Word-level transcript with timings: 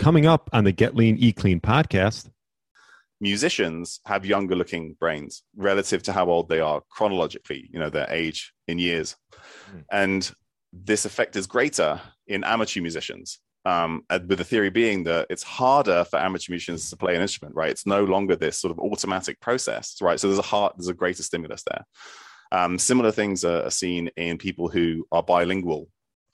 Coming 0.00 0.24
up 0.24 0.48
on 0.54 0.64
the 0.64 0.72
Get 0.72 0.96
Lean, 0.96 1.18
Eat 1.18 1.36
Clean 1.36 1.60
podcast. 1.60 2.30
Musicians 3.20 4.00
have 4.06 4.24
younger 4.24 4.56
looking 4.56 4.96
brains 4.98 5.42
relative 5.54 6.02
to 6.04 6.12
how 6.14 6.30
old 6.30 6.48
they 6.48 6.58
are 6.58 6.80
chronologically, 6.88 7.68
you 7.70 7.78
know, 7.78 7.90
their 7.90 8.10
age 8.10 8.54
in 8.66 8.78
years. 8.78 9.14
Mm. 9.70 9.84
And 9.92 10.32
this 10.72 11.04
effect 11.04 11.36
is 11.36 11.46
greater 11.46 12.00
in 12.26 12.44
amateur 12.44 12.80
musicians. 12.80 13.40
Um, 13.66 14.06
with 14.10 14.38
the 14.38 14.44
theory 14.44 14.70
being 14.70 15.04
that 15.04 15.26
it's 15.28 15.42
harder 15.42 16.04
for 16.04 16.18
amateur 16.18 16.50
musicians 16.50 16.88
to 16.88 16.96
play 16.96 17.14
an 17.14 17.20
instrument, 17.20 17.54
right? 17.54 17.70
It's 17.70 17.86
no 17.86 18.02
longer 18.02 18.36
this 18.36 18.58
sort 18.58 18.70
of 18.70 18.78
automatic 18.78 19.38
process, 19.40 19.96
right? 20.00 20.18
So 20.18 20.28
there's 20.28 20.38
a 20.38 20.42
heart, 20.42 20.76
there's 20.78 20.88
a 20.88 20.94
greater 20.94 21.22
stimulus 21.22 21.62
there. 21.70 21.84
Um, 22.52 22.78
similar 22.78 23.12
things 23.12 23.44
are, 23.44 23.64
are, 23.64 23.70
seen 23.70 24.08
in 24.16 24.38
people 24.38 24.68
who 24.68 25.06
are 25.12 25.22
bilingual 25.22 25.88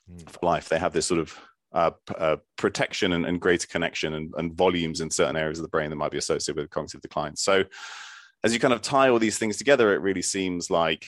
mm. 0.09 0.29
for 0.29 0.39
life. 0.41 0.69
They 0.69 0.79
have 0.79 0.93
this 0.93 1.05
sort 1.05 1.19
of 1.19 1.37
uh, 1.73 1.91
uh, 2.17 2.37
protection 2.55 3.13
and, 3.13 3.25
and, 3.25 3.41
greater 3.41 3.67
connection 3.67 4.13
and, 4.13 4.33
and, 4.37 4.53
volumes 4.53 5.01
in 5.01 5.09
certain 5.09 5.35
areas 5.35 5.59
of 5.59 5.63
the 5.63 5.69
brain 5.69 5.89
that 5.89 5.97
might 5.97 6.11
be 6.11 6.17
associated 6.17 6.55
with 6.55 6.69
cognitive 6.69 7.01
decline. 7.01 7.35
So, 7.35 7.65
as 8.43 8.53
you 8.53 8.59
kind 8.59 8.73
of 8.73 8.81
tie 8.81 9.09
all 9.09 9.19
these 9.19 9.37
things 9.37 9.57
together, 9.57 9.93
it 9.93 10.01
really 10.01 10.21
seems 10.21 10.69
like 10.69 11.07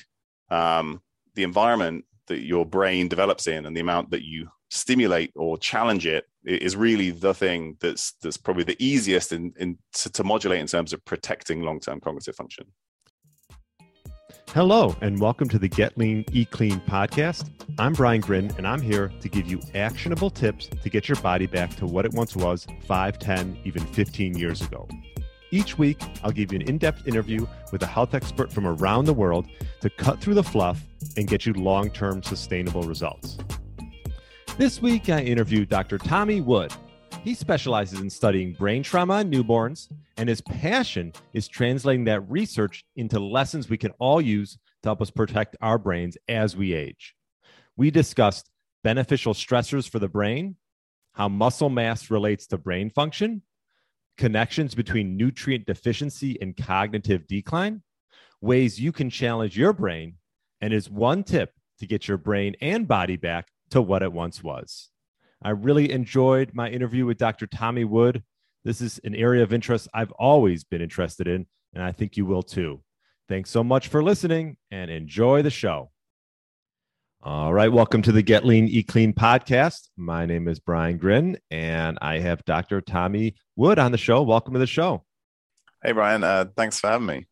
um, 0.50 1.02
the 1.36 1.44
environment 1.44 2.06
that 2.28 2.46
your 2.46 2.66
brain 2.66 3.08
develops 3.08 3.48
in 3.48 3.66
and 3.66 3.76
the 3.76 3.82
amount 3.82 4.12
that 4.12 4.24
you 4.24 4.50
stimulate 4.70 5.32
or 5.36 5.58
challenge 5.58 6.06
it 6.06 6.26
is 6.46 6.76
really 6.76 7.12
the 7.12 7.34
thing 7.34 7.76
that's 7.80 8.14
that's 8.22 8.38
probably 8.38 8.64
the 8.64 8.84
easiest 8.84 9.32
in, 9.32 9.54
in 9.58 9.78
to, 9.94 10.10
to 10.12 10.24
modulate 10.24 10.60
in 10.60 10.68
terms 10.68 10.94
of 10.94 11.04
protecting 11.06 11.62
long-term 11.62 12.00
cognitive 12.00 12.36
function. 12.36 12.66
Hello, 14.56 14.96
and 15.02 15.22
welcome 15.22 15.48
to 15.50 15.60
the 15.60 15.68
Get 15.68 15.96
Lean, 15.96 16.26
Eat 16.32 16.50
Clean 16.50 16.80
podcast. 16.82 17.52
I'm 17.78 17.94
Brian 17.94 18.20
Grin, 18.20 18.52
and 18.58 18.68
I'm 18.68 18.82
here 18.82 19.14
to 19.22 19.30
give 19.30 19.46
you 19.46 19.62
actionable 19.76 20.32
tips 20.32 20.66
to 20.66 20.90
get 20.90 21.08
your 21.08 21.18
body 21.18 21.46
back 21.46 21.76
to 21.76 21.86
what 21.86 22.04
it 22.04 22.14
once 22.14 22.36
was 22.36 22.66
5, 22.88 23.20
10, 23.20 23.60
even 23.64 23.86
15 23.86 24.36
years 24.36 24.64
ago. 24.64 24.88
Each 25.52 25.78
week, 25.78 26.02
I'll 26.24 26.32
give 26.32 26.52
you 26.52 26.62
an 26.62 26.68
in 26.68 26.80
depth 26.80 27.08
interview 27.08 27.46
with 27.72 27.84
a 27.84 27.86
health 27.86 28.16
expert 28.16 28.52
from 28.52 28.66
around 28.66 29.06
the 29.06 29.14
world 29.14 29.46
to 29.82 29.90
cut 29.92 30.20
through 30.20 30.34
the 30.34 30.44
fluff 30.44 30.84
and 31.16 31.28
get 31.28 31.46
you 31.46 31.54
long 31.54 31.92
term 31.92 32.24
sustainable 32.24 32.82
results. 32.82 33.38
This 34.58 34.82
week, 34.82 35.10
I 35.10 35.22
interviewed 35.22 35.70
Dr. 35.70 36.00
Tommy 36.00 36.42
Wood. 36.42 36.74
He 37.24 37.36
specializes 37.36 38.00
in 38.00 38.10
studying 38.10 38.54
brain 38.54 38.82
trauma 38.82 39.20
in 39.22 39.30
newborns 39.30 39.90
and 40.18 40.30
his 40.30 40.42
passion 40.42 41.12
is 41.34 41.48
translating 41.48 42.06
that 42.06 42.22
research 42.30 42.86
into 42.96 43.20
lessons 43.20 43.70
we 43.70 43.78
can 43.78 43.92
all 44.00 44.22
use 44.22 44.58
to 44.84 44.90
help 44.90 45.02
us 45.02 45.12
protect 45.12 45.58
our 45.62 45.78
brains 45.78 46.18
as 46.30 46.56
we 46.56 46.74
age. 46.74 47.16
We 47.76 47.92
discussed 47.92 48.50
beneficial 48.84 49.34
stressors 49.34 49.88
for 49.88 50.00
the 50.00 50.08
brain, 50.08 50.56
how 51.14 51.28
muscle 51.28 51.70
mass 51.70 52.10
relates 52.10 52.48
to 52.48 52.58
brain 52.58 52.90
function, 52.90 53.42
connections 54.18 54.74
between 54.74 55.18
nutrient 55.18 55.66
deficiency 55.66 56.38
and 56.42 56.56
cognitive 56.56 57.28
decline, 57.28 57.84
ways 58.40 58.80
you 58.80 58.94
can 58.94 59.10
challenge 59.10 59.58
your 59.58 59.74
brain, 59.74 60.16
and 60.62 60.74
is 60.74 60.90
one 60.90 61.24
tip 61.24 61.54
to 61.80 61.86
get 61.86 62.08
your 62.08 62.18
brain 62.18 62.56
and 62.62 62.88
body 62.88 63.18
back 63.18 63.50
to 63.72 63.82
what 63.82 64.04
it 64.04 64.14
once 64.14 64.42
was. 64.42 64.90
I 65.42 65.52
really 65.52 65.90
enjoyed 65.92 66.52
my 66.54 66.70
interview 66.70 67.06
with 67.06 67.18
Dr. 67.18 67.48
Tommy 67.48 67.86
Wood. 67.86 68.24
This 68.66 68.82
is 68.82 69.00
an 69.06 69.16
area 69.16 69.42
of 69.42 69.54
interest 69.54 69.88
I've 69.94 70.12
always 70.12 70.66
been 70.66 70.82
interested 70.82 71.30
in, 71.30 71.46
and 71.74 71.82
I 71.82 71.94
think 71.94 72.18
you 72.18 72.26
will 72.26 72.44
too. 72.44 72.84
Thanks 73.30 73.50
so 73.50 73.64
much 73.64 73.88
for 73.88 74.04
listening 74.04 74.58
and 74.70 74.92
enjoy 74.92 75.42
the 75.42 75.50
show. 75.50 75.92
All 77.24 77.54
right, 77.54 77.72
welcome 77.72 78.02
to 78.02 78.12
the 78.12 78.22
Get 78.22 78.46
Lean, 78.46 78.68
Eat 78.68 78.88
Clean 78.88 79.14
podcast. 79.14 79.88
My 79.96 80.26
name 80.26 80.50
is 80.50 80.60
Brian 80.60 80.98
Grin, 80.98 81.38
and 81.50 81.98
I 82.02 82.20
have 82.20 82.44
Dr. 82.44 82.82
Tommy 82.82 83.36
Wood 83.56 83.80
on 83.80 83.94
the 83.94 83.98
show. 83.98 84.22
Welcome 84.24 84.56
to 84.56 84.60
the 84.60 84.68
show. 84.68 85.06
Hey, 85.82 85.94
Brian. 85.94 86.22
Uh, 86.22 86.48
thanks 86.58 86.82
for 86.82 86.90
having 86.90 87.08
me. 87.08 87.28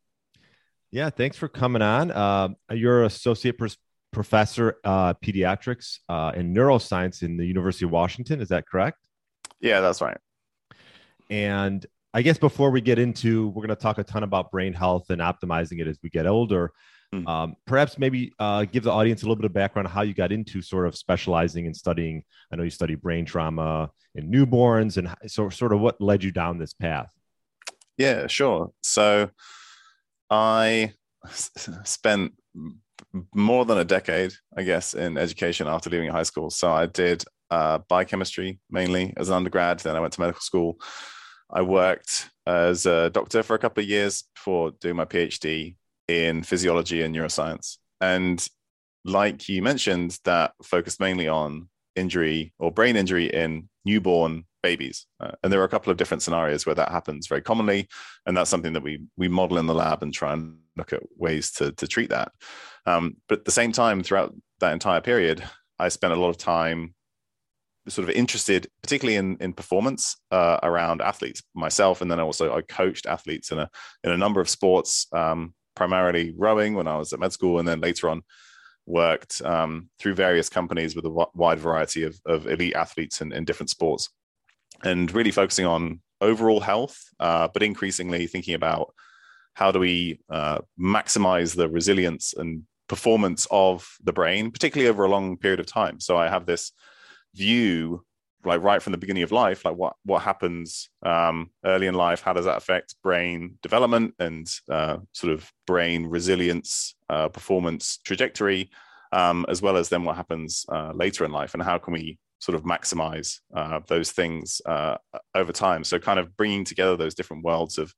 Yeah, 0.91 1.09
thanks 1.09 1.35
for 1.35 1.49
coming 1.49 1.81
on. 1.81 2.11
Uh, 2.11 2.49
you're 2.71 3.03
associate 3.03 3.57
pr- 3.57 3.67
professor 4.11 4.77
uh, 4.83 5.13
pediatrics 5.15 5.99
uh, 6.09 6.31
and 6.35 6.55
neuroscience 6.55 7.23
in 7.23 7.37
the 7.37 7.45
University 7.45 7.85
of 7.85 7.91
Washington. 7.91 8.41
Is 8.41 8.49
that 8.49 8.67
correct? 8.67 8.97
Yeah, 9.59 9.81
that's 9.81 10.01
right. 10.01 10.17
And 11.29 11.85
I 12.13 12.21
guess 12.21 12.37
before 12.37 12.71
we 12.71 12.81
get 12.81 12.99
into, 12.99 13.49
we're 13.49 13.65
going 13.65 13.69
to 13.69 13.75
talk 13.75 13.97
a 13.97 14.03
ton 14.03 14.23
about 14.23 14.51
brain 14.51 14.73
health 14.73 15.09
and 15.09 15.21
optimizing 15.21 15.79
it 15.79 15.87
as 15.87 15.99
we 16.01 16.09
get 16.09 16.25
older. 16.25 16.71
Mm-hmm. 17.13 17.27
Um, 17.27 17.55
perhaps 17.65 17.97
maybe 17.97 18.33
uh, 18.39 18.65
give 18.65 18.83
the 18.83 18.91
audience 18.91 19.21
a 19.21 19.25
little 19.25 19.37
bit 19.37 19.45
of 19.45 19.53
background 19.53 19.87
on 19.87 19.93
how 19.93 20.01
you 20.01 20.13
got 20.13 20.31
into 20.31 20.61
sort 20.61 20.87
of 20.87 20.95
specializing 20.95 21.65
in 21.65 21.73
studying. 21.73 22.23
I 22.51 22.55
know 22.55 22.63
you 22.63 22.69
study 22.69 22.95
brain 22.95 23.25
trauma 23.25 23.91
in 24.15 24.29
newborns, 24.31 24.97
and 24.97 25.13
so 25.31 25.49
sort 25.49 25.73
of 25.73 25.79
what 25.79 26.01
led 26.01 26.23
you 26.23 26.31
down 26.31 26.57
this 26.57 26.73
path. 26.73 27.09
Yeah, 27.97 28.27
sure. 28.27 28.71
So 28.83 29.29
I 30.29 30.93
spent 31.29 32.33
more 33.33 33.65
than 33.65 33.77
a 33.77 33.85
decade, 33.85 34.33
I 34.55 34.63
guess, 34.63 34.93
in 34.93 35.17
education 35.17 35.67
after 35.67 35.89
leaving 35.89 36.09
high 36.09 36.23
school. 36.23 36.49
So 36.49 36.71
I 36.71 36.85
did 36.85 37.23
uh, 37.49 37.79
biochemistry 37.87 38.59
mainly 38.69 39.13
as 39.17 39.29
an 39.29 39.35
undergrad. 39.35 39.79
Then 39.79 39.95
I 39.95 39.99
went 39.99 40.13
to 40.13 40.21
medical 40.21 40.41
school. 40.41 40.79
I 41.49 41.61
worked 41.61 42.29
as 42.45 42.85
a 42.85 43.09
doctor 43.09 43.43
for 43.43 43.55
a 43.55 43.59
couple 43.59 43.83
of 43.83 43.89
years 43.89 44.23
before 44.35 44.71
doing 44.81 44.95
my 44.95 45.05
PhD 45.05 45.75
in 46.07 46.43
physiology 46.43 47.01
and 47.01 47.15
neuroscience. 47.15 47.77
And 48.01 48.45
like 49.05 49.47
you 49.47 49.61
mentioned, 49.61 50.19
that 50.25 50.53
focused 50.63 50.99
mainly 50.99 51.27
on 51.27 51.69
injury 51.97 52.53
or 52.59 52.71
brain 52.71 52.95
injury 52.95 53.27
in 53.27 53.69
newborn 53.85 54.45
babies. 54.63 55.05
Uh, 55.19 55.31
and 55.43 55.51
there 55.51 55.61
are 55.61 55.65
a 55.65 55.69
couple 55.69 55.91
of 55.91 55.97
different 55.97 56.21
scenarios 56.21 56.65
where 56.65 56.75
that 56.75 56.91
happens 56.91 57.27
very 57.27 57.41
commonly. 57.41 57.87
And 58.25 58.35
that's 58.35 58.49
something 58.49 58.73
that 58.73 58.83
we, 58.83 59.01
we 59.15 59.27
model 59.27 59.57
in 59.57 59.67
the 59.67 59.73
lab 59.73 60.03
and 60.03 60.13
try 60.13 60.33
and 60.33 60.57
look 60.75 60.93
at 60.93 61.03
ways 61.15 61.51
to, 61.53 61.71
to 61.73 61.87
treat 61.87 62.09
that. 62.09 62.31
Um, 62.85 63.17
but 63.27 63.39
at 63.39 63.45
the 63.45 63.51
same 63.51 63.71
time, 63.71 64.03
throughout 64.03 64.33
that 64.59 64.73
entire 64.73 65.01
period, 65.01 65.43
I 65.79 65.89
spent 65.89 66.13
a 66.13 66.17
lot 66.17 66.29
of 66.29 66.37
time 66.37 66.95
sort 67.87 68.09
of 68.09 68.15
interested, 68.15 68.67
particularly 68.81 69.15
in 69.15 69.37
in 69.39 69.53
performance 69.53 70.17
uh, 70.31 70.59
around 70.63 71.01
athletes 71.01 71.41
myself, 71.55 72.01
and 72.01 72.11
then 72.11 72.19
also 72.19 72.55
I 72.55 72.61
coached 72.61 73.05
athletes 73.05 73.51
in 73.51 73.59
a 73.59 73.69
in 74.03 74.11
a 74.11 74.17
number 74.17 74.41
of 74.41 74.49
sports, 74.49 75.07
um, 75.13 75.53
primarily 75.75 76.33
rowing 76.35 76.73
when 76.73 76.87
I 76.87 76.97
was 76.97 77.13
at 77.13 77.19
med 77.19 77.33
school, 77.33 77.59
and 77.59 77.67
then 77.67 77.79
later 77.79 78.09
on 78.09 78.23
worked 78.87 79.41
um, 79.43 79.89
through 79.99 80.15
various 80.15 80.49
companies 80.49 80.95
with 80.95 81.05
a 81.05 81.25
wide 81.35 81.59
variety 81.59 82.03
of, 82.03 82.19
of 82.25 82.47
elite 82.47 82.75
athletes 82.75 83.21
in, 83.21 83.31
in 83.33 83.45
different 83.45 83.69
sports, 83.69 84.09
and 84.83 85.13
really 85.13 85.31
focusing 85.31 85.65
on 85.65 86.01
overall 86.21 86.61
health, 86.61 86.97
uh, 87.19 87.47
but 87.53 87.61
increasingly 87.61 88.25
thinking 88.25 88.55
about 88.55 88.93
how 89.53 89.71
do 89.71 89.79
we 89.79 90.19
uh, 90.29 90.59
maximize 90.79 91.55
the 91.55 91.69
resilience 91.69 92.33
and 92.35 92.63
performance 92.87 93.45
of 93.51 93.87
the 94.03 94.13
brain, 94.13 94.49
particularly 94.49 94.89
over 94.89 95.03
a 95.03 95.09
long 95.09 95.37
period 95.37 95.59
of 95.59 95.65
time. 95.65 95.99
So 95.99 96.17
I 96.17 96.29
have 96.29 96.45
this 96.45 96.71
view 97.35 98.03
like 98.45 98.61
right 98.61 98.81
from 98.81 98.91
the 98.91 98.97
beginning 98.97 99.23
of 99.23 99.31
life 99.31 99.65
like 99.65 99.75
what 99.75 99.95
what 100.03 100.21
happens 100.21 100.89
um, 101.03 101.49
early 101.65 101.87
in 101.87 101.93
life? 101.93 102.21
How 102.21 102.33
does 102.33 102.45
that 102.45 102.57
affect 102.57 102.95
brain 103.03 103.57
development 103.61 104.13
and 104.19 104.47
uh, 104.69 104.97
sort 105.13 105.33
of 105.33 105.51
brain 105.65 106.05
resilience 106.05 106.95
uh, 107.09 107.29
performance 107.29 107.99
trajectory 108.03 108.69
um, 109.11 109.45
as 109.49 109.61
well 109.61 109.77
as 109.77 109.89
then 109.89 110.03
what 110.03 110.15
happens 110.15 110.65
uh, 110.69 110.91
later 110.93 111.25
in 111.25 111.31
life? 111.31 111.53
And 111.53 111.63
how 111.63 111.77
can 111.77 111.93
we 111.93 112.19
sort 112.39 112.55
of 112.55 112.63
maximize 112.63 113.39
uh, 113.55 113.79
those 113.87 114.11
things 114.11 114.61
uh, 114.65 114.97
over 115.35 115.51
time? 115.51 115.83
So 115.83 115.99
kind 115.99 116.19
of 116.19 116.35
bringing 116.37 116.63
together 116.63 116.95
those 116.95 117.15
different 117.15 117.43
worlds 117.43 117.77
of 117.77 117.93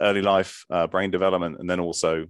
early 0.00 0.22
life 0.22 0.64
uh, 0.70 0.86
brain 0.86 1.10
development 1.10 1.58
and 1.58 1.68
then 1.70 1.80
also 1.80 2.26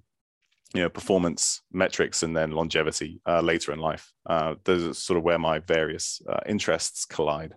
you 0.75 0.83
know 0.83 0.89
performance 0.89 1.63
metrics 1.73 2.23
and 2.23 2.37
then 2.37 2.51
longevity 2.51 3.21
uh, 3.27 3.41
later 3.41 3.73
in 3.73 3.79
life. 3.79 4.13
Uh, 4.29 4.55
those 4.65 4.85
are 4.85 4.95
sort 4.95 5.17
of 5.17 5.25
where 5.25 5.39
my 5.39 5.59
various 5.61 6.21
uh, 6.29 6.41
interests 6.47 7.05
collide. 7.05 7.55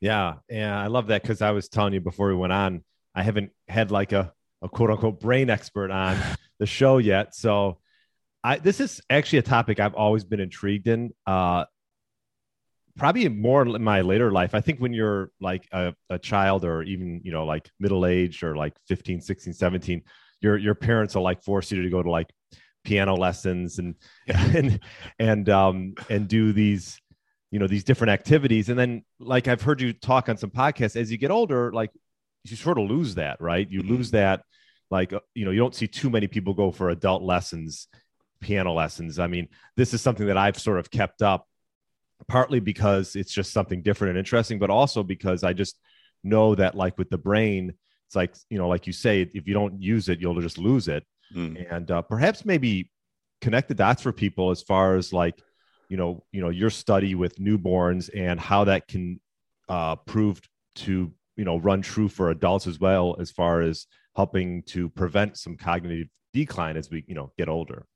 Yeah 0.00 0.36
yeah 0.48 0.80
i 0.80 0.86
love 0.86 1.08
that 1.08 1.20
because 1.20 1.42
i 1.42 1.50
was 1.50 1.68
telling 1.68 1.92
you 1.92 2.00
before 2.00 2.28
we 2.28 2.34
went 2.34 2.54
on 2.54 2.82
i 3.14 3.22
haven't 3.22 3.50
had 3.68 3.90
like 3.90 4.12
a, 4.12 4.32
a 4.62 4.68
quote 4.68 4.90
unquote 4.90 5.20
brain 5.20 5.50
expert 5.50 5.90
on 5.90 6.16
the 6.58 6.66
show 6.66 6.98
yet. 6.98 7.34
So 7.34 7.78
i 8.42 8.56
this 8.56 8.80
is 8.80 9.00
actually 9.10 9.40
a 9.40 9.42
topic 9.42 9.78
i've 9.78 9.94
always 9.94 10.24
been 10.24 10.40
intrigued 10.40 10.88
in 10.88 11.10
uh 11.26 11.64
probably 12.96 13.28
more 13.28 13.62
in 13.66 13.82
my 13.82 14.00
later 14.00 14.30
life 14.30 14.54
i 14.54 14.60
think 14.60 14.78
when 14.78 14.92
you're 14.92 15.30
like 15.40 15.66
a, 15.72 15.94
a 16.10 16.18
child 16.18 16.64
or 16.64 16.82
even 16.82 17.20
you 17.24 17.32
know 17.32 17.44
like 17.44 17.70
middle 17.78 18.06
aged 18.06 18.42
or 18.42 18.56
like 18.56 18.74
15 18.88 19.20
16 19.20 19.52
17 19.52 20.02
your 20.40 20.56
your 20.56 20.74
parents 20.74 21.14
will 21.14 21.22
like 21.22 21.42
force 21.42 21.70
you 21.70 21.82
to 21.82 21.90
go 21.90 22.02
to 22.02 22.10
like 22.10 22.30
piano 22.84 23.14
lessons 23.14 23.78
and 23.78 23.94
and 24.26 24.80
and 25.18 25.48
um 25.48 25.94
and 26.08 26.28
do 26.28 26.52
these 26.52 27.00
you 27.50 27.58
know 27.58 27.66
these 27.66 27.84
different 27.84 28.10
activities. 28.10 28.68
And 28.68 28.78
then 28.78 29.04
like 29.18 29.48
i've 29.48 29.62
heard 29.62 29.80
you 29.80 29.92
talk 29.92 30.28
on 30.28 30.36
some 30.36 30.50
podcasts 30.50 30.96
as 30.96 31.10
you 31.10 31.18
get 31.18 31.30
older 31.30 31.72
like 31.72 31.90
you 32.44 32.56
sort 32.56 32.78
of 32.78 32.88
lose 32.88 33.16
that 33.16 33.40
right? 33.40 33.68
You 33.70 33.82
lose 33.82 34.08
mm-hmm. 34.08 34.16
that 34.16 34.42
like 34.90 35.12
uh, 35.12 35.20
you 35.34 35.44
know 35.44 35.50
you 35.50 35.58
don't 35.58 35.74
see 35.74 35.86
too 35.86 36.10
many 36.10 36.26
people 36.26 36.54
go 36.54 36.70
for 36.70 36.90
adult 36.90 37.22
lessons 37.22 37.88
piano 38.40 38.72
lessons. 38.72 39.18
I 39.18 39.26
mean 39.26 39.48
this 39.76 39.92
is 39.92 40.00
something 40.00 40.26
that 40.26 40.38
i've 40.38 40.58
sort 40.58 40.78
of 40.78 40.90
kept 40.90 41.22
up 41.22 41.46
partly 42.28 42.60
because 42.60 43.16
it's 43.16 43.32
just 43.32 43.52
something 43.52 43.82
different 43.82 44.10
and 44.10 44.18
interesting, 44.18 44.58
but 44.58 44.70
also 44.70 45.02
because 45.02 45.44
I 45.44 45.52
just 45.52 45.78
know 46.22 46.54
that 46.54 46.74
like 46.74 46.98
with 46.98 47.10
the 47.10 47.18
brain, 47.18 47.74
it's 48.06 48.16
like 48.16 48.34
you 48.48 48.58
know, 48.58 48.68
like 48.68 48.86
you 48.86 48.92
say, 48.92 49.22
if 49.22 49.46
you 49.46 49.54
don't 49.54 49.80
use 49.80 50.08
it, 50.08 50.20
you'll 50.20 50.40
just 50.40 50.58
lose 50.58 50.88
it. 50.88 51.04
Mm. 51.34 51.72
And 51.72 51.90
uh, 51.90 52.02
perhaps 52.02 52.44
maybe 52.44 52.90
connect 53.40 53.68
the 53.68 53.74
dots 53.74 54.02
for 54.02 54.12
people 54.12 54.50
as 54.50 54.62
far 54.62 54.96
as 54.96 55.12
like 55.12 55.40
you 55.88 55.96
know 55.96 56.24
you 56.32 56.40
know 56.40 56.48
your 56.48 56.70
study 56.70 57.14
with 57.14 57.36
newborns 57.36 58.10
and 58.14 58.40
how 58.40 58.64
that 58.64 58.88
can 58.88 59.20
uh, 59.68 59.96
prove 59.96 60.40
to 60.76 61.12
you 61.36 61.44
know 61.44 61.58
run 61.58 61.82
true 61.82 62.08
for 62.08 62.30
adults 62.30 62.66
as 62.66 62.78
well 62.78 63.16
as 63.18 63.30
far 63.30 63.60
as 63.60 63.86
helping 64.16 64.62
to 64.64 64.88
prevent 64.90 65.36
some 65.36 65.56
cognitive 65.56 66.08
decline 66.32 66.76
as 66.76 66.90
we 66.90 67.04
you 67.06 67.14
know 67.14 67.32
get 67.36 67.48
older 67.48 67.86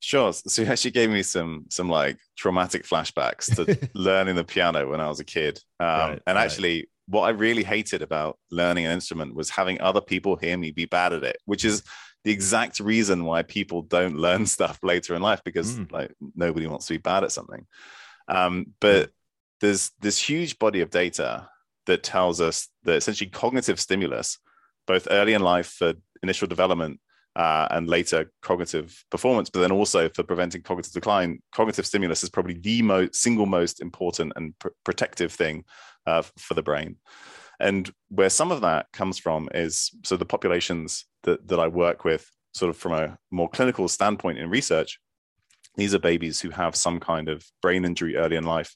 Sure. 0.00 0.32
So 0.32 0.62
you 0.62 0.68
actually 0.68 0.90
gave 0.92 1.10
me 1.10 1.22
some 1.22 1.64
some 1.70 1.88
like 1.88 2.18
traumatic 2.36 2.84
flashbacks 2.84 3.54
to 3.56 3.90
learning 3.94 4.36
the 4.36 4.44
piano 4.44 4.88
when 4.88 5.00
I 5.00 5.08
was 5.08 5.20
a 5.20 5.24
kid. 5.24 5.58
Um, 5.80 5.88
right, 5.88 6.22
and 6.26 6.38
actually, 6.38 6.76
right. 6.76 6.88
what 7.06 7.22
I 7.22 7.30
really 7.30 7.64
hated 7.64 8.02
about 8.02 8.38
learning 8.50 8.86
an 8.86 8.92
instrument 8.92 9.34
was 9.34 9.50
having 9.50 9.80
other 9.80 10.00
people 10.00 10.36
hear 10.36 10.56
me 10.56 10.70
be 10.70 10.84
bad 10.84 11.12
at 11.12 11.24
it, 11.24 11.38
which 11.44 11.64
is 11.64 11.82
the 12.24 12.32
exact 12.32 12.80
reason 12.80 13.24
why 13.24 13.42
people 13.42 13.82
don't 13.82 14.16
learn 14.26 14.46
stuff 14.46 14.78
later 14.82 15.14
in 15.14 15.22
life 15.22 15.40
because 15.44 15.78
mm. 15.78 15.90
like 15.90 16.12
nobody 16.34 16.66
wants 16.66 16.86
to 16.86 16.94
be 16.94 16.98
bad 16.98 17.24
at 17.24 17.32
something. 17.32 17.66
Um, 18.28 18.66
but 18.80 19.10
there's 19.60 19.92
this 20.00 20.18
huge 20.18 20.58
body 20.58 20.80
of 20.80 20.90
data 20.90 21.48
that 21.86 22.02
tells 22.02 22.40
us 22.40 22.68
that 22.82 22.96
essentially 22.96 23.30
cognitive 23.30 23.80
stimulus, 23.80 24.38
both 24.86 25.08
early 25.10 25.32
in 25.32 25.42
life 25.42 25.68
for 25.68 25.94
initial 26.22 26.48
development 26.48 27.00
uh, 27.36 27.68
and 27.70 27.86
later 27.86 28.32
cognitive 28.40 29.04
performance, 29.10 29.50
but 29.50 29.60
then 29.60 29.70
also 29.70 30.08
for 30.08 30.22
preventing 30.22 30.62
cognitive 30.62 30.92
decline, 30.92 31.40
cognitive 31.52 31.86
stimulus 31.86 32.24
is 32.24 32.30
probably 32.30 32.54
the 32.54 32.80
most 32.80 33.14
single 33.14 33.44
most 33.44 33.82
important 33.82 34.32
and 34.36 34.58
pr- 34.58 34.68
protective 34.84 35.30
thing 35.30 35.64
uh, 36.06 36.22
for 36.38 36.54
the 36.54 36.62
brain. 36.62 36.96
And 37.60 37.90
where 38.08 38.30
some 38.30 38.50
of 38.50 38.62
that 38.62 38.86
comes 38.92 39.18
from 39.18 39.50
is 39.54 39.90
so 40.02 40.16
the 40.16 40.24
populations 40.24 41.04
that, 41.24 41.46
that 41.48 41.60
I 41.60 41.68
work 41.68 42.04
with, 42.04 42.26
sort 42.54 42.70
of 42.70 42.76
from 42.78 42.92
a 42.92 43.18
more 43.30 43.50
clinical 43.50 43.86
standpoint 43.86 44.38
in 44.38 44.48
research, 44.48 44.98
these 45.76 45.94
are 45.94 45.98
babies 45.98 46.40
who 46.40 46.48
have 46.50 46.74
some 46.74 47.00
kind 47.00 47.28
of 47.28 47.44
brain 47.60 47.84
injury 47.84 48.16
early 48.16 48.36
in 48.36 48.44
life. 48.44 48.74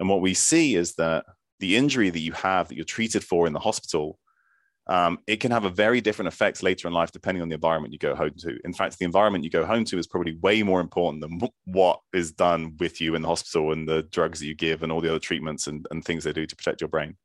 And 0.00 0.08
what 0.08 0.20
we 0.20 0.34
see 0.34 0.74
is 0.74 0.94
that 0.94 1.24
the 1.60 1.76
injury 1.76 2.10
that 2.10 2.18
you 2.18 2.32
have 2.32 2.68
that 2.68 2.74
you're 2.74 2.84
treated 2.84 3.22
for 3.22 3.46
in 3.46 3.52
the 3.52 3.60
hospital, 3.60 4.18
um, 4.88 5.18
it 5.26 5.36
can 5.36 5.50
have 5.50 5.64
a 5.64 5.70
very 5.70 6.00
different 6.00 6.28
effect 6.28 6.62
later 6.62 6.88
in 6.88 6.94
life 6.94 7.12
depending 7.12 7.42
on 7.42 7.48
the 7.48 7.54
environment 7.54 7.92
you 7.92 7.98
go 7.98 8.14
home 8.14 8.32
to. 8.38 8.58
In 8.64 8.72
fact, 8.72 8.98
the 8.98 9.04
environment 9.04 9.44
you 9.44 9.50
go 9.50 9.66
home 9.66 9.84
to 9.84 9.98
is 9.98 10.06
probably 10.06 10.36
way 10.36 10.62
more 10.62 10.80
important 10.80 11.20
than 11.20 11.40
what 11.66 12.00
is 12.14 12.32
done 12.32 12.74
with 12.78 13.00
you 13.00 13.14
in 13.14 13.22
the 13.22 13.28
hospital 13.28 13.72
and 13.72 13.86
the 13.86 14.02
drugs 14.04 14.40
that 14.40 14.46
you 14.46 14.54
give 14.54 14.82
and 14.82 14.90
all 14.90 15.00
the 15.00 15.10
other 15.10 15.18
treatments 15.18 15.66
and, 15.66 15.86
and 15.90 16.04
things 16.04 16.24
they 16.24 16.32
do 16.32 16.46
to 16.46 16.56
protect 16.56 16.80
your 16.80 16.88
brain. 16.88 17.16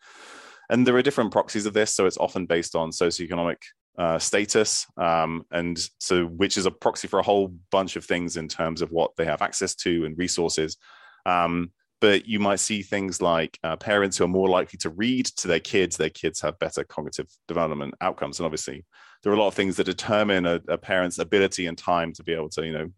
And 0.69 0.85
there 0.85 0.95
are 0.95 1.01
different 1.01 1.31
proxies 1.31 1.65
of 1.65 1.73
this. 1.73 1.93
So 1.93 2.05
it's 2.05 2.17
often 2.17 2.45
based 2.45 2.75
on 2.75 2.91
socioeconomic 2.91 3.57
uh, 3.97 4.17
status, 4.17 4.87
um, 4.97 5.45
and 5.51 5.79
so 5.99 6.25
which 6.25 6.57
is 6.57 6.65
a 6.65 6.71
proxy 6.71 7.07
for 7.07 7.19
a 7.19 7.23
whole 7.23 7.53
bunch 7.71 7.95
of 7.95 8.03
things 8.03 8.37
in 8.37 8.47
terms 8.47 8.81
of 8.81 8.91
what 8.91 9.15
they 9.15 9.25
have 9.25 9.41
access 9.41 9.75
to 9.75 10.05
and 10.05 10.17
resources. 10.17 10.77
Um, 11.25 11.71
but 12.03 12.27
you 12.27 12.37
might 12.37 12.59
see 12.59 12.81
things 12.81 13.21
like 13.21 13.57
uh, 13.63 13.77
parents 13.77 14.17
who 14.17 14.25
are 14.25 14.27
more 14.27 14.49
likely 14.49 14.75
to 14.77 14.89
read 14.89 15.25
to 15.25 15.47
their 15.47 15.61
kids. 15.61 15.95
Their 15.95 16.09
kids 16.09 16.41
have 16.41 16.59
better 16.59 16.83
cognitive 16.83 17.27
development 17.47 17.93
outcomes, 18.01 18.39
and 18.39 18.45
obviously 18.45 18.83
there 19.23 19.31
are 19.31 19.35
a 19.37 19.39
lot 19.39 19.47
of 19.47 19.53
things 19.53 19.77
that 19.77 19.85
determine 19.85 20.45
a, 20.45 20.59
a 20.67 20.77
parent's 20.77 21.17
ability 21.17 21.65
and 21.65 21.77
time 21.77 22.11
to 22.11 22.21
be 22.21 22.33
able 22.33 22.49
to, 22.49 22.65
you 22.65 22.73
know, 22.73 22.89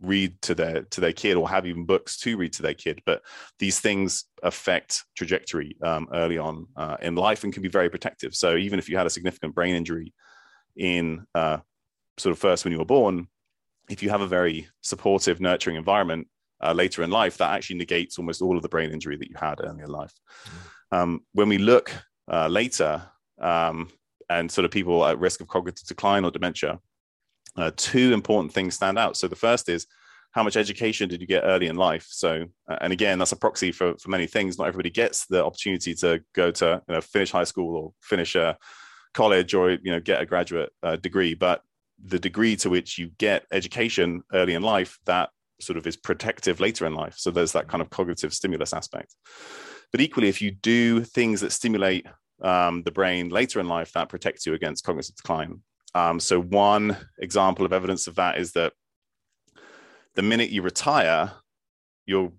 read 0.00 0.34
to 0.42 0.56
their 0.56 0.82
to 0.82 1.00
their 1.00 1.12
kid 1.12 1.36
or 1.36 1.48
have 1.48 1.64
even 1.64 1.86
books 1.86 2.18
to 2.18 2.36
read 2.36 2.52
to 2.54 2.62
their 2.62 2.72
kid 2.72 3.02
but 3.04 3.22
these 3.58 3.80
things 3.80 4.24
affect 4.42 5.04
trajectory 5.14 5.76
um, 5.84 6.08
early 6.14 6.38
on 6.38 6.66
uh, 6.74 6.96
in 7.02 7.14
life 7.14 7.44
and 7.44 7.52
can 7.52 7.62
be 7.62 7.68
very 7.68 7.90
protective 7.90 8.34
so 8.34 8.56
even 8.56 8.78
if 8.78 8.88
you 8.88 8.96
had 8.96 9.06
a 9.06 9.10
significant 9.10 9.54
brain 9.54 9.74
injury 9.74 10.14
in 10.74 11.22
uh, 11.34 11.58
sort 12.16 12.32
of 12.32 12.38
first 12.38 12.64
when 12.64 12.72
you 12.72 12.78
were 12.78 12.84
born 12.86 13.28
if 13.90 14.02
you 14.02 14.08
have 14.08 14.22
a 14.22 14.26
very 14.26 14.66
supportive 14.80 15.38
nurturing 15.38 15.76
environment 15.76 16.26
uh, 16.62 16.72
later 16.72 17.02
in 17.02 17.10
life 17.10 17.36
that 17.38 17.52
actually 17.52 17.76
negates 17.76 18.18
almost 18.18 18.42
all 18.42 18.56
of 18.56 18.62
the 18.62 18.68
brain 18.68 18.90
injury 18.90 19.16
that 19.16 19.28
you 19.28 19.36
had 19.38 19.60
early 19.62 19.82
in 19.82 19.90
life 19.90 20.12
mm. 20.92 20.96
um, 20.96 21.20
when 21.32 21.48
we 21.48 21.58
look 21.58 21.92
uh, 22.30 22.48
later 22.48 23.02
um, 23.40 23.88
and 24.28 24.50
sort 24.50 24.64
of 24.64 24.70
people 24.70 25.04
at 25.04 25.18
risk 25.18 25.40
of 25.40 25.48
cognitive 25.48 25.86
decline 25.86 26.24
or 26.24 26.30
dementia 26.30 26.78
uh, 27.56 27.70
two 27.76 28.12
important 28.12 28.52
things 28.52 28.74
stand 28.74 28.98
out. 28.98 29.16
So 29.16 29.28
the 29.28 29.36
first 29.36 29.68
is 29.68 29.86
how 30.32 30.42
much 30.42 30.56
education 30.56 31.08
did 31.08 31.20
you 31.20 31.26
get 31.26 31.42
early 31.44 31.66
in 31.66 31.76
life? 31.76 32.06
So, 32.08 32.46
uh, 32.70 32.76
and 32.80 32.92
again, 32.92 33.18
that's 33.18 33.32
a 33.32 33.36
proxy 33.36 33.72
for, 33.72 33.96
for 33.98 34.10
many 34.10 34.26
things. 34.26 34.58
Not 34.58 34.68
everybody 34.68 34.90
gets 34.90 35.26
the 35.26 35.44
opportunity 35.44 35.94
to 35.96 36.22
go 36.34 36.50
to 36.52 36.82
you 36.88 36.94
know, 36.94 37.00
finish 37.00 37.32
high 37.32 37.44
school 37.44 37.76
or 37.76 37.92
finish 38.00 38.36
a 38.36 38.56
college 39.12 39.54
or 39.54 39.72
you 39.72 39.90
know 39.90 39.98
get 39.98 40.22
a 40.22 40.26
graduate 40.26 40.70
uh, 40.82 40.96
degree, 40.96 41.34
but 41.34 41.62
the 42.02 42.18
degree 42.18 42.56
to 42.56 42.70
which 42.70 42.96
you 42.96 43.10
get 43.18 43.44
education 43.52 44.22
early 44.32 44.54
in 44.54 44.62
life 44.62 44.98
that 45.04 45.30
sort 45.62 45.76
of 45.76 45.86
is 45.86 45.96
protective 45.96 46.60
later 46.60 46.86
in 46.86 46.94
life. 46.94 47.14
So 47.16 47.30
there's 47.30 47.52
that 47.52 47.68
kind 47.68 47.82
of 47.82 47.90
cognitive 47.90 48.32
stimulus 48.34 48.72
aspect. 48.72 49.14
But 49.92 50.00
equally, 50.00 50.28
if 50.28 50.40
you 50.40 50.50
do 50.50 51.02
things 51.02 51.40
that 51.40 51.52
stimulate 51.52 52.06
um, 52.42 52.82
the 52.82 52.90
brain 52.90 53.28
later 53.28 53.60
in 53.60 53.68
life, 53.68 53.92
that 53.92 54.08
protects 54.08 54.46
you 54.46 54.54
against 54.54 54.84
cognitive 54.84 55.16
decline. 55.16 55.60
Um, 55.94 56.20
so, 56.20 56.40
one 56.40 56.96
example 57.18 57.66
of 57.66 57.72
evidence 57.72 58.06
of 58.06 58.14
that 58.16 58.38
is 58.38 58.52
that 58.52 58.72
the 60.14 60.22
minute 60.22 60.50
you 60.50 60.62
retire, 60.62 61.32
your 62.06 62.32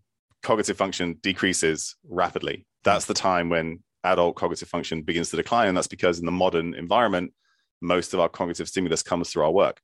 cognitive 0.44 0.78
function 0.78 1.18
decreases 1.22 1.96
rapidly. 2.08 2.66
That's 2.84 3.06
the 3.06 3.14
time 3.14 3.50
when 3.50 3.80
adult 4.04 4.36
cognitive 4.36 4.68
function 4.68 5.04
begins 5.04 5.30
to 5.30 5.38
decline. 5.38 5.68
And 5.68 5.78
that's 5.78 5.88
because 5.88 6.20
in 6.20 6.26
the 6.26 6.32
modern 6.32 6.74
environment, 6.74 7.34
most 7.82 8.14
of 8.14 8.20
our 8.20 8.30
cognitive 8.30 8.68
stimulus 8.68 9.04
comes 9.04 9.30
through 9.30 9.44
our 9.44 9.52
work. 9.52 9.82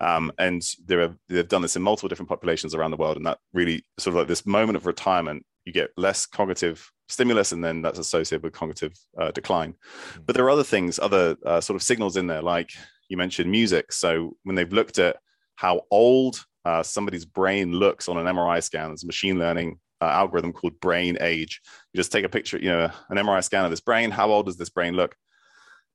Um, 0.00 0.32
and 0.38 0.62
are, 0.90 1.14
they've 1.28 1.48
done 1.48 1.62
this 1.62 1.76
in 1.76 1.82
multiple 1.82 2.08
different 2.08 2.28
populations 2.28 2.74
around 2.74 2.90
the 2.90 2.96
world. 2.96 3.16
And 3.16 3.26
that 3.26 3.38
really 3.52 3.84
sort 3.98 4.14
of 4.14 4.18
like 4.18 4.28
this 4.28 4.46
moment 4.46 4.76
of 4.76 4.86
retirement, 4.86 5.44
you 5.64 5.72
get 5.72 5.90
less 5.96 6.26
cognitive 6.26 6.90
stimulus, 7.08 7.52
and 7.52 7.62
then 7.62 7.82
that's 7.82 7.98
associated 7.98 8.42
with 8.42 8.52
cognitive 8.52 8.92
uh, 9.18 9.30
decline. 9.32 9.74
Hmm. 10.14 10.20
But 10.26 10.36
there 10.36 10.44
are 10.44 10.50
other 10.50 10.64
things, 10.64 10.98
other 10.98 11.36
uh, 11.44 11.60
sort 11.60 11.76
of 11.76 11.82
signals 11.82 12.16
in 12.16 12.26
there, 12.26 12.42
like 12.42 12.70
you 13.08 13.16
mentioned 13.16 13.50
music. 13.50 13.92
So 13.92 14.36
when 14.44 14.56
they've 14.56 14.72
looked 14.72 14.98
at 14.98 15.16
how 15.56 15.82
old 15.90 16.44
uh, 16.64 16.82
somebody's 16.82 17.24
brain 17.24 17.72
looks 17.72 18.08
on 18.08 18.16
an 18.16 18.26
MRI 18.26 18.62
scan, 18.62 18.88
there's 18.88 19.02
a 19.02 19.06
machine 19.06 19.38
learning 19.38 19.78
uh, 20.00 20.06
algorithm 20.06 20.52
called 20.52 20.80
brain 20.80 21.18
age. 21.20 21.60
You 21.92 21.98
just 21.98 22.12
take 22.12 22.24
a 22.24 22.28
picture, 22.28 22.58
you 22.58 22.70
know, 22.70 22.90
an 23.10 23.18
MRI 23.18 23.44
scan 23.44 23.64
of 23.64 23.70
this 23.70 23.80
brain. 23.80 24.10
How 24.10 24.30
old 24.30 24.46
does 24.46 24.56
this 24.56 24.70
brain 24.70 24.94
look? 24.94 25.14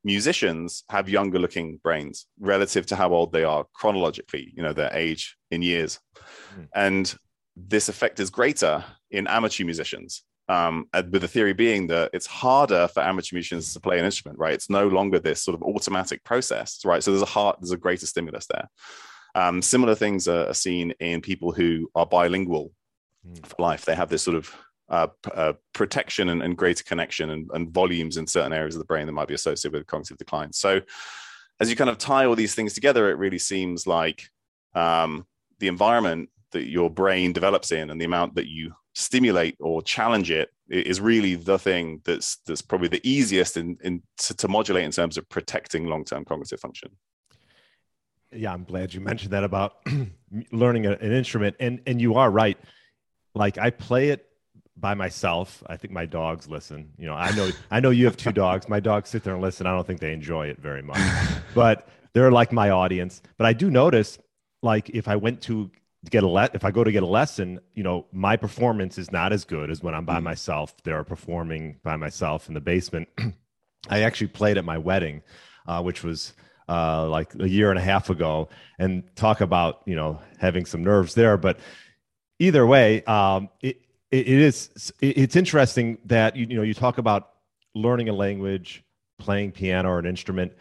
Musicians 0.06 0.84
have 0.90 1.10
younger 1.10 1.40
looking 1.40 1.80
brains 1.84 2.28
relative 2.40 2.86
to 2.86 2.96
how 2.96 3.12
old 3.12 3.34
they 3.34 3.44
are 3.44 3.66
chronologically, 3.74 4.54
you 4.56 4.64
know, 4.64 4.72
their 4.72 4.94
age 4.94 5.36
in 5.52 5.62
years. 5.62 6.00
Mm. 6.58 6.68
And 6.74 7.16
this 7.58 7.90
effect 7.90 8.20
is 8.20 8.30
greater 8.30 8.86
in 9.12 9.28
amateur 9.28 9.66
musicians 9.66 10.24
um, 10.48 10.88
with 10.94 11.22
the 11.22 11.28
theory 11.28 11.54
being 11.54 11.88
that 11.88 12.12
it's 12.14 12.28
harder 12.28 12.88
for 12.88 13.02
amateur 13.02 13.36
musicians 13.36 13.74
to 13.74 13.80
play 13.80 13.98
an 13.98 14.06
instrument, 14.06 14.38
right? 14.40 14.54
It's 14.54 14.70
no 14.70 14.88
longer 14.88 15.20
this 15.20 15.42
sort 15.42 15.56
of 15.56 15.64
automatic 15.64 16.24
process, 16.24 16.80
right? 16.86 17.04
So 17.04 17.12
there's 17.12 17.24
a 17.24 17.26
heart, 17.26 17.58
there's 17.60 17.72
a 17.72 17.78
greater 17.78 18.06
stimulus 18.06 18.46
there. 18.48 18.70
Um, 19.34 19.62
similar 19.62 19.96
things 19.96 20.28
are, 20.28 20.54
seen 20.54 20.94
in 21.00 21.22
people 21.22 21.52
who 21.52 21.90
are 21.96 22.06
bilingual 22.06 22.72
mm. 23.28 23.46
for 23.46 23.56
life. 23.60 23.86
They 23.86 23.96
have 23.96 24.10
this 24.10 24.22
sort 24.22 24.38
of 24.38 24.54
uh, 24.90 25.08
uh, 25.34 25.54
protection 25.74 26.30
and, 26.30 26.44
and, 26.44 26.58
greater 26.58 26.84
connection 26.84 27.32
and, 27.32 27.50
and, 27.54 27.70
volumes 27.70 28.18
in 28.18 28.28
certain 28.28 28.54
areas 28.54 28.76
of 28.76 28.80
the 28.80 28.86
brain 28.86 29.08
that 29.08 29.14
might 29.14 29.28
be 29.28 29.34
associated 29.34 29.74
with 29.74 29.88
cognitive 29.88 30.18
decline. 30.18 30.54
So, 30.54 30.80
as 31.60 31.70
you 31.70 31.76
kind 31.76 31.90
of 31.90 31.98
tie 31.98 32.26
all 32.26 32.36
these 32.36 32.54
things 32.54 32.74
together, 32.74 33.10
it 33.10 33.18
really 33.18 33.40
seems 33.40 33.88
like 33.88 34.30
um, 34.76 35.26
the 35.60 35.68
environment 35.68 36.30
that 36.52 36.70
your 36.70 36.90
brain 36.90 37.34
develops 37.34 37.72
in 37.72 37.90
and 37.90 38.00
the 38.00 38.06
amount 38.06 38.36
that 38.36 38.48
you 38.48 38.74
stimulate 38.94 39.58
or 39.60 39.82
challenge 39.82 40.32
it 40.32 40.50
is 40.70 41.02
really 41.02 41.36
the 41.36 41.60
thing 41.60 42.02
that's 42.06 42.38
that's 42.48 42.62
probably 42.62 42.88
the 42.88 43.02
easiest 43.08 43.58
in, 43.58 43.78
in 43.84 44.02
to, 44.18 44.34
to 44.34 44.48
modulate 44.48 44.86
in 44.86 44.92
terms 44.92 45.18
of 45.18 45.28
protecting 45.30 45.86
long-term 45.86 46.24
cognitive 46.26 46.60
function. 46.60 46.90
Yeah 48.32 48.54
i'm 48.54 48.64
glad 48.64 48.94
you 48.94 49.02
mentioned 49.02 49.32
that 49.34 49.44
about 49.44 49.86
learning 50.52 50.86
a, 50.86 50.92
an 50.94 51.12
instrument. 51.12 51.56
And 51.60 51.82
and 51.86 52.02
you 52.02 52.16
are 52.16 52.32
right. 52.32 52.58
Like 53.34 53.58
i 53.58 53.70
play 53.70 54.10
it 54.10 54.25
by 54.78 54.94
myself 54.94 55.64
i 55.68 55.78
think 55.78 55.94
my 55.94 56.06
dogs 56.06 56.50
listen 56.50 56.90
you 56.98 57.06
know 57.06 57.14
i 57.14 57.34
know 57.36 57.50
i 57.72 57.80
know 57.80 57.90
you 57.90 58.06
have 58.06 58.18
two 58.18 58.32
dogs 58.32 58.68
my 58.68 58.80
dogs 58.80 59.10
sit 59.10 59.24
there 59.24 59.34
and 59.34 59.42
listen 59.42 59.66
i 59.66 59.72
don't 59.72 59.88
think 59.88 60.00
they 60.00 60.12
enjoy 60.12 60.48
it 60.48 60.60
very 60.60 60.82
much 60.82 61.00
but 61.56 61.88
they're 62.14 62.32
like 62.32 62.52
my 62.52 62.70
audience 62.70 63.22
but 63.38 63.46
i 63.46 63.54
do 63.54 63.70
notice 63.70 64.20
like 64.62 64.90
if 64.90 65.08
i 65.08 65.16
went 65.16 65.42
to 65.42 65.72
get 66.10 66.24
a 66.24 66.28
let 66.28 66.56
if 66.56 66.64
I 66.64 66.72
go 66.72 66.84
to 66.84 66.92
get 66.92 67.04
a 67.04 67.08
lesson, 67.08 67.60
you 67.74 67.84
know, 67.84 68.06
my 68.12 68.36
performance 68.36 68.98
is 68.98 69.12
not 69.12 69.34
as 69.34 69.46
good 69.46 69.70
as 69.72 69.82
when 69.82 69.94
I'm 69.94 70.06
by 70.06 70.20
mm. 70.20 70.24
myself. 70.24 70.76
They're 70.84 71.04
performing 71.04 71.78
by 71.84 71.96
myself 71.96 72.48
in 72.48 72.54
the 72.54 72.62
basement. 72.62 73.08
I 73.90 74.02
actually 74.02 74.28
played 74.28 74.58
at 74.58 74.66
my 74.66 74.78
wedding, 74.78 75.22
uh, 75.68 75.82
which 75.82 76.04
was 76.04 76.34
uh, 76.68 77.08
like 77.08 77.34
a 77.40 77.48
year 77.48 77.70
and 77.70 77.78
a 77.78 77.82
half 77.82 78.10
ago, 78.10 78.50
and 78.80 79.04
talk 79.16 79.42
about 79.42 79.82
you 79.86 79.96
know 79.96 80.22
having 80.40 80.66
some 80.66 80.84
nerves 80.84 81.14
there. 81.14 81.38
But 81.38 81.60
either 82.40 82.66
way, 82.66 83.04
um, 83.04 83.50
it, 83.62 83.82
it, 84.12 84.28
is. 84.28 84.94
It's 85.02 85.36
interesting 85.36 85.98
that 86.06 86.36
you 86.36 86.46
you 86.50 86.56
know 86.56 86.64
you 86.64 86.74
talk 86.74 86.98
about 86.98 87.32
learning 87.74 88.10
a 88.10 88.14
language, 88.14 88.84
playing 89.20 89.52
piano 89.52 89.90
or 89.90 90.00
an 90.00 90.06
instrument. 90.06 90.54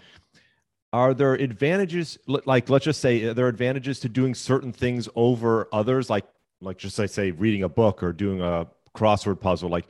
Are 0.92 1.14
there 1.14 1.34
advantages? 1.34 2.18
Like, 2.26 2.68
let's 2.70 2.84
just 2.84 3.00
say, 3.00 3.24
are 3.24 3.34
there 3.34 3.48
advantages 3.48 4.00
to 4.00 4.08
doing 4.08 4.34
certain 4.34 4.72
things 4.72 5.08
over 5.16 5.68
others? 5.72 6.08
Like, 6.08 6.24
like 6.60 6.78
just 6.78 7.00
I 7.00 7.06
say, 7.06 7.32
reading 7.32 7.64
a 7.64 7.68
book 7.68 8.02
or 8.02 8.12
doing 8.12 8.40
a 8.40 8.68
crossword 8.96 9.40
puzzle. 9.40 9.68
Like, 9.68 9.86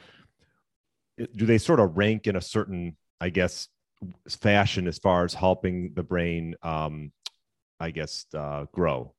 do 1.37 1.47
they 1.47 1.59
sort 1.59 1.81
of 1.81 1.97
rank 1.97 2.27
in 2.27 2.37
a 2.37 2.41
certain, 2.41 2.97
I 3.21 3.29
guess, 3.29 3.69
fashion 4.29 4.89
as 4.89 4.99
far 4.99 5.25
as 5.25 5.35
helping 5.35 5.93
the 5.95 6.03
brain, 6.03 6.57
um, 6.63 7.13
I 7.79 7.91
guess, 7.91 8.27
uh, 8.35 8.65
grow? 8.73 9.14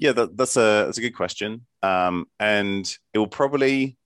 Yeah, 0.00 0.12
that, 0.12 0.34
that's 0.34 0.56
a 0.56 0.86
that's 0.86 0.96
a 0.96 1.02
good 1.02 1.14
question, 1.14 1.66
um, 1.82 2.26
and 2.40 2.90
it 3.12 3.18
will 3.18 3.28
probably. 3.28 3.98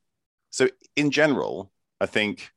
So, 0.51 0.69
in 0.97 1.13
general, 1.13 1.71
I 2.01 2.07
think 2.07 2.51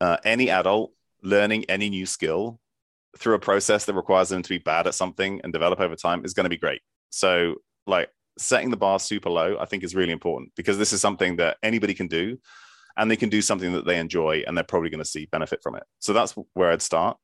uh, 0.00 0.16
any 0.24 0.48
adult 0.48 0.92
learning 1.22 1.66
any 1.68 1.90
new 1.90 2.06
skill 2.06 2.58
through 3.18 3.34
a 3.34 3.38
process 3.38 3.84
that 3.84 3.94
requires 3.94 4.30
them 4.30 4.42
to 4.42 4.48
be 4.48 4.56
bad 4.56 4.86
at 4.86 4.94
something 4.94 5.42
and 5.44 5.52
develop 5.52 5.80
over 5.80 5.94
time 5.96 6.24
is 6.24 6.32
going 6.32 6.44
to 6.44 6.50
be 6.50 6.56
great. 6.56 6.80
So, 7.10 7.56
like 7.86 8.08
setting 8.38 8.70
the 8.70 8.76
bar 8.78 8.98
super 8.98 9.28
low, 9.28 9.58
I 9.60 9.66
think 9.66 9.84
is 9.84 9.94
really 9.94 10.12
important 10.12 10.52
because 10.56 10.78
this 10.78 10.94
is 10.94 11.02
something 11.02 11.36
that 11.36 11.58
anybody 11.62 11.92
can 11.92 12.06
do 12.08 12.38
and 12.96 13.10
they 13.10 13.16
can 13.16 13.28
do 13.28 13.42
something 13.42 13.72
that 13.74 13.84
they 13.84 13.98
enjoy 13.98 14.44
and 14.46 14.56
they're 14.56 14.64
probably 14.64 14.88
going 14.88 15.04
to 15.04 15.10
see 15.10 15.26
benefit 15.30 15.60
from 15.62 15.74
it. 15.76 15.84
So, 15.98 16.14
that's 16.14 16.34
where 16.54 16.70
I'd 16.72 16.80
start. 16.80 17.18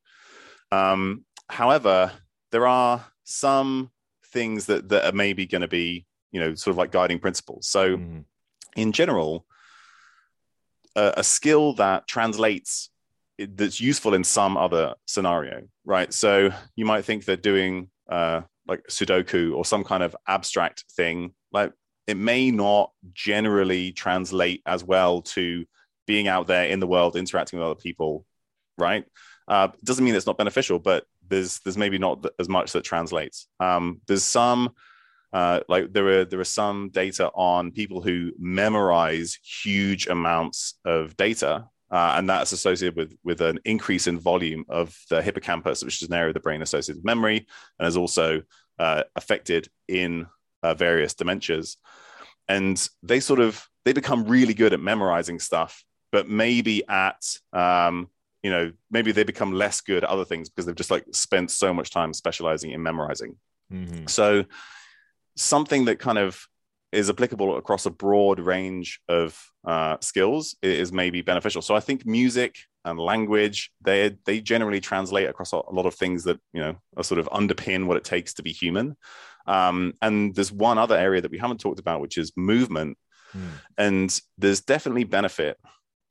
Um, 0.71 1.25
however, 1.49 2.13
there 2.53 2.67
are 2.67 3.03
some 3.25 3.91
things 4.37 4.67
that 4.67 4.89
that 4.91 5.03
are 5.07 5.17
maybe 5.17 5.47
going 5.47 5.67
to 5.69 5.69
be 5.83 6.05
you 6.33 6.41
know 6.41 6.55
sort 6.55 6.73
of 6.73 6.79
like 6.79 6.93
guiding 6.93 7.19
principles. 7.19 7.69
So 7.69 7.97
mm. 7.97 8.25
in 8.77 8.93
general 8.93 9.47
a, 10.95 11.15
a, 11.19 11.25
skill 11.25 11.75
that 11.75 12.07
translates 12.07 12.91
that's 13.39 13.81
useful 13.81 14.15
in 14.15 14.25
some 14.25 14.57
other 14.57 14.95
scenario 15.07 15.63
right? 15.87 16.13
So 16.13 16.51
you 16.75 16.85
might 16.85 17.05
think 17.05 17.25
that 17.27 17.43
doing 17.43 17.89
uh, 18.11 18.43
like 18.67 18.83
sudoku 18.89 19.55
or 19.55 19.65
some 19.65 19.85
kind 19.85 20.03
of 20.03 20.15
abstract 20.27 20.85
thing. 20.97 21.33
Like 21.53 21.73
it 22.07 22.17
may 22.17 22.51
not 22.51 22.91
generally 23.15 23.93
translate 23.93 24.63
as 24.67 24.85
well 24.85 25.23
to 25.23 25.65
being 26.07 26.29
out 26.29 26.47
there 26.47 26.67
in 26.67 26.81
the 26.81 26.87
world 26.87 27.17
interacting 27.17 27.59
with 27.59 27.67
other 27.67 27.81
people 27.81 28.27
right? 28.79 29.07
Uh, 29.49 29.69
doesn't 29.85 30.05
mean 30.05 30.15
it's 30.15 30.27
not 30.27 30.37
beneficial 30.37 30.79
but 30.79 31.05
there's 31.29 31.61
there's 31.61 31.77
maybe 31.77 31.99
not 31.99 32.25
as 32.39 32.49
much 32.49 32.73
that 32.73 32.85
translates. 32.85 33.49
Um, 33.61 34.01
there's 34.07 34.25
some 34.25 34.71
uh, 35.33 35.61
like 35.69 35.93
there 35.93 36.07
are 36.07 36.25
there 36.25 36.41
are 36.41 36.45
some 36.45 36.89
data 36.91 37.31
on 37.35 37.73
people 37.73 38.01
who 38.01 38.33
memorize 38.39 39.39
huge 39.43 40.07
amounts 40.07 40.75
of 40.85 41.17
data, 41.17 41.67
uh, 41.91 42.15
and 42.17 42.29
that's 42.29 42.53
associated 42.53 42.97
with 42.97 43.17
with 43.25 43.41
an 43.41 43.59
increase 43.65 44.07
in 44.07 44.19
volume 44.19 44.65
of 44.69 44.97
the 45.11 45.21
hippocampus, 45.21 45.85
which 45.85 46.03
is 46.03 46.09
an 46.09 46.15
area 46.15 46.29
of 46.29 46.35
the 46.35 46.41
brain 46.41 46.63
associated 46.63 47.01
with 47.01 47.05
memory, 47.05 47.47
and 47.79 47.89
is 47.89 47.97
also 47.97 48.43
uh, 48.79 49.03
affected 49.15 49.69
in 49.89 50.27
uh, 50.63 50.75
various 50.75 51.15
dementias. 51.15 51.77
And 52.49 52.89
they 53.03 53.21
sort 53.21 53.41
of 53.41 53.69
they 53.85 53.93
become 53.93 54.25
really 54.25 54.55
good 54.55 54.73
at 54.73 54.81
memorizing 54.81 55.39
stuff, 55.39 55.85
but 56.13 56.29
maybe 56.29 56.87
at 56.89 57.23
um, 57.53 58.09
you 58.47 58.53
know 58.53 58.71
maybe 58.93 59.11
they 59.11 59.25
become 59.25 59.53
less 59.53 59.81
good 59.81 60.05
at 60.05 60.09
other 60.09 60.25
things 60.25 60.49
because 60.49 60.67
they've 60.67 60.77
just 60.77 60.93
like 60.93 61.05
spent 61.11 61.51
so 61.51 61.75
much 61.75 61.91
time 61.91 62.15
specializing 62.15 62.71
in 62.71 62.81
memorizing 62.81 63.35
mm-hmm. 63.73 64.07
so 64.07 64.45
something 65.35 65.87
that 65.87 65.99
kind 65.99 66.17
of 66.17 66.47
is 66.93 67.11
applicable 67.11 67.57
across 67.57 67.87
a 67.87 67.91
broad 67.91 68.39
range 68.39 69.01
of 69.09 69.37
uh, 69.67 69.97
skills 70.01 70.55
is 70.63 70.93
maybe 70.93 71.23
beneficial 71.23 71.61
so 71.61 71.75
i 71.75 71.81
think 71.81 72.07
music 72.07 72.55
and 72.85 73.01
language 73.01 73.73
they 73.81 74.17
they 74.27 74.41
generally 74.41 74.81
translate 74.81 75.29
across 75.29 75.51
a 75.51 75.57
lot 75.73 75.87
of 75.87 75.95
things 75.95 76.23
that 76.23 76.39
you 76.53 76.61
know 76.61 76.77
are 76.97 77.03
sort 77.03 77.19
of 77.19 77.29
underpin 77.31 77.87
what 77.87 77.97
it 77.97 78.05
takes 78.05 78.33
to 78.35 78.45
be 78.45 78.53
human 78.53 78.97
um, 79.49 79.93
and 80.03 80.37
there's 80.37 80.53
one 80.53 80.79
other 80.79 80.97
area 80.97 81.21
that 81.21 81.33
we 81.33 81.39
haven't 81.39 81.59
talked 81.59 81.81
about 81.81 82.01
which 82.01 82.17
is 82.17 82.33
movement 82.37 82.97
mm. 83.35 83.49
and 83.77 84.21
there's 84.39 84.61
definitely 84.61 85.03
benefit 85.03 85.57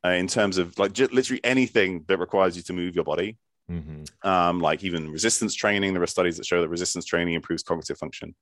uh, 0.04 0.10
in 0.10 0.26
terms 0.26 0.58
of 0.58 0.78
like 0.78 0.92
j- 0.92 1.06
literally 1.06 1.40
anything 1.44 2.04
that 2.08 2.18
requires 2.18 2.56
you 2.56 2.62
to 2.64 2.72
move 2.72 2.94
your 2.94 3.04
body. 3.04 3.36
Mm-hmm. 3.70 4.28
Um, 4.28 4.60
like 4.60 4.84
even 4.84 5.10
resistance 5.10 5.54
training, 5.54 5.92
there 5.92 6.02
are 6.02 6.06
studies 6.06 6.36
that 6.36 6.46
show 6.46 6.60
that 6.60 6.68
resistance 6.68 7.04
training 7.04 7.34
improves 7.34 7.64
cognitive 7.64 7.98
function. 7.98 8.34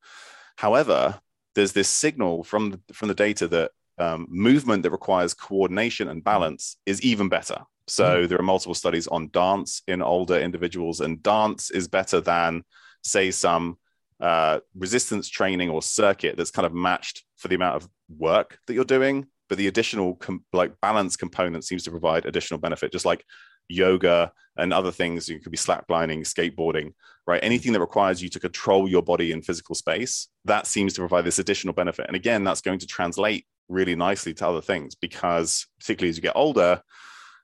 However, 0.56 1.18
there's 1.54 1.72
this 1.72 1.88
signal 1.88 2.44
from 2.44 2.70
the, 2.72 2.80
from 2.92 3.08
the 3.08 3.14
data 3.14 3.48
that 3.48 3.70
um, 3.98 4.26
movement 4.28 4.82
that 4.82 4.90
requires 4.90 5.32
coordination 5.34 6.08
and 6.08 6.22
balance 6.22 6.76
is 6.84 7.00
even 7.02 7.28
better. 7.28 7.58
So 7.86 8.04
mm-hmm. 8.04 8.26
there 8.28 8.38
are 8.38 8.42
multiple 8.42 8.74
studies 8.74 9.06
on 9.06 9.30
dance 9.30 9.82
in 9.86 10.02
older 10.02 10.38
individuals, 10.38 11.00
and 11.00 11.22
dance 11.22 11.70
is 11.70 11.88
better 11.88 12.20
than, 12.20 12.64
say, 13.02 13.30
some 13.30 13.78
uh, 14.20 14.60
resistance 14.76 15.28
training 15.28 15.70
or 15.70 15.82
circuit 15.82 16.36
that's 16.36 16.50
kind 16.50 16.66
of 16.66 16.74
matched 16.74 17.24
for 17.36 17.48
the 17.48 17.54
amount 17.54 17.76
of 17.76 17.88
work 18.08 18.58
that 18.66 18.74
you're 18.74 18.84
doing 18.84 19.26
but 19.54 19.58
the 19.58 19.68
additional 19.68 20.16
com- 20.16 20.44
like 20.52 20.72
balance 20.80 21.14
component 21.16 21.64
seems 21.64 21.84
to 21.84 21.90
provide 21.92 22.26
additional 22.26 22.58
benefit 22.58 22.90
just 22.90 23.04
like 23.04 23.24
yoga 23.68 24.32
and 24.56 24.72
other 24.72 24.90
things. 24.90 25.28
You 25.28 25.38
could 25.38 25.52
be 25.52 25.58
slacklining 25.58 26.22
skateboarding 26.22 26.92
right? 27.26 27.42
Anything 27.42 27.72
that 27.72 27.80
requires 27.80 28.20
you 28.20 28.28
to 28.28 28.40
control 28.40 28.86
your 28.86 29.00
body 29.00 29.32
in 29.32 29.42
physical 29.42 29.76
space 29.76 30.28
that 30.44 30.66
seems 30.66 30.92
to 30.94 31.00
provide 31.00 31.24
this 31.24 31.38
additional 31.38 31.72
benefit. 31.72 32.06
And 32.08 32.16
again 32.16 32.42
that's 32.42 32.60
going 32.60 32.80
to 32.80 32.86
translate 32.86 33.46
really 33.68 33.94
nicely 33.94 34.34
to 34.34 34.48
other 34.48 34.60
things 34.60 34.96
because 34.96 35.66
particularly 35.78 36.10
as 36.10 36.16
you 36.16 36.22
get 36.22 36.36
older 36.36 36.82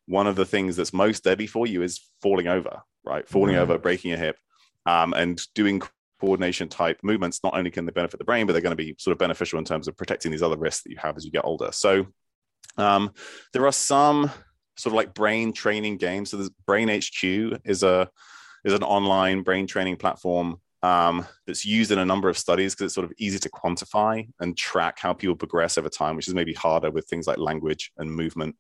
one 0.07 0.27
of 0.27 0.35
the 0.35 0.45
things 0.45 0.75
that's 0.75 0.93
most 0.93 1.23
deadly 1.23 1.47
for 1.47 1.67
you 1.67 1.83
is 1.83 2.01
falling 2.21 2.49
over 2.49 2.83
right? 3.05 3.29
Falling 3.29 3.55
mm-hmm. 3.55 3.63
over 3.63 3.79
breaking 3.79 4.13
a 4.13 4.17
hip 4.17 4.37
um, 4.85 5.15
and 5.15 5.41
doing 5.55 5.81
coordination 6.21 6.69
type 6.69 7.01
movements, 7.03 7.41
not 7.43 7.57
only 7.57 7.71
can 7.71 7.87
they 7.87 7.93
benefit 7.93 8.19
the 8.19 8.25
brain, 8.25 8.47
but 8.47 8.53
they're 8.53 8.63
going 8.63 8.77
to 8.77 8.85
be 8.85 8.95
sort 8.99 9.13
of 9.13 9.19
beneficial 9.19 9.59
in 9.59 9.65
terms 9.65 9.89
of 9.89 9.97
protecting 9.97 10.31
these 10.31 10.43
other 10.43 10.59
risks 10.59 10.83
that 10.83 10.91
you 10.91 10.99
have 10.99 11.17
as 11.17 11.25
you 11.25 11.31
get 11.31 11.45
older. 11.45 11.71
So 11.73 12.07
um, 12.77 13.13
there 13.53 13.67
are 13.67 13.73
some 13.73 14.31
sort 14.77 14.93
of 14.93 14.97
like 14.97 15.15
brain 15.15 15.53
training 15.53 15.97
games. 15.99 16.31
So 16.31 16.37
there's 16.37 16.51
Brain 16.67 16.89
HQ 16.89 17.61
is 17.65 17.83
a 17.83 18.11
is 18.65 18.73
an 18.73 18.83
online 18.83 19.43
brain 19.43 19.67
training 19.67 19.97
platform 19.97 20.61
um, 20.83 21.27
that's 21.47 21.65
used 21.65 21.91
in 21.91 21.99
a 21.99 22.05
number 22.05 22.29
of 22.29 22.39
studies 22.39 22.75
because 22.75 22.87
it's 22.87 22.95
sort 22.95 23.07
of 23.07 23.13
easy 23.19 23.39
to 23.39 23.51
quantify 23.51 24.27
and 24.41 24.57
track 24.57 24.99
how 24.99 25.13
people 25.13 25.37
progress 25.37 25.79
over 25.79 25.89
time, 25.89 26.17
which 26.17 26.29
is 26.29 26.35
maybe 26.35 26.55
harder 26.55 26.91
with 26.91 27.07
things 27.07 27.27
like 27.27 27.39
language 27.39 27.93
and 27.97 28.11
movement. 28.11 28.57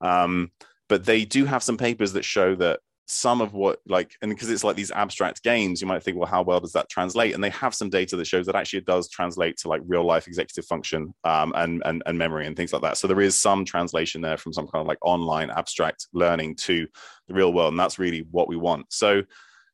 Um, 0.00 0.50
but 0.88 1.04
they 1.04 1.24
do 1.24 1.44
have 1.44 1.62
some 1.62 1.76
papers 1.76 2.14
that 2.14 2.24
show 2.24 2.54
that 2.56 2.80
some 3.10 3.40
of 3.40 3.52
what 3.54 3.80
like 3.86 4.14
and 4.22 4.30
because 4.30 4.48
it's 4.48 4.62
like 4.62 4.76
these 4.76 4.92
abstract 4.92 5.42
games 5.42 5.80
you 5.80 5.86
might 5.86 6.00
think 6.00 6.16
well 6.16 6.28
how 6.28 6.42
well 6.42 6.60
does 6.60 6.72
that 6.72 6.88
translate? 6.88 7.34
And 7.34 7.42
they 7.42 7.50
have 7.50 7.74
some 7.74 7.90
data 7.90 8.14
that 8.16 8.26
shows 8.26 8.46
that 8.46 8.54
actually 8.54 8.78
it 8.78 8.86
does 8.86 9.08
translate 9.08 9.56
to 9.58 9.68
like 9.68 9.82
real 9.84 10.04
life 10.04 10.28
executive 10.28 10.64
function 10.64 11.12
um, 11.24 11.52
and, 11.56 11.82
and 11.84 12.04
and 12.06 12.16
memory 12.16 12.46
and 12.46 12.56
things 12.56 12.72
like 12.72 12.82
that. 12.82 12.96
So 12.96 13.08
there 13.08 13.20
is 13.20 13.36
some 13.36 13.64
translation 13.64 14.20
there 14.20 14.36
from 14.36 14.52
some 14.52 14.68
kind 14.68 14.80
of 14.80 14.86
like 14.86 14.98
online 15.02 15.50
abstract 15.50 16.06
learning 16.12 16.54
to 16.56 16.86
the 17.26 17.34
real 17.34 17.52
world 17.52 17.72
and 17.72 17.80
that's 17.80 17.98
really 17.98 18.26
what 18.30 18.48
we 18.48 18.56
want. 18.56 18.86
So 18.90 19.22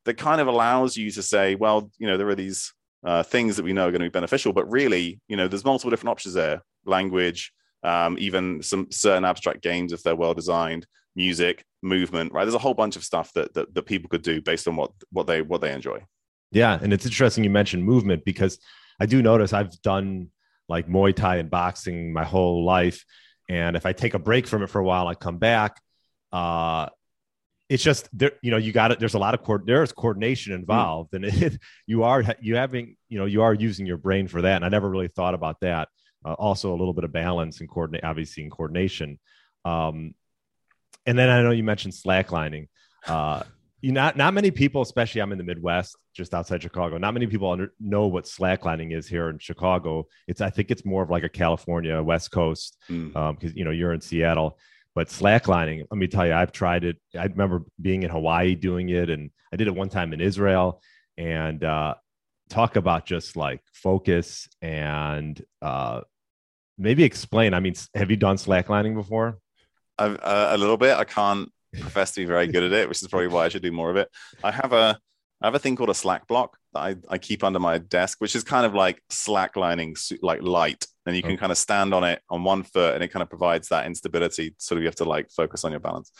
that 0.06 0.14
kind 0.16 0.40
of 0.40 0.46
allows 0.46 0.96
you 0.96 1.10
to 1.10 1.22
say 1.22 1.56
well 1.56 1.90
you 1.98 2.06
know 2.06 2.16
there 2.16 2.28
are 2.28 2.34
these 2.34 2.72
uh, 3.04 3.22
things 3.22 3.56
that 3.56 3.64
we 3.64 3.74
know 3.74 3.86
are 3.86 3.90
going 3.90 4.00
to 4.00 4.06
be 4.06 4.10
beneficial 4.10 4.52
but 4.52 4.70
really 4.70 5.20
you 5.28 5.36
know 5.36 5.46
there's 5.46 5.64
multiple 5.64 5.90
different 5.90 6.10
options 6.10 6.34
there. 6.34 6.62
Language 6.86 7.52
um, 7.82 8.16
even 8.18 8.62
some 8.62 8.88
certain 8.90 9.24
abstract 9.24 9.62
games 9.62 9.92
if 9.92 10.02
they're 10.02 10.16
well 10.16 10.34
designed 10.34 10.86
music, 11.14 11.64
movement, 11.82 12.32
right? 12.32 12.44
There's 12.44 12.54
a 12.54 12.58
whole 12.58 12.74
bunch 12.74 12.96
of 12.96 13.04
stuff 13.04 13.32
that, 13.32 13.54
that 13.54 13.74
that 13.74 13.82
people 13.82 14.08
could 14.08 14.22
do 14.22 14.40
based 14.42 14.68
on 14.68 14.76
what 14.76 14.92
what 15.10 15.26
they 15.26 15.42
what 15.42 15.60
they 15.60 15.72
enjoy. 15.72 16.04
Yeah, 16.52 16.78
and 16.80 16.92
it's 16.92 17.06
interesting 17.06 17.44
you 17.44 17.50
mentioned 17.50 17.84
movement 17.84 18.24
because 18.24 18.58
I 19.00 19.06
do 19.06 19.22
notice 19.22 19.52
I've 19.52 19.80
done 19.82 20.28
like 20.68 20.88
Muay 20.88 21.14
Thai 21.14 21.36
and 21.36 21.50
boxing 21.50 22.12
my 22.12 22.24
whole 22.24 22.64
life, 22.64 23.04
and 23.48 23.76
if 23.76 23.86
I 23.86 23.92
take 23.92 24.14
a 24.14 24.18
break 24.18 24.46
from 24.46 24.62
it 24.62 24.70
for 24.70 24.80
a 24.80 24.84
while, 24.84 25.08
I 25.08 25.14
come 25.14 25.38
back. 25.38 25.80
Uh, 26.32 26.88
it's 27.68 27.82
just 27.82 28.08
there, 28.16 28.32
you 28.42 28.50
know, 28.50 28.56
you 28.58 28.72
got 28.72 28.92
it. 28.92 29.00
There's 29.00 29.14
a 29.14 29.18
lot 29.18 29.34
of. 29.34 29.66
There's 29.66 29.92
coordination 29.92 30.52
mm. 30.52 30.56
involved, 30.56 31.12
mm. 31.12 31.16
and 31.16 31.42
it, 31.42 31.60
you 31.86 32.04
are 32.04 32.22
you 32.40 32.56
having 32.56 32.96
you 33.08 33.18
know 33.18 33.24
you 33.24 33.42
are 33.42 33.54
using 33.54 33.86
your 33.86 33.96
brain 33.96 34.28
for 34.28 34.42
that. 34.42 34.56
And 34.56 34.64
I 34.64 34.68
never 34.68 34.88
really 34.88 35.08
thought 35.08 35.34
about 35.34 35.60
that. 35.60 35.88
Uh, 36.26 36.32
also, 36.32 36.70
a 36.70 36.76
little 36.76 36.92
bit 36.92 37.04
of 37.04 37.12
balance 37.12 37.60
and 37.60 37.70
coordinate, 37.70 38.02
obviously, 38.02 38.42
in 38.42 38.50
coordination. 38.50 39.18
Um, 39.64 40.14
and 41.06 41.16
then 41.16 41.30
I 41.30 41.40
know 41.42 41.52
you 41.52 41.62
mentioned 41.62 41.94
slacklining. 41.94 42.66
Uh, 43.06 43.44
you 43.80 43.92
not 43.92 44.16
not 44.16 44.34
many 44.34 44.50
people, 44.50 44.82
especially 44.82 45.20
I'm 45.20 45.30
in 45.30 45.38
the 45.38 45.44
Midwest, 45.44 45.96
just 46.12 46.34
outside 46.34 46.62
Chicago. 46.62 46.98
Not 46.98 47.14
many 47.14 47.28
people 47.28 47.50
under, 47.50 47.72
know 47.78 48.08
what 48.08 48.24
slacklining 48.24 48.92
is 48.92 49.06
here 49.06 49.28
in 49.28 49.38
Chicago. 49.38 50.08
It's 50.26 50.40
I 50.40 50.50
think 50.50 50.72
it's 50.72 50.84
more 50.84 51.04
of 51.04 51.10
like 51.10 51.22
a 51.22 51.28
California 51.28 52.02
West 52.02 52.32
Coast 52.32 52.76
because 52.88 53.12
mm. 53.12 53.16
um, 53.16 53.38
you 53.54 53.64
know 53.64 53.70
you're 53.70 53.92
in 53.92 54.00
Seattle. 54.00 54.58
But 54.96 55.08
slacklining, 55.08 55.84
let 55.90 55.98
me 55.98 56.08
tell 56.08 56.26
you, 56.26 56.32
I've 56.32 56.52
tried 56.52 56.82
it. 56.82 56.96
I 57.16 57.24
remember 57.24 57.64
being 57.80 58.02
in 58.02 58.10
Hawaii 58.10 58.54
doing 58.54 58.88
it, 58.88 59.10
and 59.10 59.30
I 59.52 59.56
did 59.56 59.68
it 59.68 59.74
one 59.74 59.90
time 59.90 60.12
in 60.12 60.20
Israel. 60.20 60.82
And 61.18 61.62
uh, 61.62 61.94
talk 62.48 62.76
about 62.76 63.06
just 63.06 63.36
like 63.36 63.60
focus 63.72 64.48
and 64.62 65.40
uh, 65.60 66.00
maybe 66.78 67.04
explain. 67.04 67.54
I 67.54 67.60
mean, 67.60 67.74
have 67.94 68.10
you 68.10 68.16
done 68.16 68.36
slacklining 68.36 68.94
before? 68.94 69.38
I've, 69.98 70.18
uh, 70.22 70.48
a 70.50 70.58
little 70.58 70.76
bit. 70.76 70.96
I 70.96 71.04
can't 71.04 71.50
profess 71.80 72.12
to 72.12 72.20
be 72.20 72.26
very 72.26 72.46
good 72.46 72.62
at 72.62 72.72
it, 72.72 72.88
which 72.88 73.02
is 73.02 73.08
probably 73.08 73.28
why 73.28 73.46
I 73.46 73.48
should 73.48 73.62
do 73.62 73.72
more 73.72 73.90
of 73.90 73.96
it. 73.96 74.08
I 74.42 74.50
have 74.50 74.72
a 74.72 74.98
I 75.42 75.46
have 75.46 75.54
a 75.54 75.58
thing 75.58 75.76
called 75.76 75.90
a 75.90 75.94
slack 75.94 76.26
block 76.26 76.56
that 76.72 76.80
I, 76.80 76.96
I 77.10 77.18
keep 77.18 77.44
under 77.44 77.58
my 77.58 77.76
desk, 77.76 78.20
which 78.20 78.34
is 78.34 78.42
kind 78.42 78.64
of 78.64 78.72
like 78.72 79.02
slacklining, 79.10 79.94
like 80.22 80.42
light, 80.42 80.86
and 81.04 81.14
you 81.14 81.22
can 81.22 81.32
okay. 81.32 81.40
kind 81.40 81.52
of 81.52 81.58
stand 81.58 81.92
on 81.92 82.04
it 82.04 82.22
on 82.30 82.42
one 82.42 82.62
foot, 82.62 82.94
and 82.94 83.04
it 83.04 83.08
kind 83.08 83.22
of 83.22 83.28
provides 83.28 83.68
that 83.68 83.86
instability. 83.86 84.54
Sort 84.58 84.78
of 84.78 84.82
you 84.82 84.88
have 84.88 84.96
to 84.96 85.04
like 85.04 85.30
focus 85.30 85.64
on 85.64 85.72
your 85.72 85.80
balance. 85.80 86.10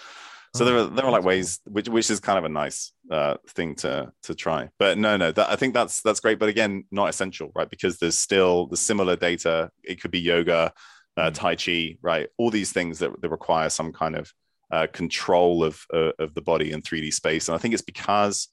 So 0.56 0.64
there 0.64 0.78
are 0.78 0.84
there 0.84 1.04
are 1.04 1.10
like 1.10 1.22
ways 1.22 1.60
which 1.66 1.86
which 1.86 2.10
is 2.10 2.18
kind 2.18 2.38
of 2.38 2.44
a 2.44 2.48
nice 2.48 2.90
uh, 3.10 3.36
thing 3.48 3.74
to 3.76 4.10
to 4.22 4.34
try. 4.34 4.70
But 4.78 4.96
no, 4.96 5.18
no, 5.18 5.30
that, 5.30 5.50
I 5.50 5.56
think 5.56 5.74
that's 5.74 6.00
that's 6.00 6.20
great. 6.20 6.38
But 6.38 6.48
again, 6.48 6.84
not 6.90 7.10
essential, 7.10 7.52
right? 7.54 7.68
Because 7.68 7.98
there's 7.98 8.18
still 8.18 8.66
the 8.66 8.76
similar 8.76 9.16
data. 9.16 9.70
It 9.84 10.00
could 10.00 10.10
be 10.10 10.20
yoga, 10.20 10.72
uh, 11.18 11.30
mm. 11.30 11.34
tai 11.34 11.56
chi, 11.56 11.98
right? 12.00 12.28
All 12.38 12.50
these 12.50 12.72
things 12.72 13.00
that, 13.00 13.20
that 13.20 13.28
require 13.28 13.68
some 13.68 13.92
kind 13.92 14.16
of 14.16 14.32
uh, 14.70 14.86
control 14.90 15.62
of 15.62 15.84
uh, 15.92 16.12
of 16.18 16.32
the 16.32 16.40
body 16.42 16.72
in 16.72 16.80
3D 16.80 17.12
space. 17.12 17.48
And 17.48 17.54
I 17.54 17.58
think 17.58 17.74
it's 17.74 17.82
because 17.82 18.48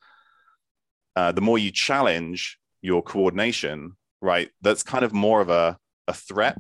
uh, 1.15 1.31
the 1.31 1.41
more 1.41 1.57
you 1.57 1.72
challenge 1.72 2.60
your 2.81 3.01
coordination, 3.01 3.95
right, 4.22 4.50
that's 4.62 4.83
kind 4.83 5.05
of 5.05 5.13
more 5.13 5.39
of 5.39 5.50
a 5.50 5.77
a 6.10 6.13
threat 6.13 6.57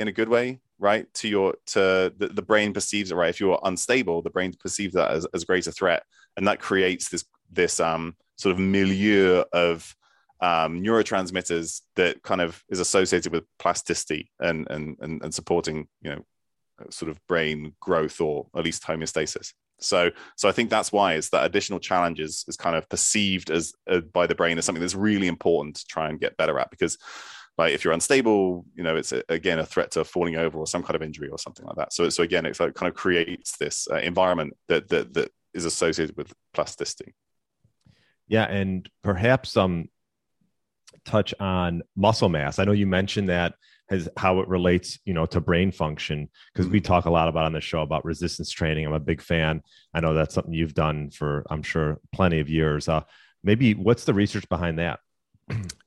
in 0.00 0.08
a 0.08 0.12
good 0.12 0.28
way 0.28 0.58
right? 0.84 1.12
To 1.14 1.28
your 1.28 1.54
to 1.68 2.12
the, 2.16 2.28
the 2.28 2.42
brain 2.42 2.72
perceives 2.72 3.10
it 3.10 3.16
right? 3.16 3.30
If 3.30 3.40
you're 3.40 3.58
unstable 3.64 4.22
the 4.22 4.30
brain 4.30 4.52
perceives 4.52 4.94
that 4.94 5.10
as, 5.10 5.26
as 5.34 5.44
greater 5.44 5.72
threat. 5.72 6.04
And 6.36 6.46
that 6.46 6.60
creates 6.60 7.08
this 7.08 7.24
this 7.50 7.80
um 7.80 8.14
sort 8.36 8.52
of 8.52 8.58
milieu 8.58 9.44
of 9.52 9.96
um, 10.40 10.82
neurotransmitters 10.82 11.80
that 11.96 12.22
kind 12.22 12.42
of 12.42 12.62
is 12.68 12.80
associated 12.80 13.32
with 13.32 13.44
plasticity 13.58 14.30
and, 14.40 14.66
and 14.70 14.96
and 15.00 15.22
and 15.22 15.34
supporting 15.34 15.88
you 16.02 16.10
know 16.10 16.24
sort 16.90 17.10
of 17.10 17.18
brain 17.26 17.74
growth 17.80 18.20
or 18.20 18.46
at 18.54 18.64
least 18.64 18.82
homeostasis. 18.82 19.54
So 19.80 20.10
so 20.36 20.48
i 20.48 20.52
think 20.52 20.70
that's 20.70 20.92
why 20.92 21.14
it's 21.14 21.30
that 21.30 21.46
additional 21.46 21.80
challenges 21.80 22.44
is 22.46 22.56
kind 22.56 22.76
of 22.76 22.88
perceived 22.88 23.50
as 23.50 23.72
uh, 23.90 24.00
by 24.12 24.26
the 24.26 24.34
brain 24.34 24.58
as 24.58 24.64
something 24.64 24.80
that's 24.80 24.94
really 24.94 25.28
important 25.28 25.76
to 25.76 25.86
try 25.86 26.08
and 26.08 26.20
get 26.20 26.36
better 26.36 26.58
at 26.58 26.70
because 26.70 26.98
like 27.56 27.72
if 27.72 27.84
you're 27.84 27.92
unstable 27.92 28.64
you 28.74 28.82
know 28.82 28.96
it's 28.96 29.12
a, 29.12 29.22
again 29.28 29.58
a 29.58 29.66
threat 29.66 29.90
to 29.92 30.04
falling 30.04 30.36
over 30.36 30.58
or 30.58 30.66
some 30.66 30.82
kind 30.82 30.96
of 30.96 31.02
injury 31.02 31.28
or 31.28 31.38
something 31.38 31.66
like 31.66 31.76
that. 31.76 31.92
So 31.92 32.08
so 32.08 32.22
again 32.22 32.46
it 32.46 32.58
like 32.58 32.74
kind 32.74 32.90
of 32.90 32.96
creates 32.96 33.56
this 33.56 33.88
uh, 33.90 33.96
environment 33.96 34.54
that 34.68 34.88
that 34.88 35.14
that 35.14 35.30
is 35.52 35.64
associated 35.64 36.16
with 36.16 36.32
plasticity. 36.52 37.14
Yeah 38.26 38.44
and 38.44 38.88
perhaps 39.02 39.56
um 39.56 39.88
touch 41.04 41.34
on 41.38 41.82
muscle 41.96 42.28
mass. 42.28 42.58
I 42.58 42.64
know 42.64 42.72
you 42.72 42.86
mentioned 42.86 43.28
that 43.28 43.54
as 43.90 44.08
how 44.16 44.40
it 44.40 44.48
relates 44.48 44.98
you 45.04 45.12
know 45.12 45.26
to 45.26 45.40
brain 45.40 45.70
function 45.70 46.28
because 46.52 46.68
we 46.70 46.80
mm-hmm. 46.80 46.86
talk 46.86 47.04
a 47.04 47.10
lot 47.10 47.28
about 47.28 47.44
on 47.44 47.52
the 47.52 47.60
show 47.60 47.82
about 47.82 48.04
resistance 48.04 48.50
training. 48.50 48.86
I'm 48.86 48.94
a 48.94 49.00
big 49.00 49.20
fan. 49.20 49.62
I 49.92 50.00
know 50.00 50.14
that's 50.14 50.34
something 50.34 50.54
you've 50.54 50.74
done 50.74 51.10
for 51.10 51.44
i'm 51.50 51.62
sure 51.62 52.00
plenty 52.12 52.40
of 52.40 52.48
years. 52.48 52.88
Uh, 52.88 53.02
maybe 53.42 53.74
what's 53.74 54.04
the 54.04 54.14
research 54.14 54.48
behind 54.48 54.78
that 54.78 55.00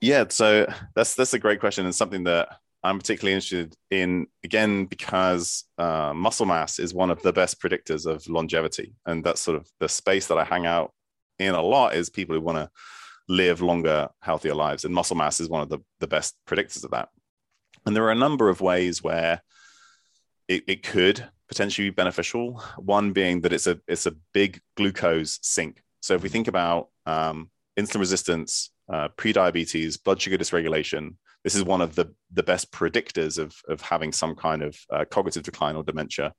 yeah, 0.01 0.25
so 0.29 0.71
that's 0.95 1.15
that's 1.15 1.33
a 1.33 1.39
great 1.39 1.59
question 1.59 1.85
and 1.85 1.95
something 1.95 2.23
that 2.25 2.49
I'm 2.83 2.99
particularly 2.99 3.33
interested 3.33 3.75
in 3.89 4.27
again 4.43 4.85
because 4.85 5.65
uh, 5.77 6.13
muscle 6.15 6.45
mass 6.45 6.79
is 6.79 6.93
one 6.93 7.09
of 7.09 7.21
the 7.21 7.33
best 7.33 7.59
predictors 7.59 8.05
of 8.05 8.27
longevity, 8.29 8.95
and 9.05 9.23
that's 9.23 9.41
sort 9.41 9.57
of 9.57 9.67
the 9.79 9.89
space 9.89 10.27
that 10.27 10.37
I 10.37 10.43
hang 10.43 10.65
out 10.65 10.93
in 11.39 11.53
a 11.53 11.61
lot 11.61 11.95
is 11.95 12.09
people 12.09 12.35
who 12.35 12.41
want 12.41 12.57
to 12.57 12.69
live 13.27 13.61
longer, 13.61 14.09
healthier 14.21 14.55
lives, 14.55 14.85
and 14.85 14.93
muscle 14.93 15.17
mass 15.17 15.39
is 15.39 15.49
one 15.49 15.61
of 15.61 15.69
the 15.69 15.79
the 15.99 16.07
best 16.07 16.35
predictors 16.47 16.83
of 16.83 16.91
that. 16.91 17.09
And 17.85 17.95
there 17.95 18.03
are 18.03 18.11
a 18.11 18.15
number 18.15 18.49
of 18.49 18.61
ways 18.61 19.01
where 19.01 19.41
it, 20.47 20.63
it 20.67 20.83
could 20.83 21.25
potentially 21.47 21.89
be 21.89 21.93
beneficial. 21.93 22.61
One 22.77 23.11
being 23.11 23.41
that 23.41 23.53
it's 23.53 23.67
a 23.67 23.79
it's 23.87 24.05
a 24.05 24.15
big 24.33 24.61
glucose 24.75 25.39
sink. 25.41 25.81
So 26.01 26.13
if 26.13 26.23
we 26.23 26.29
think 26.29 26.47
about 26.47 26.89
um, 27.05 27.49
insulin 27.77 27.99
resistance 27.99 28.69
uh, 28.91 29.09
prediabetes, 29.17 30.01
blood 30.01 30.21
sugar 30.21 30.37
dysregulation. 30.37 31.15
This 31.43 31.55
is 31.55 31.63
one 31.63 31.81
of 31.81 31.95
the, 31.95 32.13
the 32.33 32.43
best 32.43 32.71
predictors 32.71 33.37
of, 33.37 33.55
of 33.67 33.81
having 33.81 34.11
some 34.11 34.35
kind 34.35 34.63
of 34.63 34.77
uh, 34.89 35.05
cognitive 35.05 35.43
decline 35.43 35.75
or 35.75 35.83
dementia. 35.83 36.33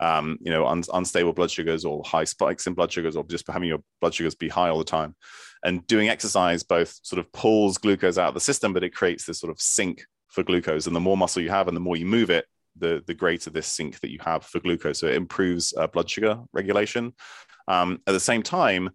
Um, 0.00 0.38
you 0.40 0.50
know, 0.50 0.66
un- 0.66 0.82
unstable 0.94 1.34
blood 1.34 1.50
sugars 1.50 1.84
or 1.84 2.02
high 2.04 2.24
spikes 2.24 2.66
in 2.66 2.74
blood 2.74 2.90
sugars, 2.90 3.16
or 3.16 3.24
just 3.24 3.46
having 3.46 3.68
your 3.68 3.82
blood 4.00 4.14
sugars 4.14 4.34
be 4.34 4.48
high 4.48 4.70
all 4.70 4.78
the 4.78 4.84
time. 4.84 5.14
And 5.62 5.86
doing 5.86 6.08
exercise 6.08 6.62
both 6.62 6.98
sort 7.02 7.20
of 7.20 7.30
pulls 7.32 7.76
glucose 7.76 8.16
out 8.16 8.28
of 8.28 8.34
the 8.34 8.40
system, 8.40 8.72
but 8.72 8.82
it 8.82 8.94
creates 8.94 9.26
this 9.26 9.40
sort 9.40 9.50
of 9.50 9.60
sink 9.60 10.04
for 10.28 10.42
glucose. 10.42 10.86
And 10.86 10.96
the 10.96 11.00
more 11.00 11.18
muscle 11.18 11.42
you 11.42 11.50
have 11.50 11.68
and 11.68 11.76
the 11.76 11.82
more 11.82 11.96
you 11.96 12.06
move 12.06 12.30
it, 12.30 12.46
the, 12.78 13.02
the 13.06 13.14
greater 13.14 13.50
this 13.50 13.66
sink 13.66 14.00
that 14.00 14.10
you 14.10 14.18
have 14.22 14.44
for 14.44 14.58
glucose. 14.60 14.98
So 15.00 15.06
it 15.06 15.16
improves 15.16 15.74
uh, 15.76 15.86
blood 15.86 16.08
sugar 16.08 16.40
regulation. 16.52 17.12
Um, 17.68 18.00
at 18.06 18.12
the 18.12 18.20
same 18.20 18.42
time, 18.42 18.90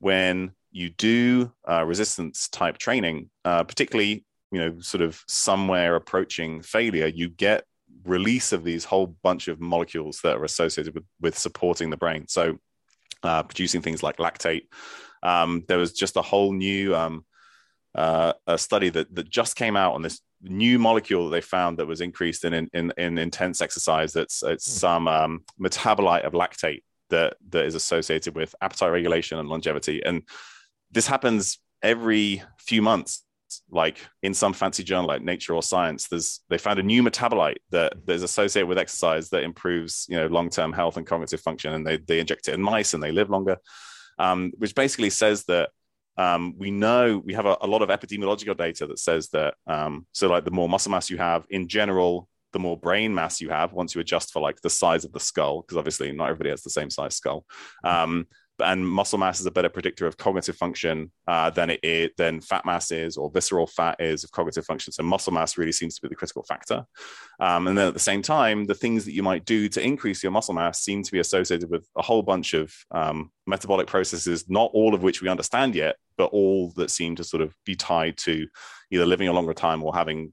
when 0.00 0.50
you 0.72 0.90
do 0.90 1.52
uh, 1.68 1.84
resistance 1.84 2.48
type 2.48 2.78
training, 2.78 3.30
uh, 3.44 3.64
particularly 3.64 4.24
you 4.52 4.60
know 4.60 4.80
sort 4.80 5.02
of 5.02 5.22
somewhere 5.28 5.96
approaching 5.96 6.62
failure, 6.62 7.06
you 7.06 7.28
get 7.28 7.64
release 8.04 8.52
of 8.52 8.64
these 8.64 8.84
whole 8.84 9.06
bunch 9.22 9.48
of 9.48 9.60
molecules 9.60 10.20
that 10.22 10.36
are 10.36 10.44
associated 10.44 10.94
with 10.94 11.04
with 11.20 11.38
supporting 11.38 11.90
the 11.90 11.96
brain. 11.96 12.26
So 12.28 12.58
uh, 13.22 13.42
producing 13.42 13.82
things 13.82 14.02
like 14.02 14.16
lactate. 14.16 14.66
Um, 15.22 15.64
there 15.68 15.78
was 15.78 15.92
just 15.92 16.16
a 16.16 16.22
whole 16.22 16.52
new 16.52 16.94
um, 16.94 17.24
uh, 17.94 18.32
a 18.46 18.56
study 18.58 18.88
that 18.90 19.14
that 19.14 19.28
just 19.28 19.56
came 19.56 19.76
out 19.76 19.94
on 19.94 20.02
this 20.02 20.20
new 20.42 20.78
molecule 20.78 21.28
that 21.28 21.36
they 21.36 21.40
found 21.40 21.78
that 21.78 21.86
was 21.86 22.00
increased 22.00 22.44
in 22.44 22.68
in, 22.72 22.92
in 22.96 23.18
intense 23.18 23.60
exercise. 23.60 24.12
That's 24.12 24.42
it's 24.42 24.66
hmm. 24.66 24.78
some 24.78 25.08
um, 25.08 25.44
metabolite 25.60 26.22
of 26.22 26.32
lactate 26.32 26.82
that 27.10 27.36
that 27.50 27.64
is 27.64 27.74
associated 27.74 28.34
with 28.34 28.54
appetite 28.60 28.92
regulation 28.92 29.38
and 29.38 29.48
longevity. 29.48 30.02
And 30.04 30.22
this 30.90 31.06
happens 31.06 31.58
every 31.82 32.42
few 32.58 32.82
months 32.82 33.24
like 33.70 33.98
in 34.22 34.32
some 34.32 34.52
fancy 34.52 34.84
journal 34.84 35.06
like 35.06 35.22
nature 35.22 35.54
or 35.54 35.62
science 35.62 36.06
there's 36.08 36.40
they 36.48 36.58
found 36.58 36.78
a 36.78 36.82
new 36.82 37.02
metabolite 37.02 37.56
that, 37.70 37.94
that 38.06 38.12
is 38.12 38.22
associated 38.22 38.68
with 38.68 38.78
exercise 38.78 39.28
that 39.30 39.42
improves 39.42 40.06
you 40.08 40.16
know 40.16 40.26
long-term 40.26 40.72
health 40.72 40.96
and 40.96 41.06
cognitive 41.06 41.40
function 41.40 41.72
and 41.72 41.86
they, 41.86 41.96
they 41.96 42.20
inject 42.20 42.48
it 42.48 42.54
in 42.54 42.62
mice 42.62 42.94
and 42.94 43.02
they 43.02 43.12
live 43.12 43.30
longer. 43.30 43.56
Um, 44.18 44.52
which 44.58 44.74
basically 44.74 45.08
says 45.08 45.44
that 45.44 45.70
um, 46.18 46.54
we 46.58 46.70
know 46.70 47.22
we 47.24 47.32
have 47.32 47.46
a, 47.46 47.56
a, 47.62 47.66
lot 47.66 47.80
of 47.80 47.88
epidemiological 47.88 48.54
data 48.54 48.86
that 48.86 48.98
says 48.98 49.30
that 49.30 49.54
um, 49.66 50.06
so 50.12 50.28
like 50.28 50.44
the 50.44 50.50
more 50.50 50.68
muscle 50.68 50.90
mass 50.90 51.08
you 51.08 51.16
have 51.16 51.46
in 51.48 51.68
general 51.68 52.28
the 52.52 52.58
more 52.58 52.76
brain 52.76 53.14
mass 53.14 53.40
you 53.40 53.48
have 53.48 53.72
once 53.72 53.94
you 53.94 54.00
adjust 54.00 54.32
for 54.32 54.40
like 54.40 54.60
the 54.60 54.68
size 54.70 55.04
of 55.04 55.12
the 55.12 55.20
skull 55.20 55.62
because 55.62 55.78
obviously 55.78 56.12
not 56.12 56.24
everybody 56.24 56.50
has 56.50 56.62
the 56.62 56.70
same 56.70 56.90
size 56.90 57.16
skull. 57.16 57.46
Um, 57.84 58.26
and 58.60 58.86
muscle 58.86 59.18
mass 59.18 59.40
is 59.40 59.46
a 59.46 59.50
better 59.50 59.68
predictor 59.68 60.06
of 60.06 60.16
cognitive 60.16 60.56
function 60.56 61.10
uh, 61.26 61.50
than 61.50 61.70
it 61.70 61.80
is 61.82 62.10
than 62.16 62.40
fat 62.40 62.64
mass 62.64 62.90
is 62.90 63.16
or 63.16 63.30
visceral 63.30 63.66
fat 63.66 63.96
is 64.00 64.24
of 64.24 64.30
cognitive 64.32 64.64
function. 64.64 64.92
So 64.92 65.02
muscle 65.02 65.32
mass 65.32 65.58
really 65.58 65.72
seems 65.72 65.94
to 65.96 66.02
be 66.02 66.08
the 66.08 66.14
critical 66.14 66.42
factor. 66.44 66.84
Um, 67.40 67.66
and 67.66 67.76
then 67.76 67.88
at 67.88 67.94
the 67.94 68.00
same 68.00 68.22
time, 68.22 68.66
the 68.66 68.74
things 68.74 69.04
that 69.04 69.12
you 69.12 69.22
might 69.22 69.44
do 69.44 69.68
to 69.68 69.82
increase 69.82 70.22
your 70.22 70.32
muscle 70.32 70.54
mass 70.54 70.82
seem 70.82 71.02
to 71.02 71.12
be 71.12 71.18
associated 71.18 71.70
with 71.70 71.86
a 71.96 72.02
whole 72.02 72.22
bunch 72.22 72.54
of 72.54 72.72
um, 72.90 73.30
metabolic 73.46 73.86
processes, 73.86 74.48
not 74.48 74.70
all 74.72 74.94
of 74.94 75.02
which 75.02 75.22
we 75.22 75.28
understand 75.28 75.74
yet, 75.74 75.96
but 76.16 76.30
all 76.32 76.72
that 76.76 76.90
seem 76.90 77.16
to 77.16 77.24
sort 77.24 77.42
of 77.42 77.54
be 77.64 77.74
tied 77.74 78.16
to 78.18 78.46
either 78.90 79.06
living 79.06 79.28
a 79.28 79.32
longer 79.32 79.54
time 79.54 79.82
or 79.82 79.94
having 79.94 80.32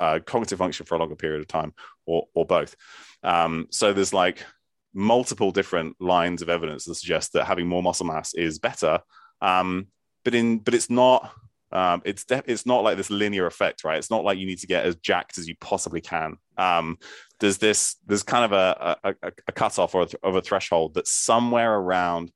uh, 0.00 0.20
cognitive 0.24 0.58
function 0.58 0.86
for 0.86 0.94
a 0.94 0.98
longer 0.98 1.16
period 1.16 1.40
of 1.40 1.48
time, 1.48 1.72
or 2.06 2.26
or 2.34 2.46
both. 2.46 2.76
Um, 3.22 3.66
so 3.70 3.92
there's 3.92 4.12
like 4.12 4.44
multiple 4.94 5.50
different 5.50 5.96
lines 6.00 6.40
of 6.40 6.48
evidence 6.48 6.84
that 6.84 6.94
suggest 6.94 7.32
that 7.32 7.44
having 7.44 7.66
more 7.66 7.82
muscle 7.82 8.06
mass 8.06 8.32
is 8.34 8.58
better. 8.58 9.00
Um, 9.40 9.88
but 10.24 10.34
in 10.34 10.58
but 10.58 10.74
it's 10.74 10.88
not 10.88 11.32
um, 11.72 12.02
it's 12.04 12.24
de- 12.24 12.42
it's 12.46 12.66
not 12.66 12.84
like 12.84 12.96
this 12.96 13.10
linear 13.10 13.46
effect, 13.46 13.82
right? 13.82 13.98
It's 13.98 14.10
not 14.10 14.24
like 14.24 14.38
you 14.38 14.46
need 14.46 14.60
to 14.60 14.66
get 14.66 14.86
as 14.86 14.94
jacked 14.96 15.38
as 15.38 15.48
you 15.48 15.56
possibly 15.60 16.00
can. 16.00 16.36
Um, 16.56 16.98
there's 17.40 17.58
this 17.58 17.96
there's 18.06 18.22
kind 18.22 18.44
of 18.44 18.52
a 18.52 18.96
a, 19.04 19.32
a 19.48 19.52
cutoff 19.52 19.94
or 19.94 20.02
a, 20.02 20.08
of 20.22 20.36
a 20.36 20.42
threshold 20.42 20.94
that's 20.94 21.12
somewhere 21.12 21.74
around 21.74 22.30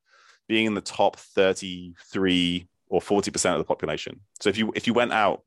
being 0.49 0.66
in 0.66 0.75
the 0.75 0.81
top 0.81 1.16
33 1.16 2.66
or 2.88 3.01
40 3.01 3.31
percent 3.31 3.55
of 3.55 3.59
the 3.59 3.64
population. 3.64 4.21
So 4.40 4.49
if 4.49 4.59
you 4.59 4.73
if 4.75 4.87
you 4.87 4.94
went 4.94 5.12
out 5.12 5.44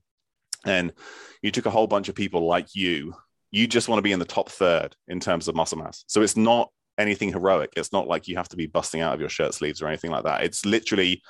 and 0.65 0.93
you 1.41 1.51
took 1.51 1.65
a 1.65 1.71
whole 1.71 1.87
bunch 1.87 2.07
of 2.07 2.15
people 2.15 2.47
like 2.47 2.75
you, 2.75 3.13
you 3.51 3.67
just 3.67 3.89
want 3.89 3.97
to 3.97 4.03
be 4.03 4.13
in 4.13 4.19
the 4.19 4.25
top 4.25 4.49
third 4.49 4.95
in 5.09 5.19
terms 5.19 5.47
of 5.47 5.55
muscle 5.55 5.77
mass. 5.77 6.05
So 6.07 6.21
it's 6.21 6.37
not 6.37 6.71
anything 7.01 7.31
heroic. 7.31 7.73
It's 7.75 7.91
not 7.91 8.07
like 8.07 8.27
you 8.27 8.37
have 8.37 8.49
to 8.49 8.55
be 8.55 8.67
busting 8.67 9.01
out 9.01 9.13
of 9.13 9.19
your 9.19 9.29
shirt 9.29 9.53
sleeves 9.53 9.81
or 9.81 9.87
anything 9.87 10.11
like 10.11 10.23
that. 10.23 10.43
It's 10.43 10.65
literally 10.65 11.21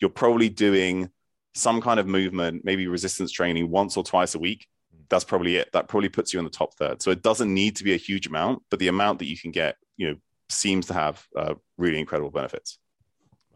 you're 0.00 0.10
probably 0.10 0.48
doing 0.48 1.10
some 1.54 1.80
kind 1.80 1.98
of 2.00 2.06
movement, 2.06 2.64
maybe 2.64 2.86
resistance 2.86 3.30
training 3.30 3.70
once 3.70 3.96
or 3.96 4.04
twice 4.04 4.34
a 4.34 4.38
week. 4.38 4.66
That's 5.08 5.24
probably 5.24 5.56
it. 5.56 5.70
That 5.72 5.88
probably 5.88 6.08
puts 6.08 6.32
you 6.32 6.38
in 6.38 6.44
the 6.44 6.50
top 6.50 6.74
third. 6.74 7.02
So 7.02 7.10
it 7.10 7.22
doesn't 7.22 7.52
need 7.52 7.76
to 7.76 7.84
be 7.84 7.94
a 7.94 7.96
huge 7.96 8.26
amount, 8.26 8.62
but 8.70 8.78
the 8.78 8.88
amount 8.88 9.18
that 9.18 9.26
you 9.26 9.36
can 9.36 9.50
get, 9.50 9.76
you 9.96 10.08
know, 10.08 10.16
seems 10.48 10.86
to 10.86 10.94
have 10.94 11.24
uh, 11.36 11.54
really 11.78 11.98
incredible 11.98 12.30
benefits. 12.30 12.78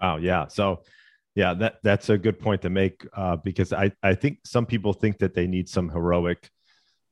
Wow. 0.00 0.16
Yeah. 0.16 0.48
So, 0.48 0.82
yeah, 1.34 1.54
that 1.54 1.76
that's 1.82 2.10
a 2.10 2.18
good 2.18 2.38
point 2.38 2.62
to 2.62 2.70
make 2.70 3.06
uh, 3.16 3.36
because 3.36 3.72
I 3.72 3.90
I 4.02 4.14
think 4.14 4.38
some 4.44 4.66
people 4.66 4.92
think 4.92 5.18
that 5.18 5.34
they 5.34 5.48
need 5.48 5.68
some 5.68 5.88
heroic 5.88 6.48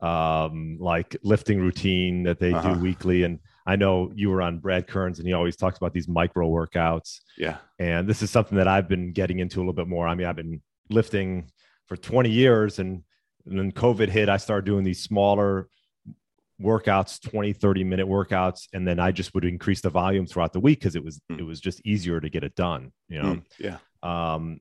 um, 0.01 0.77
like 0.81 1.17
lifting 1.23 1.61
routine 1.61 2.25
that 2.25 2.39
they 2.39 2.53
uh-huh. 2.53 2.75
do 2.75 2.81
weekly. 2.81 3.23
And 3.23 3.39
I 3.67 3.77
know 3.77 4.13
you 4.15 4.31
were 4.31 4.43
on 4.43 4.59
Brad 4.59 4.87
Kearns 4.87 5.19
and 5.19 5.27
he 5.27 5.35
always 5.35 5.57
talks 5.57 5.77
about 5.77 5.93
these 5.93 6.09
micro 6.09 6.49
workouts. 6.49 7.21
Yeah. 7.39 7.59
And 7.79 8.09
this 8.09 8.23
is 8.23 8.31
something 8.31 8.59
that 8.59 8.69
I've 8.69 8.89
been 8.89 9.13
getting 9.13 9.39
into 9.39 9.59
a 9.59 9.61
little 9.61 9.73
bit 9.73 9.89
more. 9.89 10.09
I 10.09 10.15
mean, 10.15 10.27
I've 10.27 10.37
been 10.37 10.61
lifting 10.91 11.51
for 11.87 11.97
20 11.97 12.31
years 12.31 12.79
and, 12.79 13.03
and 13.47 13.59
then 13.59 13.73
COVID 13.73 14.09
hit, 14.09 14.29
I 14.29 14.37
started 14.37 14.67
doing 14.67 14.85
these 14.85 15.01
smaller 15.01 15.69
workouts 16.63 17.21
20 17.29 17.53
30 17.53 17.85
minute 17.85 18.07
workouts 18.07 18.69
and 18.73 18.87
then 18.87 19.01
i 19.01 19.11
just 19.11 19.35
would 19.35 19.45
increase 19.45 19.81
the 19.81 19.91
volume 19.91 20.27
throughout 20.27 20.53
the 20.53 20.61
week 20.61 20.79
because 20.79 20.95
it 20.95 21.05
was 21.05 21.21
mm. 21.31 21.39
it 21.39 21.43
was 21.43 21.61
just 21.61 21.81
easier 21.85 22.21
to 22.21 22.29
get 22.29 22.45
it 22.45 22.55
done 22.55 22.93
you 23.09 23.21
know 23.21 23.35
mm, 23.35 23.45
yeah 23.59 23.79
um 24.03 24.61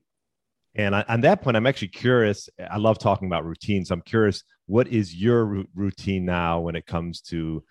and 0.74 0.96
I, 0.96 1.04
on 1.08 1.20
that 1.20 1.42
point 1.42 1.56
i'm 1.56 1.66
actually 1.66 1.88
curious 1.88 2.48
i 2.70 2.76
love 2.76 2.98
talking 2.98 3.28
about 3.28 3.44
routines 3.44 3.90
i'm 3.90 4.00
curious 4.00 4.42
what 4.66 4.88
is 4.88 5.14
your 5.14 5.64
routine 5.74 6.24
now 6.24 6.60
when 6.60 6.74
it 6.74 6.86
comes 6.86 7.20
to 7.22 7.62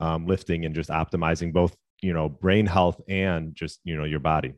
um, 0.00 0.26
lifting 0.26 0.64
and 0.64 0.74
just 0.74 0.90
optimizing 0.90 1.52
both 1.52 1.76
you 2.02 2.12
know 2.12 2.28
brain 2.28 2.66
health 2.66 3.00
and 3.08 3.54
just 3.54 3.80
you 3.84 3.96
know 3.96 4.04
your 4.04 4.20
body 4.20 4.54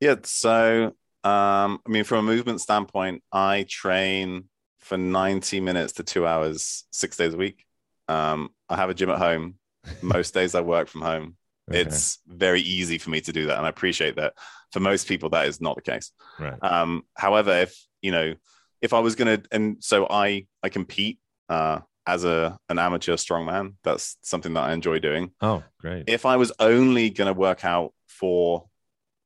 yeah 0.00 0.14
so 0.22 0.86
um 1.24 1.78
i 1.86 1.88
mean 1.88 2.04
from 2.04 2.18
a 2.18 2.22
movement 2.22 2.60
standpoint 2.60 3.22
i 3.32 3.66
train 3.68 4.44
for 4.80 4.96
90 4.96 5.60
minutes 5.60 5.92
to 5.94 6.02
two 6.02 6.26
hours 6.26 6.84
six 6.90 7.16
days 7.16 7.34
a 7.34 7.36
week 7.36 7.64
um, 8.08 8.50
I 8.68 8.76
have 8.76 8.90
a 8.90 8.94
gym 8.94 9.10
at 9.10 9.18
home. 9.18 9.54
Most 10.02 10.34
days 10.34 10.54
I 10.54 10.60
work 10.60 10.88
from 10.88 11.02
home. 11.02 11.36
Okay. 11.70 11.80
It's 11.80 12.18
very 12.26 12.60
easy 12.60 12.98
for 12.98 13.10
me 13.10 13.20
to 13.20 13.32
do 13.32 13.46
that, 13.46 13.56
and 13.56 13.66
I 13.66 13.68
appreciate 13.68 14.16
that. 14.16 14.34
For 14.72 14.80
most 14.80 15.06
people, 15.06 15.28
that 15.30 15.46
is 15.46 15.60
not 15.60 15.76
the 15.76 15.82
case. 15.82 16.10
Right. 16.38 16.58
Um, 16.60 17.02
however, 17.14 17.52
if 17.52 17.86
you 18.00 18.10
know, 18.10 18.34
if 18.80 18.92
I 18.92 18.98
was 18.98 19.14
gonna, 19.14 19.40
and 19.52 19.76
so 19.80 20.06
I 20.10 20.46
I 20.62 20.70
compete 20.70 21.20
uh, 21.48 21.80
as 22.06 22.24
a 22.24 22.58
an 22.68 22.78
amateur 22.78 23.14
strongman. 23.14 23.74
That's 23.84 24.16
something 24.22 24.54
that 24.54 24.64
I 24.64 24.72
enjoy 24.72 24.98
doing. 24.98 25.32
Oh, 25.40 25.62
great! 25.80 26.04
If 26.06 26.26
I 26.26 26.36
was 26.36 26.52
only 26.58 27.10
gonna 27.10 27.32
work 27.32 27.64
out 27.64 27.92
for 28.08 28.68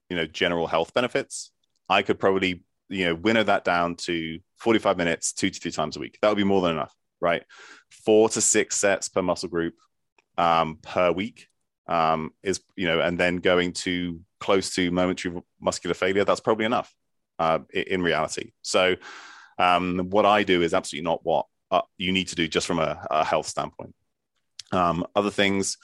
you 0.08 0.16
know 0.16 0.26
general 0.26 0.66
health 0.66 0.94
benefits, 0.94 1.52
I 1.88 2.02
could 2.02 2.18
probably 2.18 2.64
you 2.88 3.06
know 3.06 3.14
winnow 3.14 3.42
that 3.44 3.64
down 3.64 3.96
to 3.96 4.38
45 4.58 4.96
minutes, 4.96 5.32
two 5.32 5.50
to 5.50 5.60
three 5.60 5.72
times 5.72 5.96
a 5.96 6.00
week. 6.00 6.18
That 6.22 6.28
would 6.28 6.36
be 6.36 6.44
more 6.44 6.62
than 6.62 6.72
enough 6.72 6.94
right? 7.20 7.44
Four 7.90 8.28
to 8.30 8.40
six 8.40 8.76
sets 8.76 9.08
per 9.08 9.22
muscle 9.22 9.48
group 9.48 9.74
um, 10.38 10.78
per 10.82 11.10
week 11.12 11.48
um, 11.88 12.30
is, 12.42 12.60
you 12.76 12.86
know, 12.86 13.00
and 13.00 13.18
then 13.18 13.36
going 13.36 13.72
to 13.72 14.20
close 14.40 14.74
to 14.74 14.90
momentary 14.90 15.40
muscular 15.60 15.94
failure, 15.94 16.24
that's 16.24 16.40
probably 16.40 16.66
enough 16.66 16.94
uh, 17.38 17.60
in 17.72 18.02
reality. 18.02 18.52
So, 18.62 18.96
um, 19.58 20.10
what 20.10 20.26
I 20.26 20.42
do 20.42 20.62
is 20.62 20.74
absolutely 20.74 21.04
not 21.04 21.24
what 21.24 21.46
uh, 21.70 21.82
you 21.98 22.12
need 22.12 22.28
to 22.28 22.34
do 22.34 22.48
just 22.48 22.66
from 22.66 22.78
a, 22.78 23.06
a 23.10 23.24
health 23.24 23.46
standpoint. 23.46 23.94
Um, 24.72 25.06
other 25.14 25.30
things, 25.30 25.78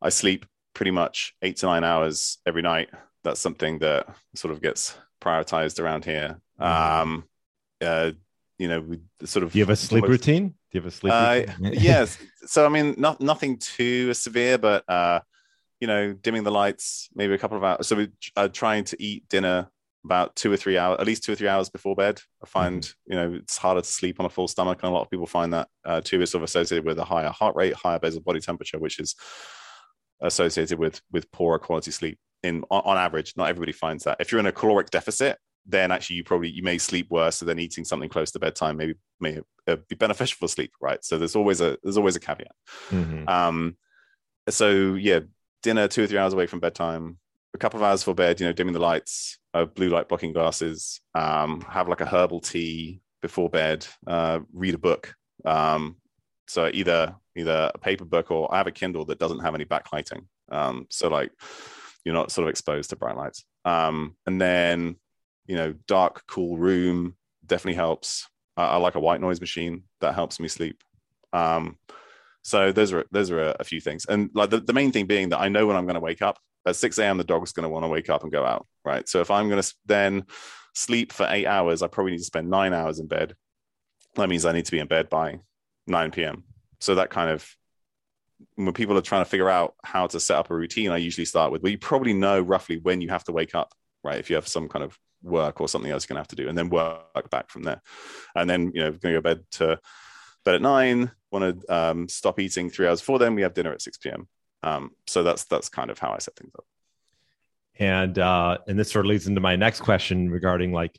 I 0.00 0.10
sleep 0.10 0.46
pretty 0.74 0.90
much 0.90 1.34
eight 1.42 1.56
to 1.58 1.66
nine 1.66 1.84
hours 1.84 2.38
every 2.46 2.62
night. 2.62 2.90
That's 3.24 3.40
something 3.40 3.78
that 3.80 4.06
sort 4.34 4.52
of 4.52 4.62
gets 4.62 4.96
prioritized 5.20 5.80
around 5.80 6.04
here. 6.04 6.40
Mm-hmm. 6.60 7.02
Um, 7.02 7.24
uh, 7.80 8.12
you 8.58 8.68
know, 8.68 8.80
we 8.80 9.00
sort 9.24 9.42
of. 9.42 9.52
Do 9.52 9.58
you 9.58 9.64
have 9.64 9.70
a 9.70 9.76
sleep 9.76 10.04
almost, 10.04 10.26
routine? 10.26 10.48
Do 10.48 10.54
you 10.72 10.80
have 10.80 10.86
a 10.86 10.90
sleep 10.90 11.12
uh, 11.12 11.42
yes. 11.72 12.18
So, 12.46 12.64
I 12.64 12.68
mean, 12.68 12.94
not 12.96 13.20
nothing 13.20 13.58
too 13.58 14.14
severe, 14.14 14.56
but, 14.58 14.88
uh, 14.88 15.20
you 15.80 15.86
know, 15.86 16.14
dimming 16.14 16.44
the 16.44 16.50
lights, 16.50 17.08
maybe 17.14 17.34
a 17.34 17.38
couple 17.38 17.56
of 17.56 17.64
hours. 17.64 17.86
So, 17.86 17.96
we're 17.96 18.12
uh, 18.36 18.48
trying 18.48 18.84
to 18.84 19.02
eat 19.02 19.28
dinner 19.28 19.68
about 20.06 20.34
two 20.36 20.52
or 20.52 20.56
three 20.56 20.78
hours, 20.78 20.98
at 21.00 21.06
least 21.06 21.24
two 21.24 21.32
or 21.32 21.34
three 21.34 21.48
hours 21.48 21.68
before 21.68 21.94
bed. 21.94 22.20
I 22.42 22.46
find, 22.46 22.82
mm-hmm. 22.82 23.12
you 23.12 23.18
know, 23.18 23.34
it's 23.34 23.58
harder 23.58 23.82
to 23.82 23.86
sleep 23.86 24.18
on 24.20 24.26
a 24.26 24.30
full 24.30 24.48
stomach. 24.48 24.78
And 24.82 24.90
a 24.90 24.94
lot 24.94 25.02
of 25.02 25.10
people 25.10 25.26
find 25.26 25.52
that 25.52 25.68
uh, 25.84 26.00
too 26.00 26.22
is 26.22 26.30
sort 26.30 26.42
of 26.42 26.48
associated 26.48 26.86
with 26.86 26.98
a 26.98 27.04
higher 27.04 27.30
heart 27.30 27.56
rate, 27.56 27.74
higher 27.74 27.98
basal 27.98 28.22
body 28.22 28.40
temperature, 28.40 28.78
which 28.78 28.98
is 28.98 29.14
associated 30.20 30.78
with 30.78 31.02
with 31.12 31.30
poorer 31.30 31.58
quality 31.58 31.90
sleep 31.90 32.18
in 32.42 32.64
on, 32.70 32.82
on 32.84 32.96
average. 32.96 33.34
Not 33.36 33.48
everybody 33.48 33.72
finds 33.72 34.04
that. 34.04 34.16
If 34.20 34.32
you're 34.32 34.40
in 34.40 34.46
a 34.46 34.52
caloric 34.52 34.90
deficit, 34.90 35.38
then 35.66 35.90
actually 35.90 36.16
you 36.16 36.24
probably 36.24 36.48
you 36.48 36.62
may 36.62 36.78
sleep 36.78 37.10
worse. 37.10 37.36
So 37.36 37.46
then 37.46 37.58
eating 37.58 37.84
something 37.84 38.08
close 38.08 38.30
to 38.32 38.38
bedtime 38.38 38.76
maybe 38.76 38.94
may 39.20 39.40
uh, 39.66 39.76
be 39.88 39.96
beneficial 39.96 40.36
for 40.38 40.48
sleep, 40.48 40.72
right? 40.80 41.04
So 41.04 41.18
there's 41.18 41.36
always 41.36 41.60
a 41.60 41.76
there's 41.82 41.98
always 41.98 42.16
a 42.16 42.20
caveat. 42.20 42.54
Mm-hmm. 42.90 43.28
Um, 43.28 43.76
so 44.48 44.94
yeah, 44.94 45.20
dinner 45.62 45.88
two 45.88 46.04
or 46.04 46.06
three 46.06 46.18
hours 46.18 46.32
away 46.32 46.46
from 46.46 46.60
bedtime, 46.60 47.18
a 47.54 47.58
couple 47.58 47.80
of 47.80 47.84
hours 47.84 48.02
for 48.02 48.14
bed. 48.14 48.40
You 48.40 48.46
know, 48.46 48.52
dimming 48.52 48.74
the 48.74 48.80
lights, 48.80 49.38
uh, 49.56 49.64
blue 49.64 49.88
light 49.88 50.08
blocking 50.08 50.32
glasses. 50.32 51.00
Um, 51.14 51.60
have 51.62 51.88
like 51.88 52.00
a 52.00 52.06
herbal 52.06 52.40
tea 52.40 53.00
before 53.22 53.48
bed. 53.48 53.86
Uh, 54.06 54.40
read 54.52 54.74
a 54.74 54.78
book. 54.78 55.14
Um, 55.44 55.96
so 56.48 56.70
either 56.72 57.14
either 57.36 57.70
a 57.74 57.78
paper 57.78 58.04
book 58.04 58.30
or 58.30 58.52
I 58.52 58.58
have 58.58 58.66
a 58.66 58.72
Kindle 58.72 59.04
that 59.06 59.18
doesn't 59.18 59.40
have 59.40 59.54
any 59.54 59.64
backlighting. 59.64 60.26
Um, 60.50 60.86
so 60.90 61.08
like 61.08 61.32
you're 62.04 62.14
not 62.14 62.30
sort 62.30 62.46
of 62.46 62.50
exposed 62.50 62.90
to 62.90 62.96
bright 62.96 63.16
lights. 63.16 63.44
Um, 63.64 64.16
and 64.26 64.40
then 64.40 64.96
you 65.46 65.56
know, 65.56 65.74
dark, 65.86 66.24
cool 66.26 66.58
room 66.58 67.16
definitely 67.46 67.74
helps. 67.74 68.28
I, 68.56 68.66
I 68.66 68.76
like 68.76 68.96
a 68.96 69.00
white 69.00 69.20
noise 69.20 69.40
machine 69.40 69.84
that 70.00 70.14
helps 70.14 70.40
me 70.40 70.48
sleep. 70.48 70.82
Um, 71.32 71.78
so 72.42 72.72
those 72.72 72.92
are 72.92 73.04
those 73.10 73.30
are 73.30 73.40
a, 73.40 73.56
a 73.60 73.64
few 73.64 73.80
things, 73.80 74.06
and 74.06 74.30
like 74.34 74.50
the, 74.50 74.60
the 74.60 74.72
main 74.72 74.92
thing 74.92 75.06
being 75.06 75.30
that 75.30 75.40
I 75.40 75.48
know 75.48 75.66
when 75.66 75.76
I'm 75.76 75.86
going 75.86 75.94
to 75.94 76.00
wake 76.00 76.22
up 76.22 76.38
at 76.66 76.76
6 76.76 76.98
a.m. 76.98 77.18
The 77.18 77.24
dog's 77.24 77.52
going 77.52 77.64
to 77.64 77.68
want 77.68 77.84
to 77.84 77.88
wake 77.88 78.10
up 78.10 78.22
and 78.22 78.32
go 78.32 78.44
out, 78.44 78.66
right? 78.84 79.08
So 79.08 79.20
if 79.20 79.30
I'm 79.30 79.48
going 79.48 79.62
to 79.62 79.74
then 79.86 80.26
sleep 80.74 81.12
for 81.12 81.26
eight 81.30 81.46
hours, 81.46 81.82
I 81.82 81.86
probably 81.86 82.12
need 82.12 82.18
to 82.18 82.24
spend 82.24 82.50
nine 82.50 82.74
hours 82.74 82.98
in 82.98 83.06
bed. 83.06 83.34
That 84.16 84.28
means 84.28 84.44
I 84.44 84.52
need 84.52 84.64
to 84.66 84.72
be 84.72 84.78
in 84.78 84.88
bed 84.88 85.08
by 85.08 85.40
9 85.86 86.10
p.m. 86.10 86.44
So 86.80 86.96
that 86.96 87.10
kind 87.10 87.30
of 87.30 87.48
when 88.56 88.72
people 88.72 88.98
are 88.98 89.02
trying 89.02 89.24
to 89.24 89.30
figure 89.30 89.48
out 89.48 89.74
how 89.84 90.06
to 90.08 90.20
set 90.20 90.36
up 90.36 90.50
a 90.50 90.54
routine, 90.54 90.90
I 90.90 90.98
usually 90.98 91.24
start 91.24 91.52
with, 91.52 91.62
well, 91.62 91.72
you 91.72 91.78
probably 91.78 92.12
know 92.12 92.40
roughly 92.40 92.78
when 92.78 93.00
you 93.00 93.08
have 93.08 93.24
to 93.24 93.32
wake 93.32 93.54
up, 93.54 93.72
right? 94.04 94.18
If 94.18 94.28
you 94.28 94.36
have 94.36 94.48
some 94.48 94.68
kind 94.68 94.84
of 94.84 94.98
work 95.22 95.60
or 95.60 95.68
something 95.68 95.90
else 95.90 96.04
you're 96.04 96.14
going 96.14 96.22
to 96.22 96.28
have 96.28 96.36
to 96.36 96.36
do, 96.36 96.48
and 96.48 96.56
then 96.56 96.68
work 96.68 97.30
back 97.30 97.50
from 97.50 97.62
there. 97.62 97.80
And 98.34 98.48
then, 98.48 98.72
you 98.74 98.80
know, 98.80 98.90
going 98.90 99.14
to 99.14 99.20
go 99.20 99.20
bed 99.20 99.44
to 99.52 99.78
bed 100.44 100.56
at 100.56 100.62
nine, 100.62 101.10
want 101.30 101.60
to 101.60 101.74
um, 101.74 102.08
stop 102.08 102.38
eating 102.38 102.70
three 102.70 102.86
hours 102.86 103.00
before 103.00 103.18
then. 103.18 103.34
We 103.34 103.42
have 103.42 103.54
dinner 103.54 103.72
at 103.72 103.82
6 103.82 103.98
p.m. 103.98 104.28
Um, 104.62 104.90
so 105.06 105.22
that's 105.22 105.44
that's 105.44 105.68
kind 105.68 105.90
of 105.90 105.98
how 105.98 106.12
I 106.12 106.18
set 106.18 106.36
things 106.36 106.52
up. 106.56 106.64
And 107.78 108.18
uh, 108.18 108.58
and 108.66 108.78
this 108.78 108.90
sort 108.90 109.04
of 109.04 109.10
leads 109.10 109.26
into 109.26 109.40
my 109.40 109.56
next 109.56 109.80
question 109.80 110.30
regarding 110.30 110.72
like 110.72 110.98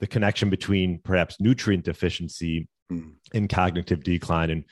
the 0.00 0.06
connection 0.06 0.50
between 0.50 0.98
perhaps 0.98 1.40
nutrient 1.40 1.84
deficiency 1.84 2.68
mm. 2.90 3.12
and 3.34 3.48
cognitive 3.48 4.02
decline. 4.02 4.50
And 4.50 4.64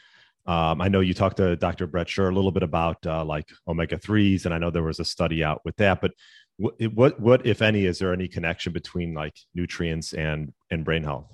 um, 0.46 0.80
I 0.80 0.88
know 0.88 1.00
you 1.00 1.14
talked 1.14 1.36
to 1.36 1.56
Dr. 1.56 1.86
Brett 1.86 2.06
Scher 2.06 2.30
a 2.30 2.34
little 2.34 2.50
bit 2.50 2.62
about 2.62 3.04
uh, 3.06 3.24
like 3.24 3.48
omega 3.68 3.98
threes, 3.98 4.46
and 4.46 4.54
I 4.54 4.58
know 4.58 4.70
there 4.70 4.82
was 4.82 5.00
a 5.00 5.04
study 5.04 5.44
out 5.44 5.60
with 5.64 5.76
that. 5.76 6.00
But 6.00 6.12
what, 6.56 6.74
what, 6.94 7.20
what, 7.20 7.46
if 7.46 7.62
any, 7.62 7.84
is 7.84 7.98
there 7.98 8.12
any 8.12 8.28
connection 8.28 8.72
between 8.72 9.14
like 9.14 9.36
nutrients 9.54 10.12
and 10.12 10.52
and 10.70 10.84
brain 10.84 11.04
health? 11.04 11.26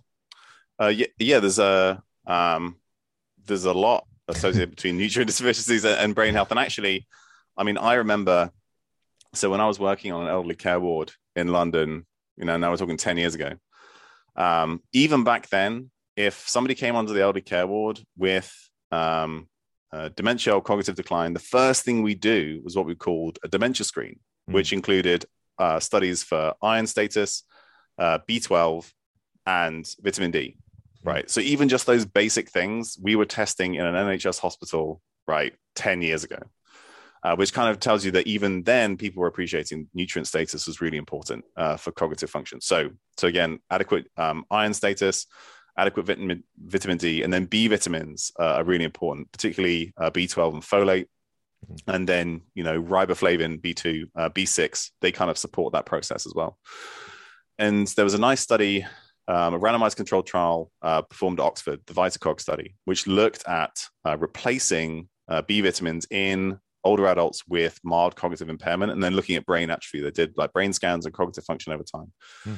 Uh, 0.81 0.89
yeah, 0.89 1.07
yeah, 1.19 1.41
there's 1.41 1.59
a 1.59 2.03
um, 2.27 2.77
there's 3.45 3.65
a 3.65 3.73
lot 3.73 4.07
associated 4.29 4.71
between 4.71 4.97
nutrient 4.99 5.29
deficiencies 5.29 5.85
and 5.85 6.15
brain 6.15 6.35
health. 6.35 6.51
And 6.51 6.61
actually, 6.61 7.07
I 7.57 7.65
mean, 7.65 7.79
I 7.79 7.95
remember. 7.95 8.51
So 9.35 9.51
when 9.51 9.61
I 9.61 9.67
was 9.67 9.79
working 9.79 10.13
on 10.13 10.23
an 10.23 10.29
elderly 10.29 10.55
care 10.55 10.81
ward 10.81 11.13
in 11.35 11.49
London, 11.49 12.07
you 12.37 12.45
know, 12.45 12.57
now 12.57 12.71
we're 12.71 12.77
talking 12.77 12.97
ten 12.97 13.19
years 13.19 13.35
ago. 13.35 13.53
Um, 14.35 14.83
even 14.93 15.25
back 15.25 15.49
then, 15.49 15.91
if 16.17 16.49
somebody 16.49 16.75
came 16.75 16.97
onto 16.97 17.13
the 17.13 17.23
elderly 17.23 17.43
care 17.43 17.67
ward 17.67 18.01
with 18.17 18.53
um, 18.93 19.49
uh, 19.93 20.11
dementia 20.17 20.55
or 20.55 20.63
cognitive 20.63 20.95
decline, 20.95 21.33
the 21.33 21.39
first 21.39 21.85
thing 21.85 22.03
we 22.03 22.15
do 22.15 22.61
was 22.65 22.77
what 22.77 22.87
we 22.87 22.95
called 22.95 23.39
a 23.45 23.49
dementia 23.49 23.85
screen 23.85 24.19
mm. 24.49 24.55
which 24.55 24.73
included 24.73 25.25
uh, 25.59 25.81
studies 25.81 26.23
for 26.23 26.55
iron 26.63 26.87
status, 26.87 27.45
uh, 27.99 28.19
B12, 28.29 28.91
and 29.47 29.87
vitamin 30.01 30.31
D. 30.31 30.57
Right. 31.07 31.31
So 31.31 31.41
even 31.41 31.69
just 31.69 31.87
those 31.87 32.05
basic 32.05 32.51
things, 32.51 32.99
we 33.01 33.17
were 33.17 33.25
testing 33.25 33.77
in 33.77 33.87
an 33.87 33.95
NHS 33.95 34.41
hospital, 34.41 35.01
right, 35.27 35.55
10 35.77 36.03
years 36.03 36.25
ago. 36.25 36.39
Uh, 37.23 37.35
which 37.35 37.53
kind 37.53 37.69
of 37.71 37.81
tells 37.81 38.05
you 38.05 38.13
that 38.13 38.27
even 38.27 38.63
then 38.63 38.97
people 38.97 39.21
were 39.21 39.27
appreciating 39.27 39.89
nutrient 39.95 40.29
status 40.29 40.67
was 40.67 40.81
really 40.81 40.99
important 40.99 41.45
uh, 41.57 41.77
for 41.77 41.91
cognitive 41.91 42.31
function. 42.31 42.61
So, 42.61 42.91
so 43.17 43.27
again, 43.27 43.59
adequate 43.69 44.07
um, 44.17 44.45
iron 44.49 44.73
status, 44.73 45.27
adequate 45.77 46.07
vitamin, 46.07 46.45
vitamin 46.57 46.99
D, 46.99 47.23
and 47.23 47.33
then 47.33 47.47
B 47.47 47.67
vitamins 47.67 48.31
uh, 48.39 48.57
are 48.57 48.65
really 48.65 48.85
important, 48.85 49.33
particularly 49.33 49.93
uh, 49.97 50.11
B12 50.11 50.53
and 50.53 50.63
folate, 50.63 51.07
Mm-hmm. 51.65 51.91
and 51.91 52.09
then 52.09 52.43
you 52.55 52.63
know 52.63 52.81
riboflavin 52.81 53.61
b2 53.61 54.05
uh, 54.15 54.29
b6 54.29 54.91
they 55.01 55.11
kind 55.11 55.31
of 55.31 55.39
support 55.39 55.73
that 55.73 55.87
process 55.87 56.27
as 56.27 56.35
well 56.35 56.59
and 57.59 57.89
there 57.89 58.05
was 58.05 58.15
a 58.15 58.19
nice 58.19 58.41
study 58.41 58.87
um, 59.29 59.55
a 59.55 59.59
randomized 59.59 59.97
controlled 59.97 60.27
trial 60.27 60.71
uh, 60.83 61.03
performed 61.03 61.41
at 61.41 61.45
oxford 61.45 61.81
the 61.87 61.95
vitacog 61.95 62.41
study 62.41 62.75
which 62.85 63.07
looked 63.07 63.47
at 63.49 63.77
uh, 64.05 64.17
replacing 64.19 65.09
uh, 65.29 65.43
b 65.43 65.61
vitamins 65.61 66.07
in 66.11 66.59
older 66.85 67.07
adults 67.07 67.43
with 67.49 67.79
mild 67.83 68.15
cognitive 68.15 68.49
impairment 68.49 68.93
and 68.93 69.03
then 69.03 69.15
looking 69.15 69.37
at 69.37 69.47
brain 69.47 69.71
atrophy 69.71 70.01
they 70.01 70.11
did 70.11 70.33
like 70.37 70.53
brain 70.53 70.73
scans 70.73 71.05
and 71.05 71.15
cognitive 71.15 71.45
function 71.45 71.73
over 71.73 71.83
time 71.83 72.13
mm. 72.47 72.57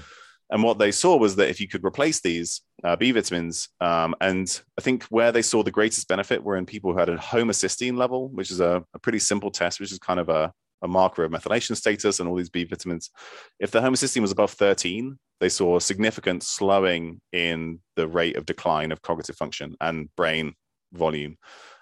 And 0.51 0.63
what 0.63 0.79
they 0.79 0.93
saw 0.93 1.17
was 1.17 1.37
that 1.37 1.51
if 1.51 1.61
you 1.61 1.69
could 1.69 1.85
replace 1.85 2.21
these 2.21 2.63
uh, 2.83 2.97
B 2.97 3.13
vitamins, 3.13 3.69
um, 3.81 4.15
and 4.21 4.61
I 4.79 4.83
think 4.83 5.05
where 5.05 5.31
they 5.31 5.43
saw 5.43 5.63
the 5.63 5.71
greatest 5.71 6.09
benefit 6.09 6.43
were 6.43 6.57
in 6.57 6.65
people 6.65 6.93
who 6.93 6.99
had 6.99 7.11
a 7.11 7.19
homocysteine 7.19 7.99
level, 7.99 8.29
which 8.29 8.51
is 8.51 8.61
a, 8.61 8.83
a 8.95 8.99
pretty 8.99 9.19
simple 9.19 9.51
test, 9.51 9.79
which 9.79 9.93
is 9.93 9.99
kind 9.99 10.19
of 10.19 10.31
a, 10.31 10.53
a 10.83 10.89
marker 10.89 11.25
of 11.25 11.33
methylation 11.33 11.77
status 11.77 12.21
and 12.21 12.29
all 12.29 12.37
these 12.37 12.51
B 12.51 12.65
vitamins. 12.65 13.11
If 13.59 13.71
the 13.71 13.81
homocysteine 13.81 14.23
was 14.23 14.33
above 14.33 14.53
13, 14.53 15.19
they 15.41 15.49
saw 15.49 15.77
a 15.77 15.81
significant 15.81 16.43
slowing 16.43 17.21
in 17.33 17.81
the 17.97 18.09
rate 18.09 18.37
of 18.37 18.47
decline 18.47 18.93
of 18.93 19.03
cognitive 19.03 19.37
function 19.37 19.77
and 19.81 20.09
brain 20.17 20.55
volume 20.93 21.37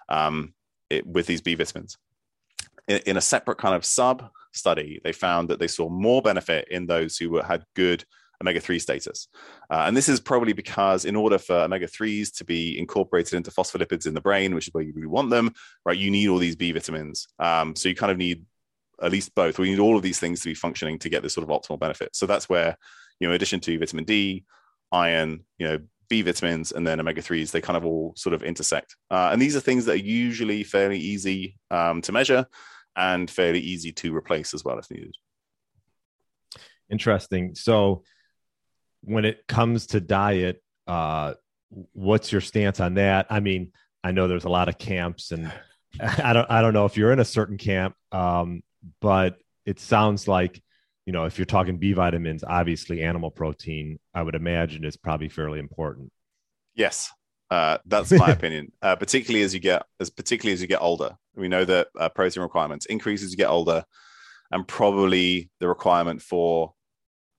um, 0.09 0.53
it, 0.89 1.05
with 1.05 1.25
these 1.25 1.41
B 1.41 1.55
vitamins. 1.55 1.97
In, 2.87 2.99
in, 3.05 3.17
a 3.17 3.21
separate 3.21 3.57
kind 3.57 3.75
of 3.75 3.83
sub 3.83 4.29
study, 4.53 5.01
they 5.03 5.11
found 5.11 5.49
that 5.49 5.59
they 5.59 5.67
saw 5.67 5.89
more 5.89 6.21
benefit 6.21 6.67
in 6.69 6.85
those 6.85 7.17
who 7.17 7.31
were, 7.31 7.43
had 7.43 7.63
good 7.75 8.03
omega 8.41 8.59
3 8.59 8.79
status. 8.79 9.27
Uh, 9.69 9.83
and 9.87 9.97
this 9.97 10.07
is 10.07 10.19
probably 10.19 10.53
because, 10.53 11.05
in 11.05 11.15
order 11.15 11.37
for 11.37 11.55
omega 11.55 11.87
3s 11.87 12.33
to 12.37 12.45
be 12.45 12.77
incorporated 12.77 13.33
into 13.33 13.51
phospholipids 13.51 14.07
in 14.07 14.13
the 14.13 14.21
brain, 14.21 14.53
which 14.53 14.67
is 14.67 14.73
where 14.73 14.83
you 14.83 14.93
really 14.93 15.07
want 15.07 15.29
them, 15.29 15.51
right, 15.85 15.97
you 15.97 16.11
need 16.11 16.29
all 16.29 16.37
these 16.37 16.55
B 16.55 16.71
vitamins. 16.71 17.27
Um, 17.39 17.75
so 17.75 17.89
you 17.89 17.95
kind 17.95 18.11
of 18.11 18.17
need 18.17 18.45
at 19.01 19.11
least 19.11 19.35
both. 19.35 19.59
We 19.59 19.69
need 19.69 19.79
all 19.79 19.95
of 19.95 20.03
these 20.03 20.19
things 20.19 20.41
to 20.41 20.49
be 20.49 20.53
functioning 20.53 20.99
to 20.99 21.09
get 21.09 21.23
this 21.23 21.33
sort 21.33 21.49
of 21.49 21.55
optimal 21.55 21.79
benefit. 21.79 22.15
So 22.15 22.25
that's 22.25 22.49
where, 22.49 22.77
you 23.19 23.27
know, 23.27 23.31
in 23.31 23.35
addition 23.35 23.59
to 23.61 23.79
vitamin 23.79 24.05
D, 24.05 24.43
iron, 24.91 25.45
you 25.57 25.67
know, 25.67 25.79
B 26.09 26.21
vitamins, 26.21 26.71
and 26.71 26.87
then 26.87 26.99
omega 26.99 27.21
3s, 27.21 27.51
they 27.51 27.61
kind 27.61 27.77
of 27.77 27.85
all 27.85 28.13
sort 28.15 28.33
of 28.33 28.43
intersect. 28.43 28.95
Uh, 29.11 29.29
and 29.31 29.41
these 29.41 29.55
are 29.55 29.59
things 29.59 29.85
that 29.85 29.93
are 29.93 29.95
usually 29.95 30.63
fairly 30.63 30.97
easy 30.97 31.57
um, 31.69 32.01
to 32.01 32.11
measure 32.11 32.45
and 32.95 33.29
fairly 33.29 33.59
easy 33.59 33.91
to 33.91 34.15
replace 34.15 34.53
as 34.53 34.63
well 34.63 34.79
if 34.79 34.89
needed. 34.89 35.15
Interesting. 36.89 37.55
So, 37.55 38.03
when 39.01 39.25
it 39.25 39.45
comes 39.47 39.87
to 39.87 39.99
diet, 39.99 40.61
uh, 40.87 41.33
what's 41.93 42.31
your 42.31 42.41
stance 42.41 42.79
on 42.79 42.95
that? 42.95 43.27
I 43.29 43.39
mean, 43.39 43.71
I 44.03 44.11
know 44.11 44.27
there's 44.27 44.45
a 44.45 44.49
lot 44.49 44.69
of 44.69 44.77
camps, 44.77 45.31
and 45.31 45.51
I 45.99 46.33
don't 46.33 46.49
I 46.49 46.61
don't 46.61 46.73
know 46.73 46.85
if 46.85 46.97
you're 46.97 47.11
in 47.11 47.19
a 47.19 47.25
certain 47.25 47.57
camp, 47.57 47.95
um, 48.11 48.63
but 49.01 49.37
it 49.65 49.79
sounds 49.79 50.27
like 50.27 50.61
you 51.05 51.13
know 51.13 51.25
if 51.25 51.37
you're 51.37 51.45
talking 51.45 51.77
B 51.77 51.93
vitamins, 51.93 52.43
obviously 52.43 53.03
animal 53.03 53.31
protein, 53.31 53.99
I 54.13 54.23
would 54.23 54.35
imagine 54.35 54.85
is 54.85 54.97
probably 54.97 55.29
fairly 55.29 55.59
important. 55.59 56.11
Yes, 56.75 57.11
uh, 57.49 57.77
that's 57.85 58.11
my 58.11 58.29
opinion. 58.31 58.71
Uh, 58.81 58.95
particularly 58.95 59.43
as 59.43 59.53
you 59.53 59.59
get 59.59 59.83
as 59.99 60.09
particularly 60.09 60.53
as 60.53 60.61
you 60.61 60.67
get 60.67 60.81
older, 60.81 61.15
we 61.35 61.47
know 61.47 61.65
that 61.65 61.87
uh, 61.99 62.09
protein 62.09 62.43
requirements 62.43 62.85
increase 62.85 63.23
as 63.23 63.31
you 63.31 63.37
get 63.37 63.49
older, 63.49 63.83
and 64.51 64.67
probably 64.67 65.49
the 65.59 65.67
requirement 65.67 66.21
for 66.21 66.73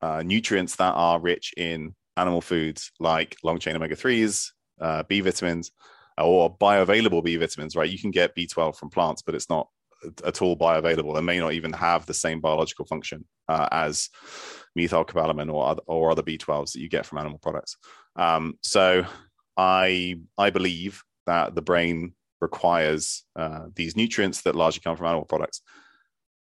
uh, 0.01 0.23
nutrients 0.25 0.77
that 0.77 0.93
are 0.93 1.21
rich 1.21 1.53
in 1.57 1.95
animal 2.17 2.41
foods 2.41 2.91
like 3.01 3.37
long 3.43 3.59
chain 3.59 3.77
omega 3.77 3.97
3s, 3.97 4.51
uh, 4.81 5.03
B 5.05 5.21
vitamins, 5.21 5.71
or 6.19 6.57
bioavailable 6.57 7.23
B 7.25 7.37
vitamins, 7.37 7.77
right? 7.77 7.89
You 7.89 7.99
can 7.99 8.11
get 8.11 8.35
B12 8.37 8.77
from 8.77 8.91
plants, 8.91 9.23
but 9.23 9.35
it's 9.35 9.49
not 9.49 9.69
at 10.25 10.43
all 10.43 10.57
bioavailable. 10.57 11.15
They 11.15 11.23
may 11.23 11.41
not 11.41 11.53
even 11.53 11.73
have 11.73 12.07
the 12.07 12.15
same 12.15 12.41
biological 12.41 12.85
function 12.87 13.25
uh, 13.49 13.69
as 13.71 14.09
methylcobalamin 14.79 15.53
or 15.53 15.69
other, 15.69 15.83
or 15.87 16.11
other 16.11 16.23
B12s 16.23 16.73
that 16.73 16.81
you 16.81 16.89
get 16.89 17.07
from 17.07 17.19
animal 17.19 17.39
products. 17.39 17.77
Um, 18.17 18.55
so 18.63 19.05
I 19.57 20.17
I 20.37 20.51
believe 20.51 21.03
that 21.27 21.55
the 21.55 21.63
brain 21.63 22.15
requires 22.41 23.25
uh, 23.37 23.67
these 23.75 23.97
nutrients 23.97 24.43
that 24.43 24.55
largely 24.55 24.81
come 24.81 24.97
from 24.97 25.07
animal 25.07 25.25
products. 25.25 25.63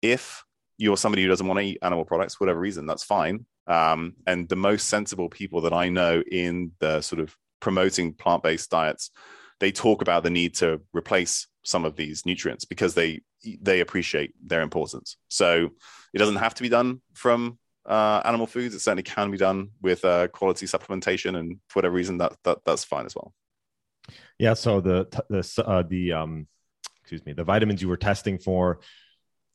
If 0.01 0.43
you're 0.79 0.97
somebody 0.97 1.23
who 1.23 1.29
doesn't 1.29 1.47
want 1.47 1.61
to 1.61 1.67
eat 1.67 1.79
animal 1.83 2.05
products 2.05 2.41
whatever 2.41 2.59
reason, 2.59 2.87
that's 2.87 3.05
fine. 3.05 3.47
Um, 3.67 4.15
and 4.27 4.49
the 4.49 4.57
most 4.57 4.89
sensible 4.89 5.29
people 5.29 5.61
that 5.63 5.73
I 5.73 5.89
know 5.89 6.23
in 6.31 6.73
the 6.81 7.01
sort 7.01 7.21
of 7.21 7.37
promoting 7.61 8.15
plant 8.15 8.43
based 8.43 8.71
diets, 8.71 9.11
they 9.61 9.71
talk 9.71 10.03
about 10.03 10.25
the 10.25 10.31
need 10.31 10.55
to 10.57 10.81
replace 10.93 11.47
some 11.63 11.85
of 11.85 11.97
these 11.97 12.27
nutrients 12.27 12.65
because 12.65 12.95
they 12.95 13.21
they 13.61 13.81
appreciate 13.81 14.35
their 14.45 14.63
importance. 14.63 15.17
So 15.29 15.71
it 16.13 16.19
doesn't 16.19 16.37
have 16.37 16.55
to 16.55 16.63
be 16.63 16.69
done 16.69 17.01
from 17.15 17.59
uh, 17.87 18.21
animal 18.25 18.47
foods. 18.47 18.75
It 18.75 18.81
certainly 18.81 19.03
can 19.03 19.31
be 19.31 19.39
done 19.39 19.71
with 19.81 20.05
uh, 20.05 20.29
quality 20.29 20.67
supplementation, 20.67 21.39
and 21.39 21.59
for 21.69 21.79
whatever 21.79 21.95
reason, 21.95 22.19
that, 22.19 22.37
that 22.45 22.59
that's 22.65 22.85
fine 22.85 23.07
as 23.07 23.15
well. 23.15 23.33
Yeah. 24.39 24.55
So 24.55 24.81
the 24.81 25.07
the 25.29 25.65
uh, 25.65 25.83
the 25.89 26.13
um, 26.13 26.47
excuse 27.01 27.25
me, 27.25 27.33
the 27.33 27.45
vitamins 27.45 27.83
you 27.83 27.89
were 27.89 27.97
testing 27.97 28.39
for, 28.39 28.81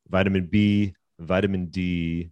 vitamin 0.10 0.48
B, 0.48 0.96
vitamin 1.20 1.68
D. 1.68 2.32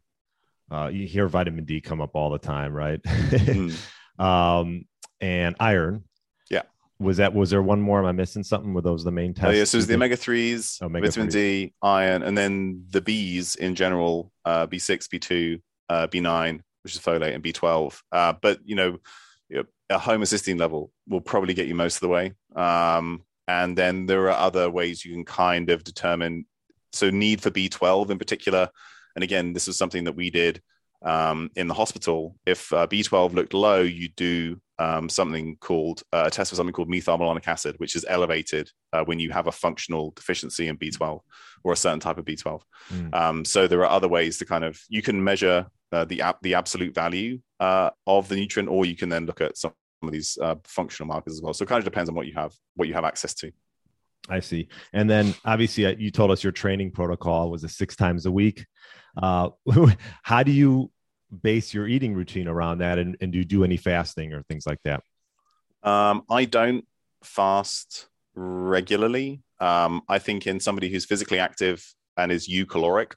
Uh, 0.71 0.89
you 0.91 1.05
hear 1.05 1.27
vitamin 1.27 1.63
D 1.63 1.79
come 1.79 2.01
up 2.01 2.15
all 2.15 2.31
the 2.31 2.39
time, 2.39 2.73
right? 2.73 3.01
mm. 3.03 3.77
um, 4.19 4.85
and 5.21 5.55
iron. 5.59 6.03
Was 6.99 7.17
that 7.17 7.33
was 7.33 7.49
there 7.49 7.61
one 7.61 7.81
more? 7.81 7.99
Am 7.99 8.05
I 8.05 8.11
missing 8.11 8.43
something? 8.43 8.73
Were 8.73 8.81
those 8.81 9.03
the 9.03 9.11
main 9.11 9.33
tests? 9.33 9.47
Oh, 9.47 9.51
yeah, 9.51 9.63
so 9.65 9.77
it's 9.77 9.87
the 9.87 9.95
omega 9.95 10.15
threes, 10.15 10.79
omega 10.81 11.07
vitamin 11.07 11.29
D, 11.29 11.73
iron, 11.81 12.23
and 12.23 12.37
then 12.37 12.85
the 12.89 13.01
Bs 13.01 13.57
in 13.57 13.75
general, 13.75 14.31
uh, 14.45 14.65
B6, 14.67 15.07
B2, 15.07 15.61
uh, 15.89 16.07
B9, 16.07 16.61
which 16.83 16.95
is 16.95 17.01
folate, 17.01 17.35
and 17.35 17.43
B12. 17.43 17.99
Uh, 18.11 18.33
but 18.41 18.59
you 18.63 18.75
know, 18.75 18.97
a 19.89 19.99
homocysteine 19.99 20.59
level 20.59 20.91
will 21.07 21.21
probably 21.21 21.53
get 21.53 21.67
you 21.67 21.75
most 21.75 21.97
of 21.97 22.01
the 22.01 22.07
way. 22.07 22.33
Um, 22.55 23.23
and 23.47 23.77
then 23.77 24.05
there 24.05 24.31
are 24.31 24.37
other 24.37 24.69
ways 24.69 25.03
you 25.03 25.13
can 25.13 25.25
kind 25.25 25.69
of 25.69 25.83
determine. 25.83 26.45
So 26.93 27.09
need 27.09 27.41
for 27.41 27.51
B12 27.51 28.09
in 28.09 28.17
particular 28.17 28.69
and 29.15 29.23
again, 29.23 29.53
this 29.53 29.67
is 29.67 29.77
something 29.77 30.03
that 30.03 30.15
we 30.15 30.29
did 30.29 30.61
um, 31.01 31.49
in 31.55 31.67
the 31.67 31.73
hospital. 31.73 32.35
If 32.45 32.71
uh, 32.73 32.87
B12 32.87 33.33
looked 33.33 33.53
low, 33.53 33.81
you 33.81 34.09
do 34.09 34.59
um, 34.79 35.09
something 35.09 35.57
called 35.57 36.03
uh, 36.11 36.23
a 36.27 36.31
test 36.31 36.49
for 36.49 36.55
something 36.55 36.73
called 36.73 36.89
methylmalonic 36.89 37.47
acid, 37.47 37.75
which 37.77 37.95
is 37.95 38.05
elevated 38.07 38.69
uh, 38.93 39.03
when 39.03 39.19
you 39.19 39.31
have 39.31 39.47
a 39.47 39.51
functional 39.51 40.11
deficiency 40.11 40.67
in 40.67 40.77
B12 40.77 41.21
or 41.63 41.73
a 41.73 41.77
certain 41.77 41.99
type 41.99 42.17
of 42.17 42.25
B12. 42.25 42.61
Mm. 42.93 43.15
Um, 43.15 43.45
so 43.45 43.67
there 43.67 43.81
are 43.81 43.89
other 43.89 44.07
ways 44.07 44.37
to 44.39 44.45
kind 44.45 44.63
of 44.63 44.79
you 44.89 45.01
can 45.01 45.23
measure 45.23 45.67
uh, 45.91 46.05
the 46.05 46.21
the 46.41 46.55
absolute 46.55 46.93
value 46.93 47.39
uh, 47.59 47.89
of 48.05 48.27
the 48.27 48.35
nutrient, 48.35 48.69
or 48.69 48.85
you 48.85 48.95
can 48.95 49.09
then 49.09 49.25
look 49.25 49.41
at 49.41 49.57
some 49.57 49.73
of 50.03 50.11
these 50.11 50.37
uh, 50.41 50.55
functional 50.65 51.07
markers 51.07 51.33
as 51.33 51.41
well. 51.41 51.53
So 51.53 51.63
it 51.63 51.69
kind 51.69 51.79
of 51.79 51.85
depends 51.85 52.09
on 52.09 52.15
what 52.15 52.27
you 52.27 52.33
have 52.33 52.53
what 52.75 52.87
you 52.87 52.93
have 52.93 53.05
access 53.05 53.33
to. 53.35 53.51
I 54.27 54.39
see. 54.39 54.67
And 54.91 55.09
then 55.09 55.35
obviously, 55.45 55.95
you 55.97 56.11
told 56.11 56.31
us 56.31 56.43
your 56.43 56.51
training 56.51 56.91
protocol 56.91 57.51
was 57.51 57.63
a 57.63 57.69
six 57.69 57.95
times 57.95 58.25
a 58.25 58.31
week. 58.31 58.65
Uh, 59.21 59.49
how 60.23 60.43
do 60.43 60.51
you 60.51 60.91
base 61.41 61.73
your 61.73 61.87
eating 61.87 62.13
routine 62.13 62.47
around 62.47 62.79
that? 62.79 62.97
And, 62.99 63.17
and 63.21 63.31
do 63.31 63.37
you 63.37 63.45
do 63.45 63.63
any 63.63 63.77
fasting 63.77 64.33
or 64.33 64.43
things 64.43 64.65
like 64.65 64.79
that? 64.83 65.03
Um, 65.83 66.23
I 66.29 66.45
don't 66.45 66.85
fast 67.23 68.07
regularly. 68.35 69.41
Um, 69.59 70.01
I 70.09 70.19
think 70.19 70.47
in 70.47 70.59
somebody 70.59 70.89
who's 70.89 71.05
physically 71.05 71.39
active 71.39 71.85
and 72.17 72.31
is 72.31 72.49
eucaloric, 72.49 73.13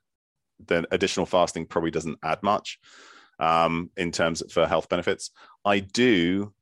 then 0.67 0.87
additional 0.91 1.27
fasting 1.27 1.67
probably 1.67 1.91
doesn't 1.91 2.19
add 2.23 2.43
much 2.43 2.79
um, 3.39 3.91
in 3.97 4.13
terms 4.13 4.43
of, 4.43 4.53
for 4.53 4.67
health 4.67 4.89
benefits. 4.89 5.31
I 5.65 5.81
do 5.81 6.53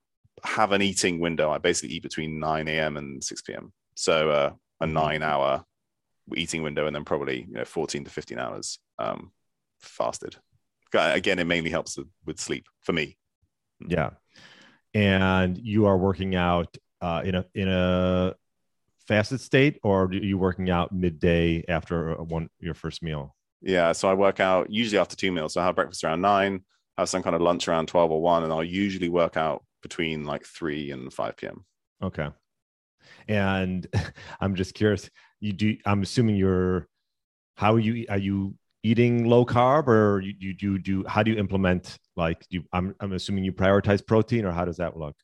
have 0.45 0.73
an 0.73 0.83
eating 0.83 1.19
window. 1.19 1.51
I 1.51 1.59
basically 1.59 1.97
eat 1.97 2.03
between 2.03 2.39
9 2.39 2.69
a.m. 2.69 2.97
and 2.97 3.23
6 3.23 3.43
p.m. 3.43 3.73
So 3.95 4.31
uh, 4.31 4.51
a 4.81 4.85
mm-hmm. 4.85 4.93
nine 4.93 5.23
hour 5.23 5.65
eating 6.35 6.63
window 6.63 6.87
and 6.87 6.95
then 6.95 7.05
probably 7.05 7.43
you 7.43 7.55
know 7.55 7.65
14 7.65 8.05
to 8.05 8.11
15 8.11 8.39
hours 8.39 8.79
um, 8.99 9.31
fasted 9.81 10.37
again 10.95 11.39
it 11.39 11.45
mainly 11.45 11.71
helps 11.71 11.99
with 12.25 12.39
sleep 12.39 12.67
for 12.81 12.93
me. 12.93 13.17
Yeah. 13.87 14.11
And 14.95 15.59
you 15.59 15.87
are 15.87 15.99
working 15.99 16.35
out 16.35 16.77
uh, 17.01 17.23
in 17.25 17.35
a 17.35 17.45
in 17.55 17.69
a 17.69 18.35
fasted 19.07 19.41
state 19.41 19.79
or 19.83 20.05
are 20.05 20.13
you 20.13 20.39
working 20.39 20.71
out 20.71 20.93
midday 20.93 21.65
after 21.69 22.15
one 22.15 22.49
your 22.59 22.75
first 22.75 23.03
meal? 23.03 23.37
Yeah 23.63 23.93
so 23.93 24.09
i 24.09 24.15
work 24.15 24.41
out 24.41 24.71
usually 24.71 24.99
after 24.99 25.17
two 25.17 25.33
meals. 25.33 25.55
So 25.55 25.61
i 25.61 25.65
have 25.65 25.75
breakfast 25.75 26.05
around 26.05 26.23
nine 26.23 26.65
have 26.99 27.09
some 27.09 27.23
kind 27.23 27.37
of 27.37 27.43
lunch 27.43 27.69
around 27.69 27.89
12 27.89 28.11
or 28.11 28.23
1 28.23 28.45
and 28.45 28.53
i'll 28.53 28.65
usually 28.65 29.09
work 29.09 29.37
out 29.37 29.65
between 29.83 30.25
like 30.25 30.45
3 30.45 30.91
and 30.91 31.13
5 31.13 31.37
p.m 31.37 31.65
okay. 32.03 32.29
And 33.29 33.87
i'm 34.41 34.55
just 34.55 34.75
curious 34.75 35.11
you 35.41 35.53
do 35.53 35.77
i'm 35.85 36.03
assuming 36.03 36.37
you're 36.37 36.89
how 37.57 37.75
are 37.75 37.81
you 37.81 38.07
are 38.09 38.19
you 38.19 38.55
eating 38.87 39.25
low 39.25 39.45
carb 39.45 39.89
or 39.89 40.21
you, 40.21 40.35
you 40.39 40.55
do 40.55 40.79
do 40.79 41.05
how 41.07 41.23
do 41.23 41.31
you 41.31 41.39
implement 41.39 41.99
like 42.17 42.45
you 42.51 42.63
I'm, 42.73 42.95
I'm 43.01 43.13
assuming 43.13 43.45
you 43.45 43.53
prioritize 43.53 44.07
protein 44.07 44.45
or 44.45 44.53
how 44.53 44.65
does 44.65 44.77
that 44.77 44.97
look 44.97 45.17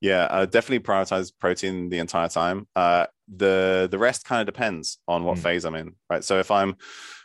yeah 0.00 0.24
uh, 0.24 0.46
definitely 0.46 0.80
prioritize 0.80 1.30
protein 1.38 1.90
the 1.90 1.98
entire 1.98 2.28
time 2.28 2.66
uh, 2.74 3.06
the 3.28 3.88
the 3.90 3.98
rest 3.98 4.24
kind 4.24 4.40
of 4.40 4.46
depends 4.52 4.98
on 5.06 5.24
what 5.24 5.36
mm. 5.38 5.42
phase 5.42 5.64
i'm 5.64 5.74
in 5.74 5.94
right 6.08 6.24
so 6.24 6.38
if 6.38 6.50
i'm 6.50 6.74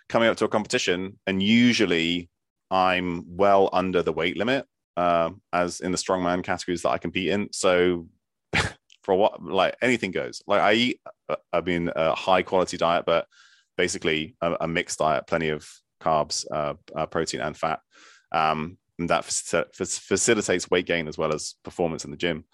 coming 0.09 0.29
up 0.29 0.37
to 0.37 0.45
a 0.45 0.49
competition 0.49 1.17
and 1.25 1.41
usually 1.41 2.29
i'm 2.69 3.23
well 3.25 3.69
under 3.71 4.01
the 4.01 4.13
weight 4.13 4.37
limit 4.37 4.65
uh, 4.97 5.29
as 5.53 5.79
in 5.79 5.91
the 5.91 5.97
strongman 5.97 6.43
categories 6.43 6.81
that 6.81 6.89
i 6.89 6.97
compete 6.97 7.29
in 7.29 7.47
so 7.51 8.07
for 9.07 9.15
what 9.15 9.41
like 9.41 9.73
anything 9.81 10.11
goes. 10.11 10.43
Like 10.45 10.59
I 10.59 10.73
eat, 10.73 10.99
uh, 11.29 11.37
I 11.53 11.61
mean, 11.61 11.89
a 11.95 12.13
high 12.13 12.41
quality 12.41 12.75
diet, 12.75 13.05
but 13.05 13.25
basically 13.77 14.35
a, 14.41 14.57
a 14.61 14.67
mixed 14.67 14.99
diet, 14.99 15.27
plenty 15.27 15.49
of 15.49 15.69
carbs, 16.01 16.45
uh, 16.51 16.73
uh, 16.95 17.05
protein, 17.05 17.41
and 17.41 17.55
fat. 17.55 17.79
Um, 18.31 18.77
and 18.99 19.09
that 19.09 19.25
facilitates 19.25 20.69
weight 20.69 20.87
gain 20.87 21.07
as 21.07 21.17
well 21.17 21.33
as 21.33 21.55
performance 21.63 22.03
in 22.03 22.11
the 22.11 22.17
gym. 22.17 22.45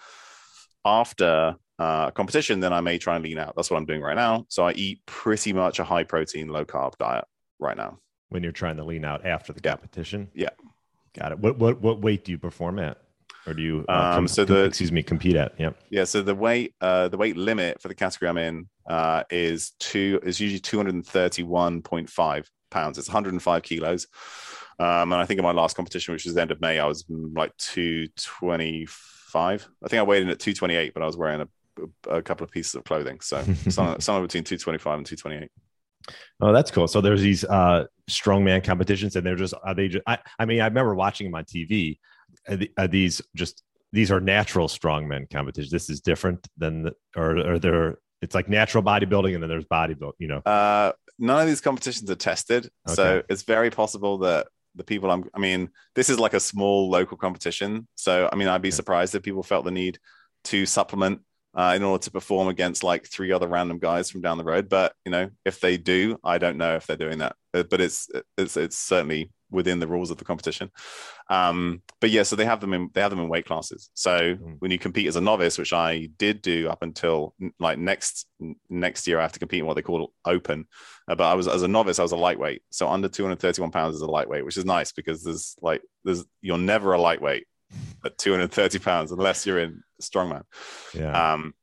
After 0.85 1.55
uh, 1.79 2.11
competition, 2.11 2.59
then 2.59 2.73
I 2.73 2.81
may 2.81 2.97
try 2.97 3.15
and 3.15 3.23
lean 3.23 3.37
out. 3.37 3.53
That's 3.55 3.71
what 3.71 3.77
I'm 3.77 3.85
doing 3.85 4.01
right 4.01 4.15
now. 4.15 4.45
So 4.49 4.67
I 4.67 4.73
eat 4.73 5.01
pretty 5.05 5.53
much 5.53 5.79
a 5.79 5.83
high 5.83 6.03
protein, 6.03 6.49
low 6.49 6.65
carb 6.65 6.97
diet 6.97 7.25
right 7.59 7.77
now. 7.77 7.99
When 8.29 8.43
you're 8.43 8.51
trying 8.51 8.77
to 8.77 8.83
lean 8.83 9.05
out 9.05 9.25
after 9.25 9.53
the 9.53 9.61
yeah. 9.63 9.71
competition, 9.71 10.29
yeah, 10.33 10.49
got 11.17 11.31
it. 11.31 11.39
What 11.39 11.57
what 11.59 11.81
what 11.81 12.01
weight 12.01 12.25
do 12.25 12.31
you 12.31 12.39
perform 12.39 12.79
at, 12.79 12.97
or 13.45 13.53
do 13.53 13.61
you 13.61 13.85
uh, 13.87 13.91
um, 13.91 14.13
com- 14.15 14.27
so 14.27 14.43
the 14.43 14.63
excuse 14.63 14.91
me 14.91 15.03
compete 15.03 15.35
at? 15.35 15.53
Yeah, 15.59 15.71
yeah. 15.91 16.03
So 16.03 16.21
the 16.21 16.33
weight 16.35 16.73
uh, 16.81 17.09
the 17.09 17.17
weight 17.17 17.37
limit 17.37 17.79
for 17.79 17.89
the 17.89 17.95
category 17.95 18.29
I'm 18.29 18.37
in 18.39 18.67
uh, 18.87 19.23
is 19.29 19.73
two 19.79 20.19
is 20.23 20.39
usually 20.39 20.59
231.5 20.59 22.45
pounds. 22.69 22.97
It's 22.97 23.07
105 23.07 23.63
kilos. 23.63 24.07
Um, 24.79 25.13
and 25.13 25.21
I 25.21 25.25
think 25.25 25.37
in 25.37 25.43
my 25.43 25.51
last 25.51 25.75
competition, 25.75 26.13
which 26.13 26.25
was 26.25 26.33
the 26.33 26.41
end 26.41 26.49
of 26.51 26.59
May, 26.59 26.79
I 26.79 26.85
was 26.85 27.05
like 27.09 27.55
225. 27.57 29.67
I 29.83 29.87
think 29.87 29.99
I 29.99 30.03
weighed 30.03 30.23
in 30.23 30.29
at 30.29 30.39
228, 30.39 30.93
but 30.93 31.03
I 31.03 31.05
was 31.05 31.15
wearing 31.15 31.41
a, 31.41 31.47
a 32.09 32.21
couple 32.21 32.43
of 32.43 32.51
pieces 32.51 32.75
of 32.75 32.83
clothing. 32.83 33.21
So 33.21 33.41
somewhere, 33.69 34.01
somewhere 34.01 34.23
between 34.23 34.43
225 34.43 34.97
and 34.97 35.05
228. 35.05 35.49
Oh, 36.41 36.51
that's 36.51 36.71
cool. 36.71 36.87
So 36.87 37.01
there's 37.01 37.21
these 37.21 37.43
uh, 37.45 37.85
strongman 38.09 38.63
competitions, 38.63 39.15
and 39.15 39.25
they're 39.25 39.35
just 39.35 39.53
are 39.63 39.73
they 39.73 39.87
just? 39.87 40.03
I, 40.05 40.17
I 40.37 40.45
mean, 40.45 40.59
I 40.59 40.65
remember 40.65 40.95
watching 40.95 41.27
them 41.27 41.35
on 41.35 41.45
TV. 41.45 41.99
Are, 42.49 42.57
are 42.77 42.87
these 42.87 43.21
just 43.35 43.63
these 43.93 44.11
are 44.11 44.19
natural 44.19 44.67
strongman 44.67 45.29
competitions? 45.29 45.71
This 45.71 45.89
is 45.89 46.01
different 46.01 46.45
than 46.57 46.83
the, 46.83 46.93
or 47.15 47.53
are 47.53 47.59
there? 47.59 47.99
It's 48.23 48.35
like 48.35 48.49
natural 48.49 48.83
bodybuilding, 48.83 49.33
and 49.33 49.43
then 49.43 49.49
there's 49.49 49.65
bodybuilding. 49.65 50.13
You 50.19 50.27
know, 50.27 50.37
uh, 50.39 50.93
none 51.19 51.41
of 51.41 51.47
these 51.47 51.61
competitions 51.61 52.09
are 52.09 52.15
tested, 52.15 52.69
okay. 52.87 52.95
so 52.95 53.23
it's 53.29 53.43
very 53.43 53.69
possible 53.69 54.19
that 54.19 54.47
the 54.75 54.83
people 54.83 55.11
I'm. 55.11 55.25
I 55.33 55.39
mean, 55.39 55.69
this 55.95 56.09
is 56.09 56.19
like 56.19 56.33
a 56.33 56.39
small 56.39 56.89
local 56.89 57.17
competition, 57.17 57.87
so 57.95 58.29
I 58.31 58.35
mean, 58.35 58.47
I'd 58.47 58.61
be 58.61 58.71
surprised 58.71 59.13
if 59.15 59.23
people 59.23 59.43
felt 59.43 59.65
the 59.65 59.71
need 59.71 59.99
to 60.45 60.65
supplement 60.65 61.21
uh, 61.55 61.73
in 61.75 61.83
order 61.83 62.03
to 62.03 62.11
perform 62.11 62.47
against 62.47 62.83
like 62.83 63.05
three 63.05 63.31
other 63.31 63.47
random 63.47 63.79
guys 63.79 64.09
from 64.09 64.21
down 64.21 64.37
the 64.37 64.43
road. 64.43 64.69
But 64.69 64.93
you 65.05 65.11
know, 65.11 65.29
if 65.45 65.59
they 65.59 65.77
do, 65.77 66.19
I 66.23 66.37
don't 66.37 66.57
know 66.57 66.75
if 66.75 66.87
they're 66.87 66.97
doing 66.97 67.19
that. 67.19 67.35
Uh, 67.53 67.63
but 67.63 67.81
it's 67.81 68.09
it's 68.37 68.57
it's 68.57 68.77
certainly 68.77 69.31
within 69.53 69.79
the 69.79 69.87
rules 69.87 70.09
of 70.09 70.17
the 70.17 70.25
competition. 70.25 70.71
Um, 71.29 71.83
but 72.01 72.09
yeah, 72.09 72.23
so 72.23 72.35
they 72.35 72.45
have 72.45 72.59
them 72.59 72.73
in 72.73 72.89
they 72.93 73.01
have 73.01 73.11
them 73.11 73.19
in 73.19 73.29
weight 73.29 73.45
classes. 73.45 73.89
So 73.93 74.35
mm. 74.35 74.55
when 74.59 74.71
you 74.71 74.79
compete 74.79 75.07
as 75.07 75.15
a 75.15 75.21
novice, 75.21 75.57
which 75.57 75.71
I 75.71 76.09
did 76.17 76.41
do 76.41 76.67
up 76.67 76.81
until 76.81 77.35
like 77.59 77.77
next 77.77 78.27
next 78.69 79.07
year, 79.07 79.19
I 79.19 79.21
have 79.21 79.31
to 79.33 79.39
compete 79.39 79.59
in 79.59 79.65
what 79.65 79.75
they 79.75 79.81
call 79.83 80.11
open. 80.25 80.65
Uh, 81.07 81.15
but 81.15 81.25
I 81.25 81.35
was 81.35 81.47
as 81.47 81.61
a 81.61 81.67
novice, 81.67 81.99
I 81.99 82.03
was 82.03 82.11
a 82.11 82.17
lightweight. 82.17 82.63
So 82.71 82.89
under 82.89 83.07
231 83.07 83.71
pounds 83.71 83.95
is 83.95 84.01
a 84.01 84.07
lightweight, 84.07 84.43
which 84.43 84.57
is 84.57 84.65
nice 84.65 84.91
because 84.91 85.23
there's 85.23 85.55
like 85.61 85.81
there's 86.03 86.25
you're 86.41 86.57
never 86.57 86.93
a 86.93 86.99
lightweight 86.99 87.45
at 88.05 88.17
230 88.17 88.79
pounds 88.79 89.11
unless 89.11 89.45
you're 89.45 89.59
in 89.59 89.83
strongman. 90.09 90.43
Yeah. 90.93 91.33
Um, 91.33 91.53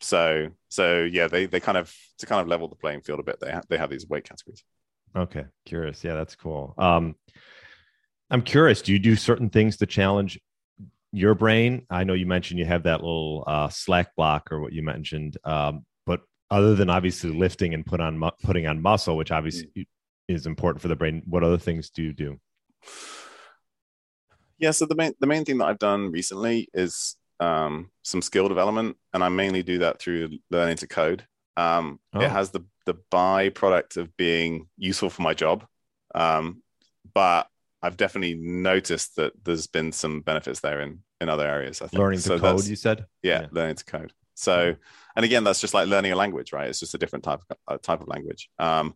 so 0.00 0.48
so 0.68 1.02
yeah, 1.02 1.28
they 1.28 1.46
they 1.46 1.60
kind 1.60 1.78
of 1.78 1.94
to 2.18 2.26
kind 2.26 2.40
of 2.40 2.48
level 2.48 2.68
the 2.68 2.76
playing 2.76 3.00
field 3.00 3.20
a 3.20 3.22
bit. 3.22 3.40
They 3.40 3.52
ha- 3.52 3.62
they 3.68 3.78
have 3.78 3.90
these 3.90 4.06
weight 4.06 4.28
categories. 4.28 4.64
Okay, 5.16 5.44
curious. 5.64 6.02
Yeah, 6.02 6.14
that's 6.14 6.34
cool. 6.34 6.74
Um, 6.76 7.14
I'm 8.30 8.42
curious. 8.42 8.82
Do 8.82 8.92
you 8.92 8.98
do 8.98 9.16
certain 9.16 9.48
things 9.48 9.76
to 9.78 9.86
challenge 9.86 10.40
your 11.12 11.34
brain? 11.34 11.86
I 11.88 12.04
know 12.04 12.14
you 12.14 12.26
mentioned 12.26 12.58
you 12.58 12.66
have 12.66 12.82
that 12.82 13.00
little 13.00 13.44
uh, 13.46 13.68
slack 13.68 14.14
block 14.16 14.50
or 14.50 14.60
what 14.60 14.72
you 14.72 14.82
mentioned, 14.82 15.36
um, 15.44 15.84
but 16.04 16.22
other 16.50 16.74
than 16.74 16.90
obviously 16.90 17.30
lifting 17.30 17.74
and 17.74 17.86
put 17.86 18.00
on 18.00 18.18
mu- 18.18 18.30
putting 18.42 18.66
on 18.66 18.82
muscle, 18.82 19.16
which 19.16 19.30
obviously 19.30 19.68
mm. 19.76 19.86
is 20.28 20.46
important 20.46 20.82
for 20.82 20.88
the 20.88 20.96
brain, 20.96 21.22
what 21.26 21.44
other 21.44 21.58
things 21.58 21.90
do 21.90 22.02
you 22.02 22.12
do? 22.12 22.40
Yeah, 24.58 24.72
so 24.72 24.86
the 24.86 24.96
main 24.96 25.12
the 25.20 25.26
main 25.26 25.44
thing 25.44 25.58
that 25.58 25.66
I've 25.66 25.78
done 25.78 26.10
recently 26.10 26.68
is 26.74 27.16
um, 27.40 27.90
some 28.02 28.22
skill 28.22 28.48
development, 28.48 28.96
and 29.12 29.22
I 29.22 29.28
mainly 29.28 29.62
do 29.62 29.78
that 29.78 29.98
through 29.98 30.30
learning 30.50 30.76
to 30.78 30.86
code. 30.86 31.26
Um, 31.56 32.00
oh. 32.12 32.20
It 32.20 32.30
has 32.30 32.50
the 32.50 32.64
the 32.86 32.96
byproduct 33.10 33.96
of 33.96 34.14
being 34.16 34.68
useful 34.76 35.10
for 35.10 35.22
my 35.22 35.34
job, 35.34 35.66
um, 36.14 36.62
but 37.14 37.48
I've 37.82 37.96
definitely 37.96 38.34
noticed 38.34 39.16
that 39.16 39.32
there's 39.44 39.66
been 39.66 39.92
some 39.92 40.20
benefits 40.20 40.60
there 40.60 40.80
in 40.80 41.00
in 41.20 41.28
other 41.28 41.46
areas. 41.46 41.80
I 41.80 41.86
think. 41.86 42.00
Learning 42.00 42.20
to 42.20 42.38
code, 42.38 42.66
you 42.66 42.76
said. 42.76 43.06
Yeah, 43.22 43.42
yeah, 43.42 43.46
learning 43.52 43.76
to 43.76 43.84
code. 43.84 44.12
So, 44.34 44.74
and 45.14 45.24
again, 45.24 45.44
that's 45.44 45.60
just 45.60 45.74
like 45.74 45.86
learning 45.86 46.12
a 46.12 46.16
language, 46.16 46.52
right? 46.52 46.68
It's 46.68 46.80
just 46.80 46.94
a 46.94 46.98
different 46.98 47.24
type 47.24 47.40
of 47.48 47.56
uh, 47.68 47.78
type 47.78 48.00
of 48.00 48.08
language. 48.08 48.50
Um, 48.58 48.94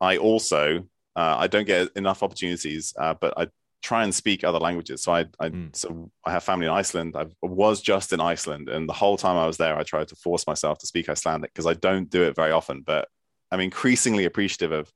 I 0.00 0.16
also 0.16 0.84
uh, 1.16 1.36
I 1.38 1.46
don't 1.46 1.66
get 1.66 1.88
enough 1.96 2.22
opportunities, 2.22 2.94
uh, 2.98 3.14
but 3.14 3.34
I 3.38 3.48
try 3.82 4.04
and 4.04 4.14
speak 4.14 4.44
other 4.44 4.58
languages. 4.58 5.02
So 5.02 5.12
I, 5.12 5.26
I 5.38 5.48
mm. 5.48 5.74
so 5.74 6.10
I 6.24 6.32
have 6.32 6.44
family 6.44 6.66
in 6.66 6.72
Iceland. 6.72 7.14
I 7.16 7.26
was 7.42 7.80
just 7.80 8.12
in 8.12 8.20
Iceland, 8.20 8.68
and 8.68 8.88
the 8.88 8.92
whole 8.92 9.16
time 9.16 9.36
I 9.36 9.46
was 9.46 9.56
there, 9.56 9.76
I 9.76 9.82
tried 9.82 10.08
to 10.08 10.16
force 10.16 10.46
myself 10.46 10.78
to 10.78 10.86
speak 10.86 11.08
Icelandic 11.08 11.52
because 11.52 11.66
I 11.66 11.74
don't 11.74 12.10
do 12.10 12.22
it 12.22 12.36
very 12.36 12.52
often. 12.52 12.82
But 12.82 13.08
I'm 13.50 13.60
increasingly 13.60 14.24
appreciative 14.24 14.72
of, 14.72 14.92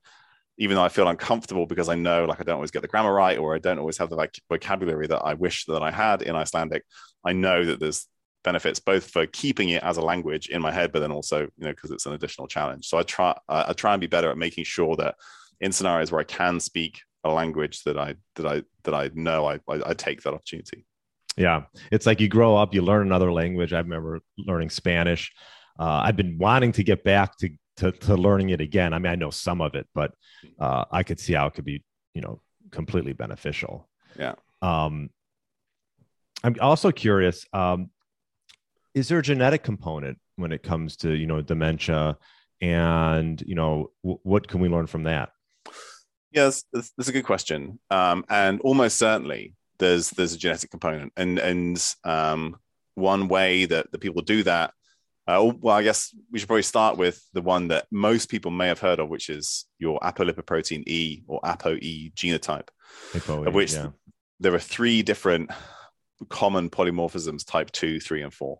even 0.57 0.75
though 0.75 0.83
I 0.83 0.89
feel 0.89 1.07
uncomfortable 1.07 1.65
because 1.65 1.89
I 1.89 1.95
know 1.95 2.25
like 2.25 2.41
I 2.41 2.43
don't 2.43 2.55
always 2.55 2.71
get 2.71 2.81
the 2.81 2.87
grammar 2.87 3.13
right, 3.13 3.37
or 3.37 3.55
I 3.55 3.59
don't 3.59 3.79
always 3.79 3.97
have 3.97 4.09
the 4.09 4.15
like 4.15 4.37
vocabulary 4.49 5.07
that 5.07 5.21
I 5.21 5.35
wish 5.35 5.65
that 5.65 5.81
I 5.81 5.91
had 5.91 6.21
in 6.21 6.35
Icelandic. 6.35 6.83
I 7.23 7.33
know 7.33 7.63
that 7.65 7.79
there's 7.79 8.07
benefits 8.43 8.79
both 8.79 9.11
for 9.11 9.27
keeping 9.27 9.69
it 9.69 9.83
as 9.83 9.97
a 9.97 10.01
language 10.01 10.49
in 10.49 10.61
my 10.61 10.71
head, 10.71 10.91
but 10.91 10.99
then 10.99 11.11
also 11.11 11.41
you 11.41 11.63
know 11.65 11.71
because 11.71 11.91
it's 11.91 12.07
an 12.07 12.13
additional 12.13 12.47
challenge. 12.47 12.87
So 12.87 12.97
I 12.97 13.03
try 13.03 13.37
I 13.47 13.73
try 13.73 13.93
and 13.93 14.01
be 14.01 14.07
better 14.07 14.31
at 14.31 14.37
making 14.37 14.65
sure 14.65 14.95
that 14.97 15.15
in 15.61 15.71
scenarios 15.71 16.11
where 16.11 16.21
I 16.21 16.25
can 16.25 16.59
speak 16.59 17.01
a 17.23 17.31
language 17.31 17.83
that 17.83 17.97
I 17.97 18.15
that 18.35 18.45
I 18.45 18.63
that 18.83 18.93
I 18.93 19.11
know 19.13 19.45
I, 19.47 19.55
I, 19.67 19.81
I 19.87 19.93
take 19.93 20.21
that 20.23 20.33
opportunity. 20.33 20.85
Yeah, 21.37 21.63
it's 21.91 22.05
like 22.05 22.19
you 22.19 22.27
grow 22.27 22.55
up, 22.57 22.73
you 22.73 22.81
learn 22.81 23.07
another 23.07 23.31
language. 23.31 23.73
I 23.73 23.79
remember 23.79 24.19
learning 24.37 24.69
Spanish. 24.69 25.31
Uh, 25.79 26.01
I've 26.03 26.17
been 26.17 26.37
wanting 26.37 26.73
to 26.73 26.83
get 26.83 27.03
back 27.03 27.37
to, 27.37 27.49
to, 27.77 27.91
to 27.91 28.15
learning 28.15 28.49
it 28.49 28.59
again. 28.59 28.93
I 28.93 28.99
mean, 28.99 29.11
I 29.11 29.15
know 29.15 29.29
some 29.29 29.61
of 29.61 29.73
it, 29.73 29.87
but 29.95 30.13
uh, 30.59 30.85
I 30.91 31.03
could 31.03 31.19
see 31.19 31.33
how 31.33 31.47
it 31.47 31.53
could 31.53 31.63
be, 31.63 31.83
you 32.13 32.21
know, 32.21 32.41
completely 32.71 33.13
beneficial. 33.13 33.89
Yeah. 34.19 34.33
Um, 34.61 35.09
I'm 36.43 36.55
also 36.59 36.91
curious. 36.91 37.45
Um, 37.53 37.91
is 38.93 39.07
there 39.07 39.19
a 39.19 39.23
genetic 39.23 39.63
component 39.63 40.17
when 40.35 40.51
it 40.51 40.63
comes 40.63 40.97
to 40.97 41.11
you 41.11 41.27
know 41.27 41.41
dementia, 41.41 42.17
and 42.61 43.41
you 43.45 43.55
know 43.55 43.91
w- 44.03 44.19
what 44.23 44.47
can 44.47 44.59
we 44.59 44.67
learn 44.67 44.87
from 44.87 45.03
that? 45.03 45.31
Yes, 46.31 46.63
that's, 46.71 46.91
that's 46.97 47.09
a 47.09 47.13
good 47.13 47.25
question. 47.25 47.79
Um, 47.89 48.23
and 48.29 48.61
almost 48.61 48.97
certainly 48.97 49.53
there's 49.79 50.11
there's 50.11 50.33
a 50.33 50.37
genetic 50.37 50.71
component, 50.71 51.11
and 51.17 51.39
and 51.39 51.95
um, 52.03 52.57
one 52.95 53.27
way 53.27 53.65
that 53.65 53.91
the 53.91 53.99
people 53.99 54.21
do 54.21 54.43
that. 54.43 54.73
Uh, 55.27 55.51
well, 55.59 55.75
I 55.75 55.83
guess 55.83 56.15
we 56.31 56.39
should 56.39 56.47
probably 56.47 56.63
start 56.63 56.97
with 56.97 57.23
the 57.33 57.41
one 57.41 57.67
that 57.67 57.85
most 57.91 58.29
people 58.29 58.51
may 58.51 58.67
have 58.67 58.79
heard 58.79 58.99
of, 58.99 59.09
which 59.09 59.29
is 59.29 59.65
your 59.77 59.99
apolipoprotein 59.99 60.83
E 60.87 61.23
or 61.27 61.39
ApoE 61.41 62.13
genotype, 62.13 62.69
Apo-E, 63.15 63.47
of 63.47 63.53
which 63.53 63.73
yeah. 63.73 63.89
there 64.39 64.53
are 64.53 64.59
three 64.59 65.03
different 65.03 65.51
common 66.29 66.69
polymorphisms: 66.69 67.45
type 67.45 67.71
two, 67.71 67.99
three, 67.99 68.21
and 68.23 68.33
four. 68.33 68.59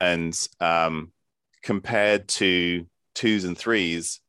And 0.00 0.36
um, 0.60 1.12
compared 1.62 2.28
to 2.28 2.86
twos 3.14 3.44
and 3.44 3.56
threes, 3.56 4.20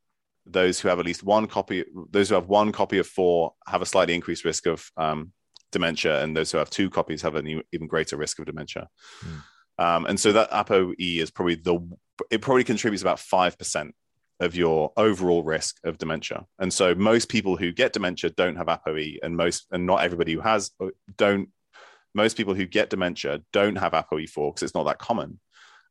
those 0.51 0.79
who 0.79 0.87
have 0.87 0.99
at 0.99 1.05
least 1.05 1.23
one 1.23 1.47
copy, 1.47 1.83
those 2.09 2.29
who 2.29 2.35
have 2.35 2.47
one 2.47 2.71
copy 2.71 2.97
of 2.97 3.07
four 3.07 3.53
have 3.67 3.81
a 3.81 3.85
slightly 3.85 4.13
increased 4.13 4.45
risk 4.45 4.65
of 4.67 4.89
um, 4.97 5.31
dementia, 5.71 6.23
and 6.23 6.35
those 6.35 6.51
who 6.51 6.57
have 6.57 6.69
two 6.69 6.89
copies 6.89 7.21
have 7.21 7.35
an 7.35 7.61
even 7.71 7.87
greater 7.87 8.17
risk 8.17 8.39
of 8.39 8.45
dementia. 8.45 8.87
Mm. 9.25 9.43
Um, 9.83 10.05
and 10.05 10.19
so 10.19 10.31
that 10.33 10.51
ApoE 10.51 10.95
is 10.99 11.31
probably 11.31 11.55
the 11.55 11.79
it 12.29 12.41
probably 12.41 12.63
contributes 12.63 13.01
about 13.01 13.19
five 13.19 13.57
percent 13.57 13.95
of 14.39 14.55
your 14.55 14.91
overall 14.97 15.43
risk 15.43 15.77
of 15.83 15.97
dementia. 15.97 16.45
And 16.59 16.73
so 16.73 16.95
most 16.95 17.29
people 17.29 17.55
who 17.55 17.71
get 17.71 17.93
dementia 17.93 18.31
don't 18.31 18.55
have 18.55 18.67
ApoE, 18.67 19.17
and 19.23 19.37
most 19.37 19.67
and 19.71 19.85
not 19.85 20.03
everybody 20.03 20.33
who 20.33 20.41
has 20.41 20.71
don't. 21.17 21.49
Most 22.13 22.35
people 22.35 22.53
who 22.53 22.65
get 22.65 22.89
dementia 22.89 23.41
don't 23.53 23.77
have 23.77 23.93
ApoE4 23.93 24.49
because 24.49 24.63
it's 24.63 24.75
not 24.75 24.83
that 24.83 24.99
common. 24.99 25.39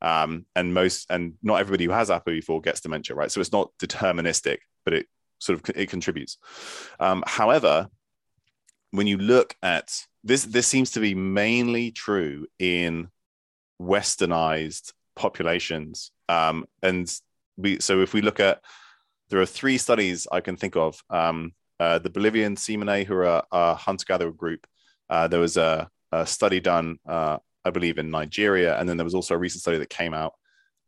Um, 0.03 0.46
and 0.57 0.72
most 0.72 1.11
and 1.11 1.34
not 1.42 1.61
everybody 1.61 1.84
who 1.84 1.90
has 1.90 2.09
ApoE4 2.09 2.62
gets 2.62 2.80
dementia, 2.80 3.16
right? 3.16 3.30
So 3.30 3.40
it's 3.40 3.53
not 3.53 3.70
deterministic, 3.78 4.59
but 4.84 4.94
it 4.94 5.07
sort 5.38 5.59
of 5.59 5.76
it 5.76 5.90
contributes. 5.90 6.38
Um, 6.98 7.22
however, 7.26 7.88
when 8.92 9.07
you 9.07 9.18
look 9.18 9.55
at 9.62 10.07
this, 10.24 10.44
this 10.44 10.66
seems 10.66 10.92
to 10.92 11.01
be 11.01 11.14
mainly 11.14 11.90
true 11.90 12.46
in 12.59 13.09
westernized 13.80 14.92
populations. 15.16 16.11
Um, 16.28 16.66
and 16.82 17.12
we 17.57 17.80
so 17.80 18.01
if 18.01 18.14
we 18.14 18.22
look 18.22 18.40
at 18.40 18.61
there 19.30 19.40
are 19.40 19.46
three 19.46 19.78
studies 19.78 20.26
I 20.30 20.40
can 20.40 20.57
think 20.57 20.76
of. 20.76 21.03
Um, 21.09 21.55
uh, 21.78 21.98
the 21.98 22.11
Bolivian 22.11 22.57
Tsimane, 22.57 23.07
who 23.07 23.14
are 23.14 23.42
a 23.51 23.74
hunter-gatherer 23.74 24.32
group, 24.32 24.66
uh, 25.09 25.28
there 25.28 25.40
was 25.40 25.57
a, 25.57 25.88
a 26.12 26.26
study 26.26 26.61
done 26.61 26.98
uh, 27.09 27.38
I 27.64 27.70
believe, 27.70 27.98
in 27.98 28.11
Nigeria. 28.11 28.78
And 28.78 28.88
then 28.88 28.96
there 28.96 29.04
was 29.04 29.14
also 29.14 29.34
a 29.34 29.38
recent 29.38 29.62
study 29.62 29.78
that 29.78 29.90
came 29.90 30.14
out 30.14 30.34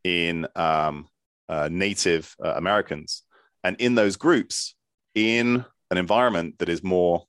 in 0.05 0.47
um, 0.57 1.09
uh, 1.49 1.69
Native 1.71 2.35
uh, 2.45 2.55
Americans. 2.55 3.23
And 3.65 3.77
in 3.81 3.95
those 3.95 4.17
groups, 4.17 4.75
in 5.15 5.65
an 5.91 5.99
environment 5.99 6.59
that 6.59 6.69
is 6.69 6.83
more 6.83 7.25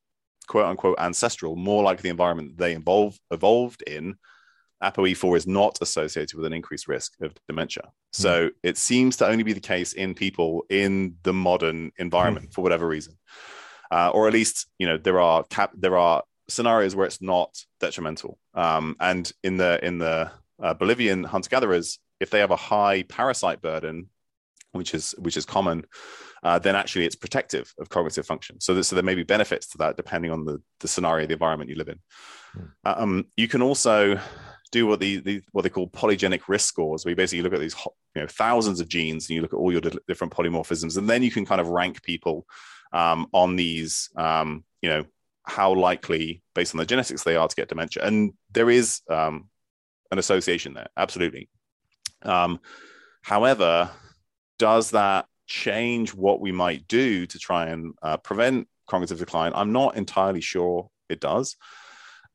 quote 0.47 0.65
unquote 0.65 0.99
ancestral, 0.99 1.55
more 1.55 1.83
like 1.83 2.01
the 2.01 2.09
environment 2.09 2.57
they 2.57 2.73
involve, 2.73 3.17
evolved 3.31 3.81
in, 3.83 4.15
ApoE4 4.83 5.37
is 5.37 5.47
not 5.47 5.77
associated 5.81 6.35
with 6.35 6.45
an 6.45 6.53
increased 6.53 6.87
risk 6.87 7.13
of 7.21 7.33
dementia. 7.47 7.91
So 8.11 8.47
mm. 8.47 8.51
it 8.63 8.77
seems 8.77 9.17
to 9.17 9.27
only 9.27 9.43
be 9.43 9.53
the 9.53 9.59
case 9.59 9.93
in 9.93 10.13
people 10.13 10.65
in 10.69 11.15
the 11.23 11.33
modern 11.33 11.91
environment 11.97 12.49
mm. 12.49 12.53
for 12.53 12.61
whatever 12.61 12.87
reason. 12.87 13.17
Uh, 13.91 14.09
or 14.09 14.27
at 14.27 14.33
least, 14.33 14.67
you 14.79 14.87
know, 14.87 14.97
there 14.97 15.21
are 15.21 15.43
cap- 15.43 15.73
there 15.77 15.97
are 15.97 16.23
scenarios 16.53 16.95
where 16.95 17.05
it's 17.05 17.21
not 17.21 17.57
detrimental. 17.79 18.39
Um, 18.53 18.95
and 18.99 19.31
in 19.43 19.57
the 19.57 19.83
in 19.85 19.97
the 19.97 20.31
uh, 20.61 20.73
Bolivian 20.73 21.23
hunter 21.23 21.49
gatherers, 21.49 21.99
if 22.19 22.29
they 22.29 22.39
have 22.39 22.51
a 22.51 22.55
high 22.55 23.03
parasite 23.03 23.61
burden, 23.61 24.09
which 24.71 24.93
is 24.93 25.13
which 25.17 25.37
is 25.37 25.45
common, 25.45 25.85
uh, 26.43 26.59
then 26.59 26.75
actually 26.75 27.05
it's 27.05 27.15
protective 27.15 27.73
of 27.79 27.89
cognitive 27.89 28.25
function. 28.25 28.59
So, 28.59 28.73
that, 28.73 28.83
so 28.83 28.95
there 28.95 29.03
may 29.03 29.15
be 29.15 29.23
benefits 29.23 29.67
to 29.69 29.77
that 29.79 29.97
depending 29.97 30.31
on 30.31 30.45
the, 30.45 30.61
the 30.79 30.87
scenario, 30.87 31.25
the 31.25 31.33
environment 31.33 31.69
you 31.69 31.75
live 31.75 31.89
in. 31.89 31.99
Mm. 32.57 32.69
Um, 32.83 33.25
you 33.37 33.47
can 33.47 33.61
also 33.61 34.19
do 34.71 34.87
what 34.87 34.99
the, 34.99 35.17
the, 35.17 35.41
what 35.51 35.61
they 35.61 35.69
call 35.69 35.87
polygenic 35.87 36.41
risk 36.47 36.67
scores, 36.67 37.05
where 37.05 37.11
you 37.11 37.15
basically 37.15 37.43
look 37.43 37.53
at 37.53 37.59
these 37.59 37.75
you 38.15 38.21
know 38.21 38.27
thousands 38.27 38.79
of 38.79 38.89
genes 38.89 39.29
and 39.29 39.35
you 39.35 39.41
look 39.41 39.53
at 39.53 39.57
all 39.57 39.71
your 39.71 39.81
different 40.07 40.33
polymorphisms, 40.33 40.97
and 40.97 41.09
then 41.09 41.23
you 41.23 41.31
can 41.31 41.45
kind 41.45 41.61
of 41.61 41.67
rank 41.67 42.01
people 42.03 42.45
um, 42.91 43.27
on 43.31 43.55
these 43.55 44.09
um, 44.17 44.63
you 44.81 44.89
know 44.89 45.05
how 45.43 45.73
likely 45.73 46.41
based 46.55 46.73
on 46.73 46.79
the 46.79 46.85
genetics 46.85 47.23
they 47.23 47.35
are 47.35 47.47
to 47.47 47.55
get 47.55 47.69
dementia, 47.69 48.03
and 48.05 48.33
there 48.51 48.69
is 48.69 49.01
um, 49.09 49.49
an 50.11 50.19
association 50.19 50.73
there, 50.73 50.87
absolutely. 50.97 51.49
Um, 52.23 52.59
however, 53.21 53.89
does 54.59 54.91
that 54.91 55.25
change 55.47 56.13
what 56.13 56.39
we 56.39 56.51
might 56.51 56.87
do 56.87 57.25
to 57.25 57.39
try 57.39 57.67
and 57.67 57.93
uh, 58.01 58.17
prevent 58.17 58.67
cognitive 58.87 59.19
decline? 59.19 59.51
I'm 59.55 59.71
not 59.71 59.97
entirely 59.97 60.41
sure 60.41 60.89
it 61.09 61.19
does. 61.19 61.57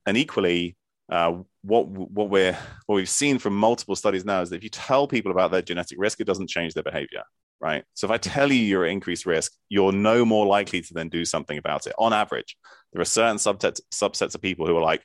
And 0.06 0.16
equally, 0.16 0.76
uh, 1.10 1.38
what 1.62 1.88
what 1.88 2.28
we're 2.28 2.56
what 2.86 2.96
we've 2.96 3.08
seen 3.08 3.38
from 3.38 3.56
multiple 3.56 3.96
studies 3.96 4.24
now 4.24 4.42
is 4.42 4.50
that 4.50 4.56
if 4.56 4.62
you 4.62 4.70
tell 4.70 5.06
people 5.06 5.32
about 5.32 5.50
their 5.50 5.62
genetic 5.62 5.98
risk, 5.98 6.20
it 6.20 6.26
doesn't 6.26 6.48
change 6.48 6.74
their 6.74 6.82
behavior, 6.82 7.22
right? 7.60 7.84
So 7.94 8.06
if 8.06 8.10
I 8.10 8.18
tell 8.18 8.52
you 8.52 8.58
you're 8.58 8.84
at 8.84 8.92
increased 8.92 9.26
risk, 9.26 9.52
you're 9.68 9.92
no 9.92 10.24
more 10.24 10.46
likely 10.46 10.82
to 10.82 10.94
then 10.94 11.08
do 11.08 11.24
something 11.24 11.58
about 11.58 11.86
it. 11.86 11.94
On 11.98 12.12
average, 12.12 12.56
there 12.92 13.02
are 13.02 13.06
certain 13.06 13.36
subsets 13.36 13.80
subsets 13.92 14.34
of 14.34 14.42
people 14.42 14.66
who 14.66 14.76
are 14.76 14.82
like, 14.82 15.04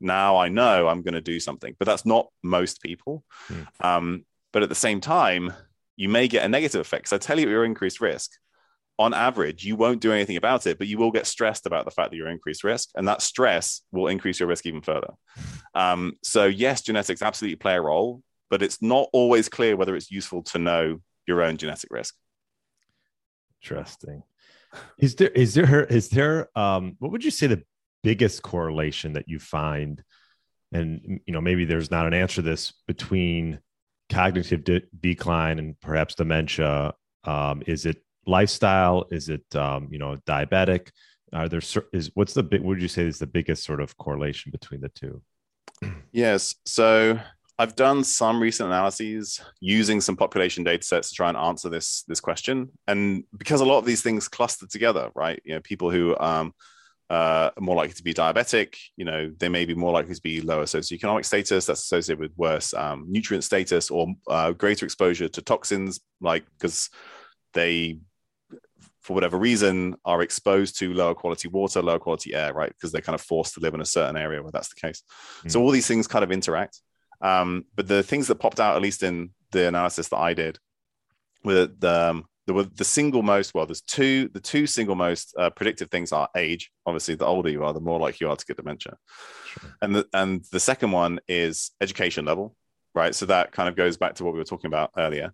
now 0.00 0.36
I 0.36 0.48
know 0.48 0.88
I'm 0.88 1.02
going 1.02 1.14
to 1.14 1.20
do 1.20 1.40
something, 1.40 1.74
but 1.78 1.86
that's 1.86 2.04
not 2.04 2.28
most 2.42 2.82
people. 2.82 3.24
Mm. 3.48 3.66
Um, 3.84 4.24
but 4.52 4.62
at 4.62 4.68
the 4.68 4.74
same 4.74 5.00
time, 5.00 5.52
you 5.96 6.08
may 6.08 6.28
get 6.28 6.44
a 6.44 6.48
negative 6.48 6.80
effect. 6.80 7.08
So 7.08 7.16
I 7.16 7.18
tell 7.18 7.38
you 7.38 7.48
you're 7.48 7.64
increased 7.64 8.00
risk, 8.00 8.30
on 8.98 9.14
average, 9.14 9.64
you 9.64 9.76
won't 9.76 10.00
do 10.00 10.12
anything 10.12 10.36
about 10.36 10.66
it, 10.66 10.78
but 10.78 10.86
you 10.86 10.98
will 10.98 11.10
get 11.10 11.26
stressed 11.26 11.66
about 11.66 11.84
the 11.84 11.90
fact 11.90 12.10
that 12.10 12.16
you're 12.16 12.28
increased 12.28 12.64
risk, 12.64 12.90
and 12.94 13.08
that 13.08 13.22
stress 13.22 13.82
will 13.90 14.06
increase 14.06 14.38
your 14.38 14.48
risk 14.48 14.66
even 14.66 14.82
further. 14.82 15.14
Um, 15.74 16.14
so, 16.22 16.44
yes, 16.46 16.82
genetics 16.82 17.22
absolutely 17.22 17.56
play 17.56 17.74
a 17.74 17.80
role, 17.80 18.22
but 18.50 18.62
it's 18.62 18.82
not 18.82 19.08
always 19.12 19.48
clear 19.48 19.76
whether 19.76 19.96
it's 19.96 20.10
useful 20.10 20.42
to 20.44 20.58
know 20.58 21.00
your 21.26 21.42
own 21.42 21.56
genetic 21.56 21.90
risk. 21.90 22.14
Interesting. 23.62 24.22
Is 24.98 25.16
there 25.16 25.28
is 25.28 25.54
there 25.54 25.84
is 25.84 26.08
there 26.08 26.48
um, 26.58 26.96
what 26.98 27.12
would 27.12 27.24
you 27.24 27.30
say 27.30 27.46
the 27.46 27.62
biggest 28.02 28.42
correlation 28.42 29.14
that 29.14 29.28
you 29.28 29.38
find, 29.38 30.02
and 30.72 31.20
you 31.26 31.32
know 31.32 31.40
maybe 31.40 31.64
there's 31.64 31.90
not 31.90 32.06
an 32.06 32.14
answer 32.14 32.36
to 32.36 32.42
this 32.42 32.72
between 32.86 33.60
cognitive 34.10 34.64
de- 34.64 34.82
decline 35.00 35.58
and 35.58 35.78
perhaps 35.80 36.14
dementia? 36.14 36.94
Um, 37.24 37.62
is 37.66 37.86
it 37.86 38.02
lifestyle? 38.26 39.06
Is 39.10 39.28
it 39.28 39.44
um, 39.54 39.88
you 39.90 39.98
know 39.98 40.18
diabetic? 40.26 40.90
Are 41.32 41.48
there 41.48 41.62
is 41.92 42.10
what's 42.14 42.34
the 42.34 42.42
big? 42.42 42.60
What 42.60 42.68
Would 42.68 42.82
you 42.82 42.88
say 42.88 43.06
is 43.06 43.18
the 43.18 43.26
biggest 43.26 43.64
sort 43.64 43.80
of 43.80 43.96
correlation 43.96 44.52
between 44.52 44.80
the 44.80 44.90
two? 44.90 45.22
Yes. 46.12 46.54
So 46.66 47.18
I've 47.58 47.76
done 47.76 48.02
some 48.02 48.40
recent 48.40 48.68
analyses 48.68 49.40
using 49.60 50.00
some 50.00 50.16
population 50.16 50.64
data 50.64 50.82
sets 50.82 51.10
to 51.10 51.14
try 51.14 51.28
and 51.28 51.36
answer 51.36 51.68
this 51.68 52.02
this 52.08 52.20
question. 52.20 52.70
And 52.86 53.24
because 53.36 53.60
a 53.60 53.64
lot 53.64 53.78
of 53.78 53.84
these 53.84 54.02
things 54.02 54.28
cluster 54.28 54.66
together, 54.66 55.10
right? 55.14 55.40
You 55.44 55.54
know, 55.54 55.60
people 55.60 55.90
who 55.90 56.16
um, 56.18 56.54
uh, 57.10 57.50
are 57.56 57.60
more 57.60 57.76
likely 57.76 57.94
to 57.94 58.02
be 58.02 58.14
diabetic, 58.14 58.76
you 58.96 59.04
know, 59.04 59.30
they 59.38 59.48
may 59.48 59.64
be 59.64 59.74
more 59.74 59.92
likely 59.92 60.14
to 60.14 60.22
be 60.22 60.40
lower 60.40 60.64
socioeconomic 60.64 61.24
status. 61.24 61.66
That's 61.66 61.82
associated 61.82 62.20
with 62.20 62.32
worse 62.36 62.72
um, 62.74 63.04
nutrient 63.08 63.44
status 63.44 63.90
or 63.90 64.08
uh, 64.28 64.52
greater 64.52 64.86
exposure 64.86 65.28
to 65.28 65.42
toxins, 65.42 66.00
like 66.20 66.44
because 66.58 66.88
they 67.52 67.98
for 69.02 69.14
whatever 69.14 69.36
reason, 69.36 69.96
are 70.04 70.22
exposed 70.22 70.78
to 70.78 70.94
lower 70.94 71.14
quality 71.14 71.48
water, 71.48 71.82
lower 71.82 71.98
quality 71.98 72.34
air, 72.34 72.54
right? 72.54 72.68
Because 72.68 72.92
they're 72.92 73.00
kind 73.00 73.14
of 73.14 73.20
forced 73.20 73.54
to 73.54 73.60
live 73.60 73.74
in 73.74 73.80
a 73.80 73.84
certain 73.84 74.16
area 74.16 74.40
where 74.40 74.52
that's 74.52 74.68
the 74.68 74.80
case. 74.80 75.02
Mm. 75.44 75.50
So 75.50 75.60
all 75.60 75.70
these 75.70 75.88
things 75.88 76.06
kind 76.06 76.22
of 76.22 76.30
interact. 76.30 76.80
Um, 77.22 77.64
but 77.74 77.88
the 77.88 78.02
things 78.02 78.26
that 78.26 78.36
popped 78.36 78.60
out, 78.60 78.76
at 78.76 78.82
least 78.82 79.02
in 79.02 79.30
the 79.52 79.68
analysis 79.68 80.08
that 80.08 80.18
I 80.18 80.34
did, 80.34 80.58
were 81.44 81.66
the 81.66 82.10
um, 82.10 82.26
there 82.46 82.54
were 82.54 82.64
the 82.64 82.84
single 82.84 83.22
most 83.22 83.54
well. 83.54 83.66
There's 83.66 83.82
two. 83.82 84.28
The 84.28 84.40
two 84.40 84.66
single 84.66 84.96
most 84.96 85.34
uh, 85.38 85.50
predictive 85.50 85.90
things 85.90 86.12
are 86.12 86.28
age. 86.36 86.70
Obviously, 86.86 87.14
the 87.14 87.26
older 87.26 87.48
you 87.48 87.64
are, 87.64 87.72
the 87.72 87.80
more 87.80 88.00
likely 88.00 88.26
you 88.26 88.30
are 88.30 88.36
to 88.36 88.46
get 88.46 88.56
dementia. 88.56 88.96
Sure. 89.46 89.70
And 89.80 89.94
the 89.94 90.06
and 90.12 90.44
the 90.50 90.60
second 90.60 90.90
one 90.90 91.20
is 91.28 91.70
education 91.80 92.24
level, 92.24 92.56
right? 92.94 93.14
So 93.14 93.26
that 93.26 93.52
kind 93.52 93.68
of 93.68 93.76
goes 93.76 93.96
back 93.96 94.14
to 94.16 94.24
what 94.24 94.32
we 94.32 94.40
were 94.40 94.44
talking 94.44 94.68
about 94.68 94.90
earlier. 94.96 95.32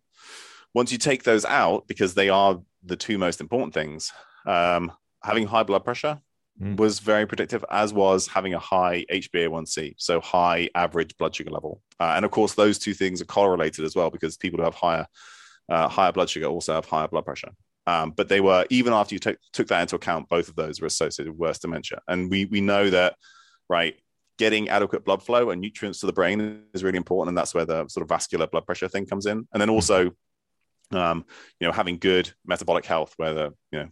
Once 0.75 0.93
you 0.93 0.99
take 0.99 1.23
those 1.23 1.47
out, 1.47 1.89
because 1.89 2.13
they 2.15 2.29
are 2.29 2.61
the 2.85 2.97
two 2.97 3.17
most 3.17 3.41
important 3.41 3.73
things. 3.73 4.13
Um, 4.47 4.93
having 5.23 5.47
high 5.47 5.63
blood 5.63 5.85
pressure 5.85 6.21
mm. 6.61 6.77
was 6.77 6.99
very 6.99 7.27
predictive, 7.27 7.65
as 7.71 7.93
was 7.93 8.27
having 8.27 8.55
a 8.55 8.59
high 8.59 9.05
HbA1c, 9.11 9.95
so 9.99 10.21
high 10.21 10.69
average 10.75 11.17
blood 11.17 11.35
sugar 11.35 11.51
level. 11.51 11.83
Uh, 12.01 12.13
and 12.17 12.25
of 12.25 12.31
course, 12.31 12.55
those 12.55 12.79
two 12.79 12.95
things 12.95 13.21
are 13.21 13.27
correlated 13.27 13.85
as 13.85 13.95
well 13.97 14.11
because 14.11 14.37
people 14.37 14.59
who 14.59 14.65
have 14.65 14.75
higher 14.75 15.07
uh, 15.69 15.89
higher 15.89 16.13
blood 16.13 16.31
sugar 16.31 16.47
also 16.47 16.75
have 16.75 16.87
higher 16.87 17.09
blood 17.09 17.25
pressure. 17.25 17.51
Um, 17.87 18.13
but 18.13 18.29
they 18.29 18.41
were 18.41 18.67
even 18.71 18.93
after 18.93 19.15
you 19.15 19.19
t- 19.19 19.37
took 19.53 19.69
that 19.69 19.83
into 19.83 19.97
account, 19.97 20.29
both 20.29 20.49
of 20.49 20.57
those 20.57 20.81
were 20.81 20.87
associated 20.87 21.33
with 21.33 21.39
worse 21.39 21.59
dementia. 21.59 22.01
And 22.09 22.31
we 22.31 22.45
we 22.47 22.61
know 22.61 22.91
that 22.91 23.17
right 23.69 23.95
getting 24.39 24.69
adequate 24.69 25.05
blood 25.05 25.23
flow 25.23 25.51
and 25.51 25.61
nutrients 25.61 26.01
to 26.01 26.07
the 26.07 26.13
brain 26.13 26.63
is 26.73 26.85
really 26.85 26.97
important, 26.97 27.31
and 27.31 27.39
that's 27.39 27.55
where 27.55 27.65
the 27.65 27.89
sort 27.89 28.03
of 28.03 28.09
vascular 28.09 28.47
blood 28.47 28.67
pressure 28.67 28.89
thing 28.89 29.07
comes 29.07 29.27
in. 29.27 29.49
And 29.53 29.61
then 29.61 29.71
also 29.71 30.13
um, 30.93 31.25
you 31.61 31.67
know, 31.67 31.73
having 31.73 31.99
good 31.99 32.33
metabolic 32.47 32.85
health, 32.85 33.15
where 33.17 33.35
the, 33.35 33.55
you 33.73 33.79
know, 33.79 33.89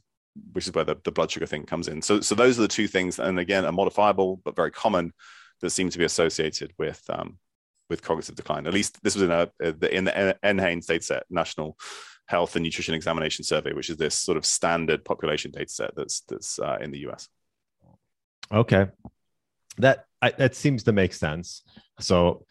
which 0.53 0.67
is 0.67 0.75
where 0.75 0.85
the, 0.85 0.97
the 1.05 1.13
blood 1.13 1.31
sugar 1.31 1.47
thing 1.47 1.65
comes 1.65 1.89
in. 1.89 2.03
So, 2.03 2.21
so 2.21 2.35
those 2.35 2.59
are 2.59 2.63
the 2.63 2.69
two 2.69 2.89
things, 2.89 3.19
and 3.19 3.39
again, 3.39 3.65
are 3.65 3.73
modifiable 3.73 4.41
but 4.45 4.57
very 4.57 4.71
common 4.71 5.13
that 5.61 5.71
seem 5.71 5.91
to 5.91 5.99
be 5.99 6.05
associated 6.05 6.73
with 6.79 7.03
um, 7.09 7.39
with 7.89 8.03
cognitive 8.03 8.35
decline. 8.35 8.67
At 8.67 8.75
least 8.75 9.03
this 9.03 9.15
was 9.15 9.23
in 9.23 9.31
a 9.31 9.51
in 9.61 10.05
the 10.05 10.37
NHANES 10.43 10.87
dataset, 10.87 11.23
National 11.31 11.79
Health 12.27 12.57
and 12.57 12.65
Nutrition 12.65 12.95
Examination 12.95 13.45
Survey, 13.45 13.73
which 13.73 13.91
is 13.91 13.97
this 13.97 14.15
sort 14.15 14.37
of 14.37 14.45
standard 14.45 15.05
population 15.05 15.53
dataset 15.53 15.91
that's 15.97 16.21
that's 16.23 16.59
uh, 16.59 16.79
in 16.81 16.91
the 16.91 17.09
US. 17.09 17.29
Okay, 18.53 18.87
that 19.79 20.05
I, 20.23 20.31
that 20.31 20.55
seems 20.55 20.85
to 20.85 20.93
make 20.93 21.13
sense. 21.13 21.63
So 22.01 22.45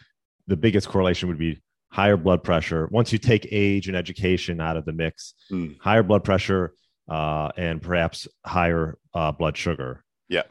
the 0.48 0.58
biggest 0.58 0.88
correlation 0.88 1.30
would 1.30 1.40
be 1.40 1.62
higher 1.92 2.18
blood 2.18 2.44
pressure. 2.44 2.88
Once 2.92 3.14
you 3.14 3.20
take 3.20 3.48
age 3.52 3.88
and 3.88 3.96
education 3.96 4.60
out 4.60 4.78
of 4.78 4.86
the 4.86 4.94
mix, 4.94 5.34
mm. 5.52 5.78
higher 5.80 6.04
blood 6.04 6.24
pressure 6.24 6.74
uh, 7.08 7.52
and 7.58 7.82
perhaps 7.82 8.28
higher 8.46 8.98
uh, 9.14 9.32
blood 9.32 9.58
sugar. 9.58 10.04
Yeah. 10.30 10.44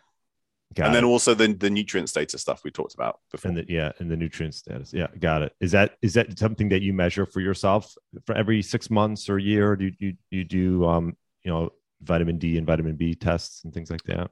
Got 0.75 0.87
and 0.87 0.95
it. 0.95 0.97
then 0.97 1.05
also 1.05 1.35
the, 1.35 1.53
the 1.53 1.71
nutrient 1.71 2.09
status 2.09 2.41
stuff 2.41 2.63
we 2.65 2.71
talked 2.71 2.95
about 2.95 3.21
before. 3.31 3.51
And 3.51 3.59
the, 3.59 3.67
yeah, 3.69 3.93
and 3.99 4.11
the 4.11 4.17
nutrient 4.17 4.55
status. 4.55 4.93
Yeah, 4.93 5.07
got 5.19 5.43
it. 5.43 5.53
Is 5.61 5.73
that 5.73 5.97
is 6.03 6.15
that 6.15 6.37
something 6.39 6.69
that 6.71 6.83
you 6.83 6.93
measure 6.93 7.27
for 7.27 7.41
yourself 7.41 7.95
for 8.27 8.35
every 8.35 8.61
six 8.63 8.91
months 8.91 9.29
or 9.29 9.37
a 9.37 9.43
year? 9.43 9.77
Do 9.77 9.93
you 9.99 10.15
you 10.31 10.45
do 10.45 10.85
um 10.85 11.17
you 11.45 11.53
know 11.53 11.71
vitamin 12.03 12.39
D 12.39 12.59
and 12.59 12.67
vitamin 12.67 12.97
B 12.97 13.15
tests 13.15 13.63
and 13.65 13.73
things 13.73 13.91
like 13.91 14.03
that? 14.05 14.31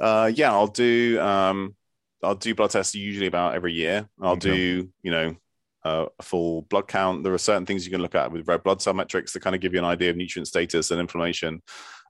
Uh, 0.00 0.32
yeah, 0.34 0.50
I'll 0.52 0.66
do 0.66 1.20
um 1.20 1.76
I'll 2.24 2.34
do 2.34 2.54
blood 2.54 2.70
tests 2.70 2.94
usually 2.94 3.28
about 3.28 3.54
every 3.54 3.74
year. 3.74 4.08
I'll 4.20 4.32
okay. 4.32 4.50
do 4.50 4.90
you 5.02 5.10
know 5.10 5.36
a 5.84 6.06
full 6.22 6.62
blood 6.62 6.88
count. 6.88 7.24
There 7.24 7.34
are 7.34 7.38
certain 7.38 7.66
things 7.66 7.84
you 7.84 7.92
can 7.92 8.02
look 8.02 8.14
at 8.14 8.32
with 8.32 8.48
red 8.48 8.62
blood 8.62 8.80
cell 8.80 8.94
metrics 8.94 9.32
to 9.32 9.40
kind 9.40 9.54
of 9.54 9.60
give 9.60 9.72
you 9.72 9.78
an 9.78 9.84
idea 9.84 10.10
of 10.10 10.16
nutrient 10.16 10.48
status 10.48 10.90
and 10.90 11.00
inflammation. 11.00 11.62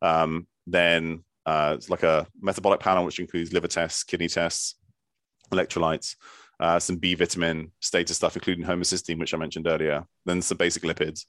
Um, 0.02 0.46
then 0.66 1.24
uh, 1.46 1.74
it's 1.76 1.90
like 1.90 2.02
a 2.02 2.26
metabolic 2.40 2.80
panel, 2.80 3.04
which 3.04 3.20
includes 3.20 3.52
liver 3.52 3.68
tests, 3.68 4.04
kidney 4.04 4.28
tests, 4.28 4.76
electrolytes, 5.52 6.16
uh, 6.60 6.78
some 6.78 6.96
B 6.96 7.14
vitamin 7.14 7.72
status 7.80 8.16
stuff, 8.16 8.36
including 8.36 8.64
homocysteine, 8.64 9.18
which 9.18 9.34
I 9.34 9.38
mentioned 9.38 9.66
earlier. 9.66 10.04
Then 10.24 10.40
some 10.40 10.56
basic 10.56 10.84
lipids. 10.84 11.26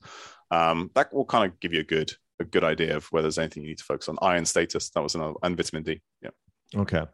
Um, 0.51 0.91
that 0.93 1.13
will 1.13 1.25
kind 1.25 1.51
of 1.51 1.59
give 1.59 1.73
you 1.73 1.81
a 1.81 1.83
good 1.83 2.13
a 2.39 2.43
good 2.43 2.63
idea 2.63 2.97
of 2.97 3.05
whether 3.07 3.23
there's 3.23 3.37
anything 3.37 3.63
you 3.63 3.69
need 3.69 3.77
to 3.77 3.83
focus 3.83 4.09
on. 4.09 4.17
Iron 4.21 4.45
status, 4.45 4.89
that 4.89 5.01
was 5.01 5.15
another, 5.15 5.35
and 5.41 5.55
vitamin 5.55 5.83
D. 5.83 6.01
Yeah. 6.21 6.31
Okay. 6.75 7.05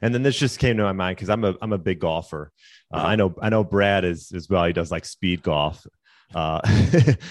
And 0.00 0.14
then 0.14 0.22
this 0.22 0.38
just 0.38 0.58
came 0.58 0.76
to 0.76 0.82
my 0.82 0.92
mind 0.92 1.16
because 1.16 1.30
I'm 1.30 1.44
a 1.44 1.54
I'm 1.60 1.72
a 1.72 1.78
big 1.78 2.00
golfer. 2.00 2.52
Uh, 2.92 2.96
uh-huh. 2.96 3.06
I 3.06 3.16
know 3.16 3.34
I 3.40 3.48
know 3.48 3.64
Brad 3.64 4.04
is 4.04 4.32
as 4.32 4.48
well. 4.48 4.64
He 4.64 4.72
does 4.72 4.90
like 4.90 5.04
speed 5.04 5.42
golf. 5.42 5.86
Uh, 6.34 6.60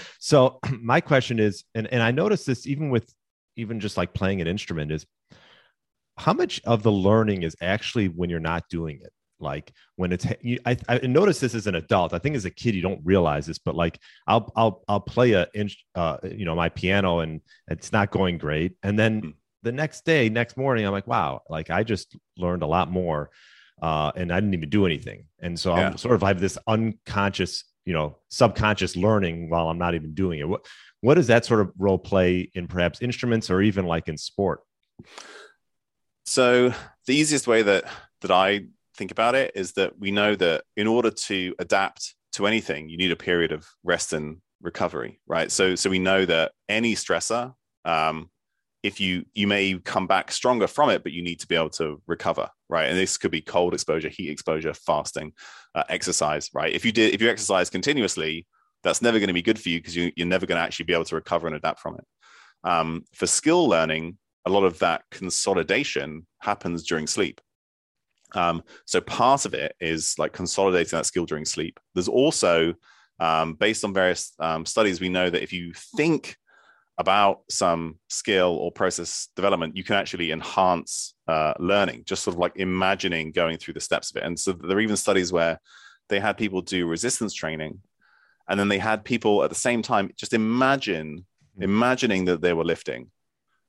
so 0.18 0.58
my 0.80 1.00
question 1.00 1.38
is, 1.38 1.64
and 1.74 1.86
and 1.88 2.02
I 2.02 2.10
noticed 2.10 2.46
this 2.46 2.66
even 2.66 2.90
with 2.90 3.12
even 3.56 3.80
just 3.80 3.96
like 3.96 4.14
playing 4.14 4.40
an 4.40 4.46
instrument 4.46 4.90
is 4.90 5.06
how 6.18 6.32
much 6.32 6.60
of 6.64 6.82
the 6.82 6.92
learning 6.92 7.42
is 7.42 7.56
actually 7.60 8.08
when 8.08 8.30
you're 8.30 8.40
not 8.40 8.68
doing 8.68 9.00
it? 9.02 9.12
Like 9.40 9.72
when 9.96 10.12
it's, 10.12 10.24
you, 10.40 10.58
I, 10.64 10.76
I 10.88 10.98
notice 10.98 11.40
this 11.40 11.54
as 11.54 11.66
an 11.66 11.74
adult. 11.74 12.14
I 12.14 12.18
think 12.18 12.36
as 12.36 12.44
a 12.44 12.50
kid 12.50 12.76
you 12.76 12.82
don't 12.82 13.00
realize 13.02 13.46
this, 13.46 13.58
but 13.58 13.74
like 13.74 13.98
I'll 14.26 14.52
I'll 14.54 14.84
I'll 14.86 15.00
play 15.00 15.32
a 15.32 15.48
uh, 15.96 16.16
you 16.22 16.44
know 16.44 16.54
my 16.54 16.68
piano 16.68 17.20
and 17.20 17.40
it's 17.68 17.92
not 17.92 18.12
going 18.12 18.38
great, 18.38 18.76
and 18.82 18.96
then 18.98 19.20
hmm. 19.20 19.30
The 19.62 19.72
next 19.72 20.04
day, 20.04 20.28
next 20.28 20.56
morning, 20.56 20.84
I'm 20.86 20.92
like, 20.92 21.06
wow, 21.06 21.42
like 21.48 21.70
I 21.70 21.84
just 21.84 22.16
learned 22.36 22.62
a 22.62 22.66
lot 22.66 22.90
more, 22.90 23.30
uh, 23.80 24.12
and 24.16 24.32
I 24.32 24.40
didn't 24.40 24.54
even 24.54 24.68
do 24.68 24.86
anything. 24.86 25.26
And 25.40 25.58
so 25.58 25.74
yeah. 25.76 25.88
I'm 25.88 25.96
sort 25.96 26.14
of 26.14 26.22
I 26.22 26.28
have 26.28 26.40
this 26.40 26.58
unconscious, 26.66 27.64
you 27.84 27.92
know, 27.92 28.18
subconscious 28.28 28.96
learning 28.96 29.50
while 29.50 29.68
I'm 29.68 29.78
not 29.78 29.94
even 29.94 30.14
doing 30.14 30.40
it. 30.40 30.48
What 30.48 30.66
what 31.00 31.14
does 31.14 31.26
that 31.28 31.44
sort 31.44 31.60
of 31.60 31.72
role 31.78 31.98
play 31.98 32.50
in 32.54 32.68
perhaps 32.68 33.02
instruments 33.02 33.50
or 33.50 33.60
even 33.62 33.86
like 33.86 34.08
in 34.08 34.16
sport? 34.16 34.60
So 36.24 36.72
the 37.06 37.14
easiest 37.14 37.46
way 37.46 37.62
that 37.62 37.84
that 38.20 38.30
I 38.30 38.66
think 38.96 39.10
about 39.10 39.34
it 39.34 39.52
is 39.54 39.72
that 39.72 39.98
we 39.98 40.10
know 40.10 40.34
that 40.36 40.64
in 40.76 40.86
order 40.86 41.10
to 41.10 41.54
adapt 41.58 42.14
to 42.32 42.46
anything, 42.46 42.88
you 42.88 42.96
need 42.96 43.10
a 43.10 43.16
period 43.16 43.52
of 43.52 43.66
rest 43.82 44.12
and 44.12 44.38
recovery, 44.60 45.20
right? 45.26 45.50
So 45.50 45.74
so 45.74 45.90
we 45.90 45.98
know 45.98 46.24
that 46.24 46.52
any 46.68 46.94
stressor, 46.94 47.54
um, 47.84 48.30
if 48.82 49.00
you 49.00 49.24
you 49.32 49.46
may 49.46 49.78
come 49.78 50.06
back 50.06 50.32
stronger 50.32 50.66
from 50.66 50.90
it, 50.90 51.02
but 51.02 51.12
you 51.12 51.22
need 51.22 51.40
to 51.40 51.46
be 51.46 51.54
able 51.54 51.70
to 51.70 52.02
recover, 52.06 52.48
right? 52.68 52.88
And 52.88 52.98
this 52.98 53.16
could 53.16 53.30
be 53.30 53.40
cold 53.40 53.74
exposure, 53.74 54.08
heat 54.08 54.30
exposure, 54.30 54.74
fasting, 54.74 55.32
uh, 55.74 55.84
exercise, 55.88 56.50
right? 56.52 56.72
If 56.72 56.84
you 56.84 56.92
did 56.92 57.14
if 57.14 57.22
you 57.22 57.30
exercise 57.30 57.70
continuously, 57.70 58.46
that's 58.82 59.02
never 59.02 59.18
going 59.18 59.28
to 59.28 59.34
be 59.34 59.42
good 59.42 59.60
for 59.60 59.68
you 59.68 59.78
because 59.78 59.96
you, 59.96 60.12
are 60.20 60.24
never 60.24 60.46
going 60.46 60.56
to 60.56 60.62
actually 60.62 60.86
be 60.86 60.92
able 60.92 61.04
to 61.04 61.14
recover 61.14 61.46
and 61.46 61.56
adapt 61.56 61.80
from 61.80 61.96
it. 61.96 62.04
Um, 62.64 63.04
for 63.14 63.26
skill 63.26 63.68
learning, 63.68 64.18
a 64.46 64.50
lot 64.50 64.64
of 64.64 64.78
that 64.80 65.02
consolidation 65.10 66.26
happens 66.40 66.82
during 66.82 67.06
sleep. 67.06 67.40
Um, 68.34 68.62
so 68.86 69.00
part 69.00 69.44
of 69.44 69.54
it 69.54 69.76
is 69.80 70.18
like 70.18 70.32
consolidating 70.32 70.96
that 70.96 71.06
skill 71.06 71.26
during 71.26 71.44
sleep. 71.44 71.78
There's 71.94 72.08
also, 72.08 72.74
um, 73.20 73.54
based 73.54 73.84
on 73.84 73.92
various 73.92 74.32
um, 74.38 74.66
studies, 74.66 75.00
we 75.00 75.08
know 75.08 75.28
that 75.30 75.42
if 75.42 75.52
you 75.52 75.72
think 75.96 76.36
about 76.98 77.40
some 77.48 77.98
skill 78.08 78.56
or 78.56 78.70
process 78.70 79.28
development, 79.34 79.76
you 79.76 79.84
can 79.84 79.96
actually 79.96 80.30
enhance 80.30 81.14
uh, 81.26 81.54
learning, 81.58 82.04
just 82.06 82.22
sort 82.22 82.34
of 82.34 82.40
like 82.40 82.52
imagining 82.56 83.32
going 83.32 83.56
through 83.58 83.74
the 83.74 83.80
steps 83.80 84.10
of 84.10 84.16
it. 84.16 84.24
And 84.24 84.38
so 84.38 84.52
there 84.52 84.76
are 84.76 84.80
even 84.80 84.96
studies 84.96 85.32
where 85.32 85.58
they 86.08 86.20
had 86.20 86.36
people 86.36 86.60
do 86.60 86.86
resistance 86.86 87.32
training 87.32 87.80
and 88.48 88.58
then 88.58 88.68
they 88.68 88.78
had 88.78 89.04
people 89.04 89.42
at 89.42 89.50
the 89.50 89.56
same 89.56 89.82
time 89.82 90.10
just 90.16 90.34
imagine 90.34 91.24
hmm. 91.56 91.62
imagining 91.62 92.26
that 92.26 92.40
they 92.40 92.52
were 92.52 92.64
lifting 92.64 93.10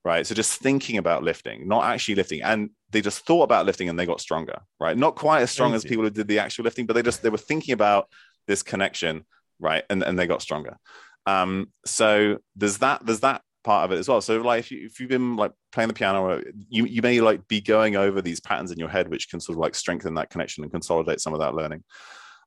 right? 0.05 0.27
So 0.27 0.35
just 0.35 0.59
thinking 0.59 0.97
about 0.97 1.23
lifting 1.23 1.65
not 1.65 1.85
actually 1.85 2.15
lifting. 2.15 2.41
And 2.41 2.71
they 2.89 2.99
just 2.99 3.25
thought 3.25 3.43
about 3.43 3.65
lifting 3.65 3.87
and 3.87 3.97
they 3.97 4.05
got 4.05 4.19
stronger 4.19 4.59
right? 4.79 4.97
Not 4.97 5.15
quite 5.15 5.41
as 5.41 5.51
strong 5.51 5.73
as 5.73 5.85
people 5.85 6.03
who 6.03 6.09
did 6.09 6.27
the 6.27 6.39
actual 6.39 6.63
lifting 6.63 6.85
but 6.85 6.93
they 6.93 7.01
just 7.01 7.23
they 7.23 7.29
were 7.29 7.37
thinking 7.37 7.73
about 7.73 8.09
this 8.47 8.61
connection 8.61 9.25
right? 9.59 9.83
And, 9.89 10.03
and 10.03 10.19
they 10.19 10.27
got 10.27 10.41
stronger 10.41 10.77
um 11.25 11.71
so 11.85 12.37
there's 12.55 12.79
that 12.79 13.05
there's 13.05 13.21
that 13.21 13.41
part 13.63 13.85
of 13.85 13.95
it 13.95 13.99
as 13.99 14.09
well 14.09 14.19
so 14.19 14.41
like 14.41 14.59
if, 14.59 14.71
you, 14.71 14.85
if 14.85 14.99
you've 14.99 15.09
been 15.09 15.37
like 15.37 15.53
playing 15.71 15.87
the 15.87 15.93
piano 15.93 16.41
you, 16.67 16.85
you 16.85 17.01
may 17.01 17.21
like 17.21 17.47
be 17.47 17.61
going 17.61 17.95
over 17.95 18.21
these 18.21 18.41
patterns 18.41 18.71
in 18.71 18.77
your 18.77 18.89
head 18.89 19.07
which 19.07 19.29
can 19.29 19.39
sort 19.39 19.57
of 19.57 19.61
like 19.61 19.73
strengthen 19.73 20.15
that 20.15 20.29
connection 20.29 20.63
and 20.63 20.71
consolidate 20.71 21.21
some 21.21 21.33
of 21.33 21.39
that 21.39 21.55
learning 21.55 21.81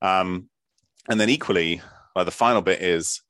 um 0.02 0.48
and 1.08 1.18
then 1.18 1.30
equally 1.30 1.80
like 2.14 2.26
the 2.26 2.32
final 2.32 2.62
bit 2.62 2.82
is 2.82 3.22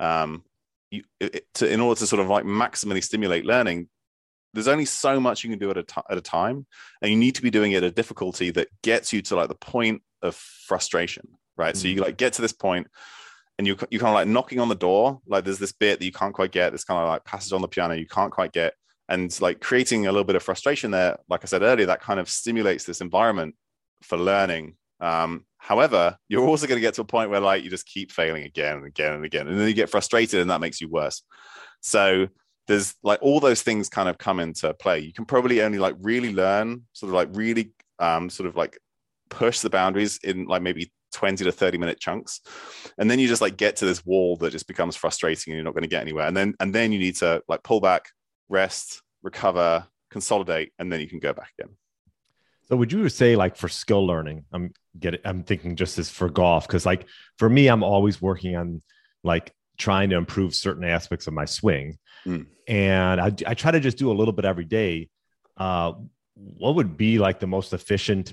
um, 0.00 0.42
you, 0.90 1.02
it, 1.20 1.46
to, 1.54 1.70
in 1.70 1.80
order 1.80 1.98
to 1.98 2.06
sort 2.06 2.20
of 2.20 2.28
like 2.28 2.44
maximally 2.44 3.02
stimulate 3.02 3.44
learning 3.44 3.88
there's 4.52 4.68
only 4.68 4.84
so 4.84 5.18
much 5.18 5.42
you 5.42 5.50
can 5.50 5.58
do 5.58 5.70
at 5.70 5.78
a, 5.78 5.82
t- 5.82 6.00
at 6.08 6.16
a 6.16 6.20
time 6.20 6.64
and 7.02 7.10
you 7.10 7.16
need 7.16 7.34
to 7.34 7.42
be 7.42 7.50
doing 7.50 7.72
it 7.72 7.78
at 7.78 7.84
a 7.84 7.90
difficulty 7.90 8.50
that 8.50 8.68
gets 8.82 9.12
you 9.12 9.20
to 9.20 9.34
like 9.34 9.48
the 9.48 9.54
point 9.54 10.02
of 10.22 10.36
frustration 10.36 11.26
right 11.56 11.74
mm-hmm. 11.74 11.82
so 11.82 11.88
you 11.88 11.96
mm. 11.96 12.04
like 12.04 12.16
get 12.16 12.34
to 12.34 12.42
this 12.42 12.52
point 12.52 12.86
and 13.58 13.66
you 13.66 13.76
you 13.90 13.98
kind 13.98 14.10
of 14.10 14.14
like 14.14 14.28
knocking 14.28 14.60
on 14.60 14.68
the 14.68 14.74
door 14.74 15.20
like 15.26 15.44
there's 15.44 15.58
this 15.58 15.72
bit 15.72 15.98
that 15.98 16.04
you 16.04 16.12
can't 16.12 16.34
quite 16.34 16.50
get 16.50 16.72
this 16.72 16.84
kind 16.84 17.00
of 17.00 17.08
like 17.08 17.24
passage 17.24 17.52
on 17.52 17.62
the 17.62 17.68
piano 17.68 17.94
you 17.94 18.06
can't 18.06 18.32
quite 18.32 18.52
get 18.52 18.74
and 19.08 19.40
like 19.40 19.60
creating 19.60 20.06
a 20.06 20.12
little 20.12 20.24
bit 20.24 20.36
of 20.36 20.42
frustration 20.42 20.90
there 20.90 21.16
like 21.28 21.40
i 21.42 21.46
said 21.46 21.62
earlier 21.62 21.86
that 21.86 22.00
kind 22.00 22.18
of 22.18 22.28
stimulates 22.28 22.84
this 22.84 23.00
environment 23.00 23.54
for 24.02 24.18
learning 24.18 24.74
um, 25.00 25.44
however, 25.58 26.16
you're 26.28 26.46
also 26.46 26.66
going 26.66 26.78
to 26.78 26.82
get 26.82 26.94
to 26.94 27.02
a 27.02 27.06
point 27.06 27.30
where 27.30 27.40
like 27.40 27.62
you 27.64 27.70
just 27.70 27.86
keep 27.86 28.12
failing 28.12 28.44
again 28.44 28.78
and 28.78 28.86
again 28.86 29.12
and 29.12 29.24
again, 29.24 29.46
and 29.46 29.58
then 29.58 29.68
you 29.68 29.74
get 29.74 29.90
frustrated, 29.90 30.40
and 30.40 30.50
that 30.50 30.60
makes 30.60 30.80
you 30.80 30.88
worse. 30.88 31.22
So 31.80 32.28
there's 32.66 32.94
like 33.02 33.18
all 33.20 33.40
those 33.40 33.62
things 33.62 33.88
kind 33.88 34.08
of 34.08 34.18
come 34.18 34.40
into 34.40 34.72
play. 34.74 35.00
You 35.00 35.12
can 35.12 35.26
probably 35.26 35.62
only 35.62 35.78
like 35.78 35.96
really 36.00 36.32
learn, 36.32 36.82
sort 36.92 37.10
of 37.10 37.14
like 37.14 37.28
really 37.32 37.72
um, 37.98 38.30
sort 38.30 38.48
of 38.48 38.56
like 38.56 38.78
push 39.28 39.60
the 39.60 39.70
boundaries 39.70 40.18
in 40.24 40.46
like 40.46 40.62
maybe 40.62 40.92
20 41.14 41.44
to 41.44 41.52
30 41.52 41.78
minute 41.78 41.98
chunks 41.98 42.40
and 42.98 43.10
then 43.10 43.18
you 43.18 43.26
just 43.26 43.40
like 43.40 43.56
get 43.56 43.76
to 43.76 43.86
this 43.86 44.04
wall 44.04 44.36
that 44.36 44.50
just 44.50 44.66
becomes 44.66 44.96
frustrating 44.96 45.52
and 45.52 45.56
you're 45.56 45.64
not 45.64 45.74
going 45.74 45.82
to 45.82 45.88
get 45.88 46.02
anywhere 46.02 46.26
and 46.26 46.36
then 46.36 46.54
and 46.60 46.74
then 46.74 46.92
you 46.92 46.98
need 46.98 47.16
to 47.16 47.42
like 47.48 47.62
pull 47.62 47.80
back 47.80 48.10
rest 48.48 49.00
recover 49.22 49.86
consolidate 50.10 50.72
and 50.78 50.92
then 50.92 51.00
you 51.00 51.08
can 51.08 51.18
go 51.18 51.32
back 51.32 51.50
again 51.58 51.74
so 52.66 52.76
would 52.76 52.92
you 52.92 53.08
say 53.08 53.36
like 53.36 53.56
for 53.56 53.68
skill 53.68 54.06
learning, 54.06 54.44
I'm 54.52 54.72
getting 54.98 55.20
I'm 55.24 55.42
thinking 55.42 55.76
just 55.76 55.98
as 55.98 56.10
for 56.10 56.28
golf 56.28 56.66
because 56.66 56.86
like 56.86 57.06
for 57.38 57.48
me 57.48 57.68
I'm 57.68 57.82
always 57.82 58.22
working 58.22 58.56
on 58.56 58.82
like 59.22 59.52
trying 59.76 60.10
to 60.10 60.16
improve 60.16 60.54
certain 60.54 60.84
aspects 60.84 61.26
of 61.26 61.34
my 61.34 61.44
swing, 61.44 61.98
mm. 62.26 62.46
and 62.66 63.20
I, 63.20 63.32
I 63.46 63.54
try 63.54 63.70
to 63.70 63.80
just 63.80 63.98
do 63.98 64.10
a 64.10 64.14
little 64.14 64.32
bit 64.32 64.44
every 64.44 64.64
day. 64.64 65.10
Uh, 65.56 65.92
what 66.34 66.76
would 66.76 66.96
be 66.96 67.18
like 67.18 67.38
the 67.38 67.46
most 67.46 67.72
efficient? 67.72 68.32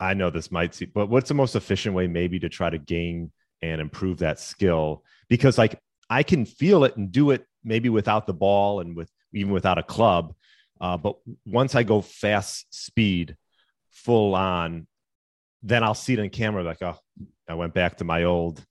I 0.00 0.14
know 0.14 0.30
this 0.30 0.50
might 0.50 0.74
see, 0.74 0.86
but 0.86 1.08
what's 1.08 1.28
the 1.28 1.34
most 1.34 1.54
efficient 1.54 1.94
way 1.94 2.06
maybe 2.06 2.38
to 2.40 2.48
try 2.48 2.70
to 2.70 2.78
gain 2.78 3.32
and 3.62 3.80
improve 3.80 4.18
that 4.18 4.40
skill? 4.40 5.04
Because 5.28 5.58
like 5.58 5.78
I 6.10 6.22
can 6.22 6.44
feel 6.44 6.84
it 6.84 6.96
and 6.96 7.12
do 7.12 7.30
it 7.30 7.46
maybe 7.64 7.88
without 7.88 8.26
the 8.26 8.34
ball 8.34 8.80
and 8.80 8.96
with 8.96 9.10
even 9.32 9.52
without 9.52 9.78
a 9.78 9.82
club. 9.82 10.34
Uh, 10.80 10.96
but 10.96 11.16
once 11.46 11.74
I 11.74 11.84
go 11.84 12.00
fast 12.00 12.66
speed, 12.74 13.36
full 13.90 14.34
on, 14.34 14.86
then 15.62 15.84
I'll 15.84 15.94
see 15.94 16.14
it 16.14 16.18
in 16.18 16.30
camera 16.30 16.64
like, 16.64 16.82
oh, 16.82 16.98
I 17.48 17.54
went 17.54 17.74
back 17.74 17.98
to 17.98 18.04
my 18.04 18.24
old 18.24 18.64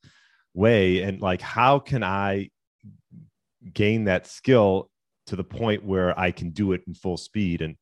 way. 0.54 1.04
And 1.04 1.22
like, 1.22 1.42
how 1.42 1.80
can 1.80 2.04
I 2.04 2.50
gain 3.74 4.06
that 4.06 4.28
skill 4.28 4.90
to 5.28 5.36
the 5.36 5.44
point 5.44 5.86
where 5.86 6.18
I 6.20 6.32
can 6.32 6.50
do 6.50 6.74
it 6.74 6.84
in 6.86 6.94
full 6.94 7.18
speed? 7.18 7.62
And 7.62 7.78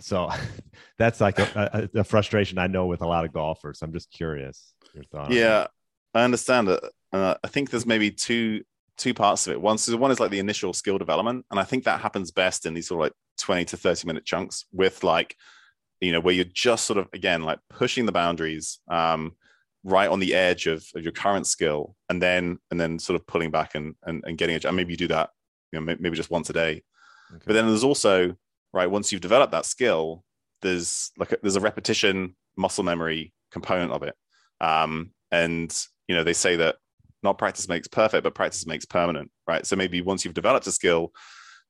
so 0.00 0.30
that's 0.98 1.20
like 1.20 1.38
a, 1.38 1.88
a, 1.94 2.00
a 2.00 2.04
frustration 2.04 2.58
I 2.58 2.66
know 2.66 2.86
with 2.86 3.02
a 3.02 3.06
lot 3.06 3.24
of 3.24 3.32
golfers. 3.32 3.82
I'm 3.82 3.92
just 3.92 4.10
curious 4.10 4.74
your 4.94 5.04
thoughts. 5.04 5.34
Yeah, 5.34 5.66
I 6.12 6.24
understand 6.24 6.68
it. 6.68 6.82
Uh, 7.12 7.34
I 7.42 7.48
think 7.48 7.70
there's 7.70 7.86
maybe 7.86 8.10
two 8.10 8.64
two 8.96 9.14
parts 9.14 9.46
of 9.46 9.52
it. 9.52 9.60
One, 9.60 9.76
so 9.76 9.96
one 9.96 10.10
is 10.10 10.20
like 10.20 10.30
the 10.30 10.38
initial 10.38 10.72
skill 10.72 10.98
development, 10.98 11.46
and 11.50 11.58
I 11.58 11.64
think 11.64 11.84
that 11.84 12.00
happens 12.00 12.30
best 12.30 12.66
in 12.66 12.74
these 12.74 12.88
sort 12.88 13.00
of 13.00 13.04
like 13.06 13.12
20 13.40 13.64
to 13.66 13.76
30 13.76 14.06
minute 14.06 14.24
chunks 14.24 14.66
with 14.72 15.02
like 15.02 15.36
you 16.04 16.12
know, 16.12 16.20
where 16.20 16.34
you're 16.34 16.44
just 16.44 16.84
sort 16.84 16.98
of 16.98 17.08
again 17.12 17.42
like 17.42 17.58
pushing 17.70 18.06
the 18.06 18.12
boundaries 18.12 18.78
um, 18.88 19.32
right 19.84 20.08
on 20.08 20.20
the 20.20 20.34
edge 20.34 20.66
of, 20.66 20.84
of 20.94 21.02
your 21.02 21.12
current 21.12 21.46
skill, 21.46 21.96
and 22.08 22.22
then 22.22 22.58
and 22.70 22.78
then 22.78 22.98
sort 22.98 23.18
of 23.18 23.26
pulling 23.26 23.50
back 23.50 23.74
and 23.74 23.94
and, 24.04 24.22
and 24.26 24.38
getting 24.38 24.56
it. 24.56 24.64
And 24.64 24.76
maybe 24.76 24.92
you 24.92 24.96
do 24.98 25.08
that, 25.08 25.30
you 25.72 25.80
know, 25.80 25.96
maybe 25.98 26.16
just 26.16 26.30
once 26.30 26.50
a 26.50 26.52
day. 26.52 26.82
Okay. 27.32 27.44
But 27.46 27.54
then 27.54 27.66
there's 27.66 27.84
also 27.84 28.36
right 28.74 28.90
once 28.90 29.12
you've 29.12 29.20
developed 29.20 29.52
that 29.52 29.64
skill, 29.64 30.24
there's 30.60 31.12
like 31.16 31.32
a, 31.32 31.38
there's 31.40 31.56
a 31.56 31.60
repetition 31.60 32.36
muscle 32.56 32.84
memory 32.84 33.32
component 33.50 33.92
of 33.92 34.02
it, 34.02 34.14
um, 34.60 35.12
and 35.30 35.86
you 36.08 36.14
know 36.14 36.24
they 36.24 36.32
say 36.32 36.56
that 36.56 36.76
not 37.22 37.38
practice 37.38 37.68
makes 37.68 37.88
perfect, 37.88 38.24
but 38.24 38.34
practice 38.34 38.66
makes 38.66 38.84
permanent, 38.84 39.30
right? 39.48 39.64
So 39.64 39.76
maybe 39.76 40.02
once 40.02 40.24
you've 40.24 40.34
developed 40.34 40.66
a 40.66 40.72
skill, 40.72 41.12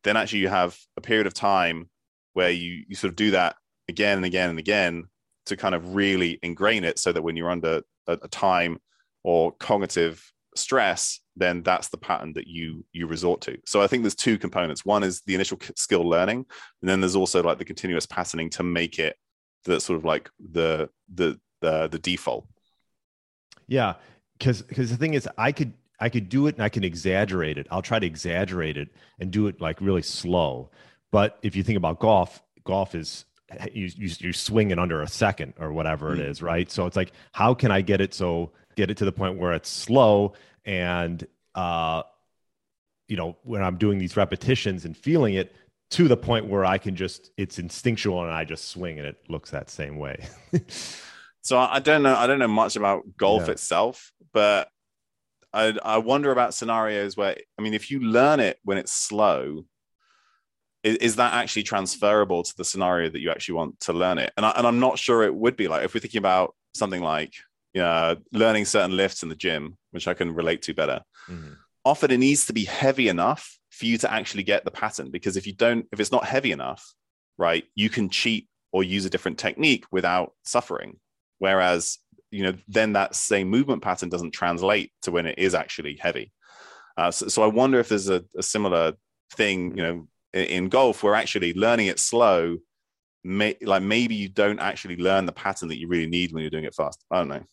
then 0.02 0.16
actually 0.16 0.40
you 0.40 0.48
have 0.48 0.76
a 0.96 1.00
period 1.00 1.26
of 1.26 1.34
time 1.34 1.88
where 2.32 2.50
you 2.50 2.84
you 2.88 2.96
sort 2.96 3.11
of 3.11 3.16
do 3.16 3.30
that 3.32 3.57
again 3.88 4.16
and 4.18 4.24
again 4.24 4.50
and 4.50 4.59
again 4.59 5.05
to 5.46 5.57
kind 5.57 5.74
of 5.74 5.94
really 5.94 6.38
ingrain 6.42 6.84
it 6.84 6.98
so 6.98 7.12
that 7.12 7.22
when 7.22 7.36
you're 7.36 7.50
under 7.50 7.82
a, 8.07 8.18
a 8.22 8.28
time 8.28 8.78
or 9.22 9.52
cognitive 9.52 10.32
stress 10.57 11.20
then 11.37 11.62
that's 11.62 11.89
the 11.89 11.97
pattern 11.97 12.32
that 12.35 12.47
you 12.47 12.85
you 12.93 13.07
resort 13.07 13.41
to. 13.43 13.59
So 13.66 13.82
i 13.82 13.87
think 13.87 14.03
there's 14.03 14.14
two 14.14 14.39
components. 14.39 14.85
One 14.85 15.03
is 15.03 15.22
the 15.22 15.35
initial 15.35 15.59
skill 15.76 16.09
learning 16.09 16.47
and 16.80 16.89
then 16.89 17.01
there's 17.01 17.16
also 17.16 17.43
like 17.43 17.59
the 17.59 17.64
continuous 17.64 18.07
patterning 18.07 18.51
to 18.51 18.62
make 18.62 18.99
it 18.99 19.16
the 19.64 19.80
sort 19.80 19.99
of 19.99 20.05
like 20.05 20.30
the 20.53 20.89
the 21.12 21.39
the, 21.61 21.89
the 21.89 21.99
default. 21.99 22.47
Yeah 23.66 23.95
because 24.39 24.62
because 24.62 24.91
the 24.91 24.97
thing 24.97 25.14
is 25.14 25.28
i 25.39 25.53
could 25.53 25.72
i 26.01 26.09
could 26.09 26.28
do 26.28 26.49
it 26.49 26.57
and 26.57 26.64
i 26.64 26.68
can 26.68 26.85
exaggerate 26.85 27.59
it. 27.59 27.66
I'll 27.70 27.82
try 27.82 27.99
to 27.99 28.07
exaggerate 28.07 28.76
it 28.76 28.89
and 29.18 29.30
do 29.30 29.47
it 29.47 29.61
like 29.61 29.80
really 29.80 30.03
slow. 30.03 30.70
But 31.12 31.39
if 31.43 31.55
you 31.55 31.62
think 31.62 31.76
about 31.76 32.01
golf 32.01 32.43
golf 32.64 32.95
is 32.95 33.24
you, 33.72 33.91
you, 33.97 34.11
you 34.18 34.32
swing 34.32 34.70
it 34.70 34.78
under 34.78 35.03
a 35.03 35.09
second 35.09 35.55
or 35.59 35.72
whatever 35.72 36.11
mm-hmm. 36.11 36.20
it 36.20 36.28
is, 36.28 36.43
right? 36.43 36.70
So 36.70 36.87
it's 36.87 36.97
like, 36.97 37.12
how 37.32 37.55
can 37.55 37.70
I 37.70 37.80
get 37.80 38.01
it 38.01 38.14
so 38.14 38.53
get 38.76 38.91
it 38.91 38.97
to 38.97 39.05
the 39.05 39.12
point 39.12 39.39
where 39.39 39.53
it's 39.53 39.68
slow 39.68 40.32
and 40.64 41.26
uh, 41.54 42.02
you 43.08 43.16
know 43.16 43.36
when 43.42 43.62
I'm 43.62 43.76
doing 43.76 43.98
these 43.98 44.16
repetitions 44.16 44.84
and 44.84 44.96
feeling 44.96 45.34
it, 45.34 45.54
to 45.90 46.08
the 46.08 46.16
point 46.16 46.46
where 46.46 46.64
I 46.64 46.78
can 46.78 46.96
just 46.96 47.30
it's 47.36 47.58
instinctual 47.58 48.22
and 48.22 48.30
I 48.32 48.44
just 48.44 48.68
swing 48.68 48.98
and 48.98 49.06
it 49.06 49.18
looks 49.28 49.50
that 49.50 49.70
same 49.70 49.98
way. 49.98 50.26
so 51.42 51.58
I 51.58 51.78
don't 51.80 52.02
know. 52.02 52.16
I 52.16 52.26
don't 52.26 52.38
know 52.38 52.48
much 52.48 52.76
about 52.76 53.02
golf 53.16 53.46
Yeah. 53.46 53.52
itself, 53.52 54.12
but 54.32 54.68
I 55.52 55.76
I 55.84 55.98
wonder 55.98 56.32
about 56.32 56.54
scenarios 56.54 57.16
where 57.16 57.36
I 57.58 57.62
mean, 57.62 57.74
if 57.74 57.90
you 57.90 58.00
learn 58.00 58.40
it 58.40 58.58
when 58.64 58.78
it's 58.78 58.92
slow, 58.92 59.66
is, 60.82 60.96
is 60.96 61.16
that 61.16 61.34
actually 61.34 61.62
transferable 61.62 62.42
to 62.42 62.56
the 62.56 62.64
scenario 62.64 63.08
that 63.10 63.20
you 63.20 63.30
actually 63.30 63.54
want 63.56 63.78
to 63.80 63.92
learn 63.92 64.18
it? 64.18 64.32
And 64.36 64.44
I, 64.44 64.50
and 64.50 64.66
I'm 64.66 64.80
not 64.80 64.98
sure 64.98 65.22
it 65.22 65.34
would 65.34 65.56
be 65.56 65.68
like 65.68 65.84
if 65.84 65.94
we're 65.94 66.00
thinking 66.00 66.18
about 66.18 66.54
something 66.74 67.02
like 67.02 67.34
you 67.75 67.83
know, 67.83 68.16
learning 68.33 68.64
certain 68.64 68.97
lifts 68.97 69.22
in 69.22 69.29
the 69.29 69.35
gym, 69.35 69.77
which 69.91 70.09
I 70.09 70.14
can 70.14 70.35
relate 70.35 70.62
to 70.62 70.75
better. 70.75 71.03
Mhm. 71.29 71.57
often 71.85 72.11
it 72.11 72.18
needs 72.18 72.47
to 72.47 72.53
be 72.53 72.64
heavy 72.64 73.09
enough 73.09 73.59
for 73.70 73.85
you 73.87 73.99
to 73.99 74.11
actually 74.11 74.43
get 74.43 74.64
the 74.64 74.70
pattern 74.70 75.11
because 75.11 75.37
if 75.37 75.47
you 75.47 75.53
don't 75.53 75.87
if 75.93 76.01
it's 76.01 76.12
not 76.12 76.25
heavy 76.25 76.53
enough 76.53 76.95
right 77.37 77.64
you 77.75 77.91
can 77.91 78.09
cheat 78.09 78.49
or 78.72 78.83
use 78.83 79.05
a 79.05 79.11
different 79.11 79.39
technique 79.39 79.85
without 79.91 80.33
suffering 80.45 80.99
whereas 81.39 81.99
you 82.31 82.43
know 82.43 82.55
then 82.68 82.93
that 82.95 83.14
same 83.14 83.49
movement 83.51 83.83
pattern 83.83 84.09
doesn't 84.09 84.31
translate 84.31 84.93
to 85.03 85.11
when 85.11 85.27
it 85.27 85.39
is 85.39 85.55
actually 85.55 85.97
heavy 85.97 86.33
uh, 86.97 87.11
so, 87.11 87.29
so 87.29 87.43
i 87.43 87.47
wonder 87.47 87.79
if 87.79 87.89
there's 87.89 88.09
a, 88.09 88.25
a 88.39 88.43
similar 88.43 88.93
thing 89.33 89.77
you 89.77 89.83
know 89.83 90.09
in, 90.33 90.45
in 90.45 90.68
golf 90.68 91.03
where 91.03 91.14
actually 91.14 91.53
learning 91.55 91.89
it 91.89 91.99
slow 91.99 92.57
may, 93.25 93.57
like 93.62 93.83
maybe 93.83 94.14
you 94.14 94.29
don't 94.29 94.61
actually 94.61 94.97
learn 94.97 95.27
the 95.27 95.33
pattern 95.33 95.68
that 95.68 95.79
you 95.79 95.89
really 95.89 96.07
need 96.07 96.33
when 96.33 96.43
you're 96.43 96.51
doing 96.51 96.64
it 96.64 96.75
fast 96.75 97.05
i 97.11 97.18
don't 97.18 97.29
know 97.29 97.45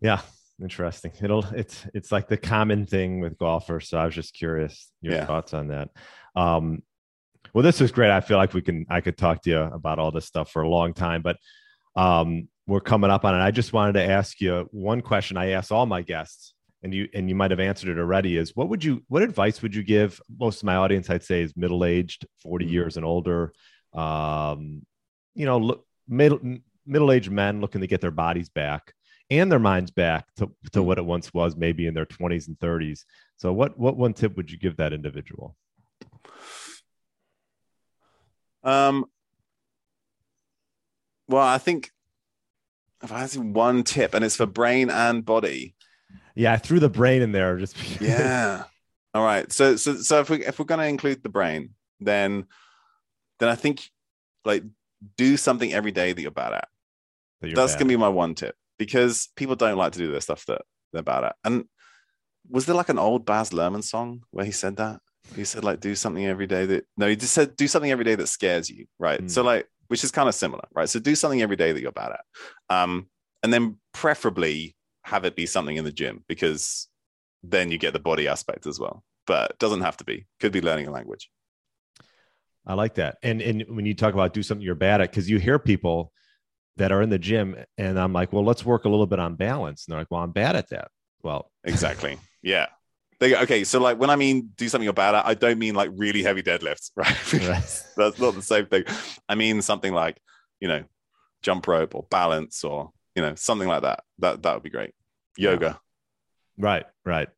Yeah, 0.00 0.20
interesting. 0.60 1.12
It'll 1.20 1.44
it's 1.54 1.86
it's 1.94 2.12
like 2.12 2.28
the 2.28 2.36
common 2.36 2.86
thing 2.86 3.20
with 3.20 3.38
golfers. 3.38 3.88
So 3.88 3.98
I 3.98 4.04
was 4.04 4.14
just 4.14 4.34
curious 4.34 4.90
your 5.00 5.14
Yeah. 5.14 5.26
thoughts 5.26 5.54
on 5.54 5.68
that. 5.68 5.90
Um, 6.36 6.82
well, 7.54 7.62
this 7.64 7.80
was 7.80 7.90
great. 7.92 8.10
I 8.10 8.20
feel 8.20 8.36
like 8.36 8.54
we 8.54 8.62
can 8.62 8.86
I 8.90 9.00
could 9.00 9.16
talk 9.16 9.42
to 9.42 9.50
you 9.50 9.58
about 9.60 9.98
all 9.98 10.10
this 10.10 10.26
stuff 10.26 10.50
for 10.50 10.62
a 10.62 10.68
long 10.68 10.94
time, 10.94 11.22
but 11.22 11.36
um, 11.96 12.48
we're 12.66 12.80
coming 12.80 13.10
up 13.10 13.24
on 13.24 13.34
it. 13.34 13.42
I 13.42 13.50
just 13.50 13.72
wanted 13.72 13.94
to 13.94 14.04
ask 14.04 14.40
you 14.40 14.68
one 14.70 15.00
question. 15.00 15.36
I 15.36 15.50
ask 15.50 15.72
all 15.72 15.86
my 15.86 16.02
guests, 16.02 16.54
and 16.82 16.92
you 16.94 17.08
and 17.14 17.28
you 17.28 17.34
might 17.34 17.50
have 17.50 17.58
answered 17.60 17.88
it 17.88 17.98
already. 17.98 18.36
Is 18.36 18.54
what 18.54 18.68
would 18.68 18.84
you 18.84 19.02
what 19.08 19.22
advice 19.22 19.62
would 19.62 19.74
you 19.74 19.82
give? 19.82 20.20
Most 20.38 20.58
of 20.62 20.66
my 20.66 20.76
audience, 20.76 21.08
I'd 21.10 21.24
say, 21.24 21.42
is 21.42 21.56
middle 21.56 21.84
aged, 21.84 22.26
40 22.42 22.66
Mhm. 22.66 22.70
years 22.70 22.96
and 22.96 23.06
older. 23.06 23.52
Um, 23.94 24.84
you 25.34 25.46
know, 25.46 25.58
look, 25.58 25.86
middle 26.06 26.38
middle 26.86 27.10
aged 27.10 27.30
men 27.32 27.60
looking 27.60 27.80
to 27.80 27.86
get 27.86 28.00
their 28.00 28.10
bodies 28.10 28.48
back 28.50 28.92
and 29.30 29.52
their 29.52 29.58
minds 29.58 29.90
back 29.90 30.26
to, 30.36 30.50
to 30.72 30.82
what 30.82 30.98
it 30.98 31.04
once 31.04 31.32
was, 31.34 31.56
maybe 31.56 31.86
in 31.86 31.94
their 31.94 32.06
20s 32.06 32.48
and 32.48 32.58
30s. 32.58 33.04
So, 33.36 33.52
what 33.52 33.78
what 33.78 33.96
one 33.96 34.14
tip 34.14 34.36
would 34.36 34.50
you 34.50 34.58
give 34.58 34.76
that 34.78 34.92
individual? 34.92 35.56
Um, 38.64 39.04
well, 41.28 41.46
I 41.46 41.58
think 41.58 41.90
if 43.02 43.12
I 43.12 43.20
had 43.20 43.34
one 43.36 43.84
tip, 43.84 44.14
and 44.14 44.24
it's 44.24 44.36
for 44.36 44.46
brain 44.46 44.90
and 44.90 45.24
body. 45.24 45.74
Yeah, 46.34 46.52
I 46.52 46.56
threw 46.56 46.80
the 46.80 46.88
brain 46.88 47.22
in 47.22 47.32
there. 47.32 47.56
Just 47.58 47.76
Yeah. 48.00 48.64
All 49.14 49.24
right. 49.24 49.50
So, 49.52 49.76
so, 49.76 49.96
so 49.96 50.20
if 50.20 50.30
we 50.30 50.44
if 50.44 50.58
we're 50.58 50.64
going 50.64 50.80
to 50.80 50.86
include 50.86 51.22
the 51.22 51.28
brain, 51.28 51.70
then, 52.00 52.46
then 53.38 53.48
I 53.48 53.54
think 53.54 53.88
like 54.44 54.64
do 55.16 55.36
something 55.36 55.72
every 55.72 55.92
day 55.92 56.12
that 56.12 56.20
you're 56.20 56.30
bad 56.30 56.54
at. 56.54 56.68
that 57.40 57.48
you're 57.48 57.56
That's 57.56 57.74
bad. 57.74 57.80
gonna 57.80 57.88
be 57.88 57.96
my 57.96 58.08
one 58.08 58.34
tip 58.34 58.56
because 58.78 59.28
people 59.36 59.56
don't 59.56 59.76
like 59.76 59.92
to 59.92 59.98
do 59.98 60.12
the 60.12 60.20
stuff 60.20 60.44
that 60.46 60.62
they're 60.92 61.02
bad 61.02 61.24
at. 61.24 61.36
And 61.44 61.64
was 62.48 62.66
there 62.66 62.76
like 62.76 62.88
an 62.88 62.98
old 62.98 63.26
Baz 63.26 63.50
Luhrmann 63.50 63.84
song 63.84 64.22
where 64.30 64.44
he 64.44 64.52
said 64.52 64.76
that? 64.76 65.00
He 65.36 65.44
said 65.44 65.64
like 65.64 65.80
do 65.80 65.94
something 65.94 66.24
every 66.26 66.46
day 66.46 66.64
that 66.66 66.86
no, 66.96 67.06
he 67.06 67.16
just 67.16 67.34
said 67.34 67.56
do 67.56 67.68
something 67.68 67.90
every 67.90 68.04
day 68.04 68.14
that 68.14 68.28
scares 68.28 68.70
you, 68.70 68.86
right? 68.98 69.20
Hmm. 69.20 69.28
So 69.28 69.42
like 69.42 69.68
which 69.88 70.04
is 70.04 70.10
kind 70.10 70.28
of 70.28 70.34
similar, 70.34 70.64
right? 70.74 70.88
So 70.88 71.00
do 71.00 71.14
something 71.14 71.42
every 71.42 71.56
day 71.56 71.72
that 71.72 71.80
you're 71.80 71.92
bad 71.92 72.12
at. 72.12 72.74
Um, 72.74 73.08
and 73.42 73.52
then 73.52 73.78
preferably 73.92 74.76
have 75.04 75.24
it 75.24 75.36
be 75.36 75.46
something 75.46 75.76
in 75.76 75.84
the 75.84 75.92
gym 75.92 76.24
because 76.28 76.88
then 77.42 77.70
you 77.70 77.78
get 77.78 77.92
the 77.92 77.98
body 77.98 78.28
aspect 78.28 78.66
as 78.66 78.78
well. 78.78 79.02
But 79.26 79.52
it 79.52 79.58
doesn't 79.58 79.82
have 79.82 79.96
to 79.98 80.04
be. 80.04 80.26
Could 80.40 80.52
be 80.52 80.60
learning 80.60 80.86
a 80.86 80.90
language. 80.90 81.30
I 82.66 82.74
like 82.74 82.94
that. 82.94 83.16
And 83.22 83.40
and 83.40 83.64
when 83.68 83.86
you 83.86 83.94
talk 83.94 84.14
about 84.14 84.34
do 84.34 84.42
something 84.42 84.64
you're 84.64 84.74
bad 84.74 85.00
at, 85.00 85.10
because 85.10 85.28
you 85.28 85.38
hear 85.38 85.58
people 85.58 86.12
that 86.78 86.90
are 86.92 87.02
in 87.02 87.10
the 87.10 87.18
gym, 87.18 87.56
and 87.76 87.98
I'm 87.98 88.12
like, 88.12 88.32
well, 88.32 88.44
let's 88.44 88.64
work 88.64 88.84
a 88.84 88.88
little 88.88 89.06
bit 89.06 89.18
on 89.18 89.34
balance. 89.36 89.86
And 89.86 89.92
they're 89.92 90.00
like, 90.00 90.10
well, 90.10 90.22
I'm 90.22 90.32
bad 90.32 90.56
at 90.56 90.70
that. 90.70 90.88
Well, 91.22 91.50
Exactly. 91.64 92.18
yeah. 92.42 92.66
They, 93.20 93.36
okay, 93.36 93.64
so 93.64 93.80
like 93.80 93.98
when 93.98 94.10
I 94.10 94.16
mean 94.16 94.50
do 94.56 94.68
something 94.68 94.84
you're 94.84 94.92
bad 94.92 95.16
at, 95.16 95.26
I 95.26 95.34
don't 95.34 95.58
mean 95.58 95.74
like 95.74 95.90
really 95.96 96.22
heavy 96.22 96.40
deadlifts, 96.42 96.92
right? 96.96 97.32
Right. 97.32 97.82
That's 97.96 98.18
not 98.20 98.34
the 98.34 98.42
same 98.42 98.66
thing. 98.66 98.84
I 99.28 99.34
mean 99.34 99.60
something 99.60 99.92
like, 99.92 100.20
you 100.60 100.68
know, 100.68 100.84
jump 101.42 101.66
rope 101.66 101.96
or 101.96 102.06
balance 102.10 102.62
or, 102.62 102.90
you 103.16 103.22
know, 103.22 103.34
something 103.34 103.66
like 103.66 103.82
that. 103.82 104.04
That 104.20 104.42
that 104.44 104.54
would 104.54 104.62
be 104.62 104.70
great. 104.70 104.92
Yoga. 105.36 105.80
right, 106.56 106.86
right. 107.04 107.28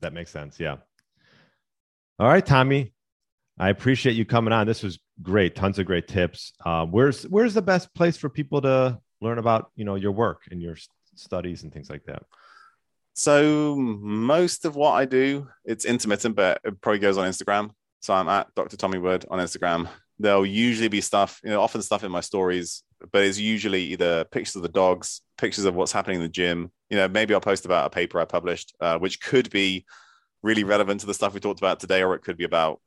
That 0.00 0.12
makes 0.12 0.30
sense. 0.32 0.58
Yeah. 0.58 0.76
All 2.18 2.28
right, 2.28 2.44
Tommy. 2.44 2.92
I 3.58 3.68
appreciate 3.68 4.16
you 4.16 4.24
coming 4.24 4.52
on. 4.52 4.66
This 4.66 4.82
was 4.82 4.98
great. 5.22 5.54
Tons 5.54 5.78
of 5.78 5.86
great 5.86 6.08
tips. 6.08 6.52
Um, 6.64 6.90
where's 6.90 7.22
where's 7.24 7.54
the 7.54 7.62
best 7.62 7.94
place 7.94 8.16
for 8.16 8.28
people 8.28 8.60
to 8.62 8.98
learn 9.20 9.38
about 9.38 9.70
you 9.76 9.84
know 9.84 9.94
your 9.94 10.12
work 10.12 10.42
and 10.50 10.60
your 10.60 10.76
studies 11.14 11.62
and 11.62 11.72
things 11.72 11.88
like 11.88 12.04
that? 12.06 12.24
So 13.14 13.76
most 13.76 14.64
of 14.64 14.74
what 14.74 14.92
I 14.92 15.04
do, 15.04 15.48
it's 15.64 15.84
intermittent, 15.84 16.34
but 16.34 16.60
it 16.64 16.80
probably 16.80 16.98
goes 16.98 17.16
on 17.16 17.28
Instagram. 17.28 17.70
So 18.00 18.12
I'm 18.12 18.28
at 18.28 18.52
Dr. 18.56 18.76
Tommy 18.76 18.98
Wood 18.98 19.24
on 19.30 19.38
Instagram. 19.38 19.88
There'll 20.18 20.44
usually 20.44 20.88
be 20.88 21.00
stuff, 21.00 21.40
you 21.44 21.50
know, 21.50 21.62
often 21.62 21.80
stuff 21.80 22.02
in 22.02 22.10
my 22.10 22.20
stories, 22.20 22.82
but 23.12 23.22
it's 23.22 23.38
usually 23.38 23.82
either 23.84 24.24
pictures 24.24 24.56
of 24.56 24.62
the 24.62 24.68
dogs, 24.68 25.22
pictures 25.38 25.64
of 25.64 25.76
what's 25.76 25.92
happening 25.92 26.16
in 26.16 26.22
the 26.22 26.28
gym. 26.28 26.72
You 26.90 26.96
know, 26.96 27.08
maybe 27.08 27.34
I'll 27.34 27.40
post 27.40 27.64
about 27.64 27.86
a 27.86 27.90
paper 27.90 28.20
I 28.20 28.24
published, 28.24 28.74
uh, 28.80 28.98
which 28.98 29.20
could 29.20 29.48
be 29.50 29.86
really 30.42 30.64
relevant 30.64 31.00
to 31.00 31.06
the 31.06 31.14
stuff 31.14 31.34
we 31.34 31.40
talked 31.40 31.60
about 31.60 31.78
today, 31.78 32.02
or 32.02 32.14
it 32.14 32.22
could 32.22 32.36
be 32.36 32.44
about 32.44 32.80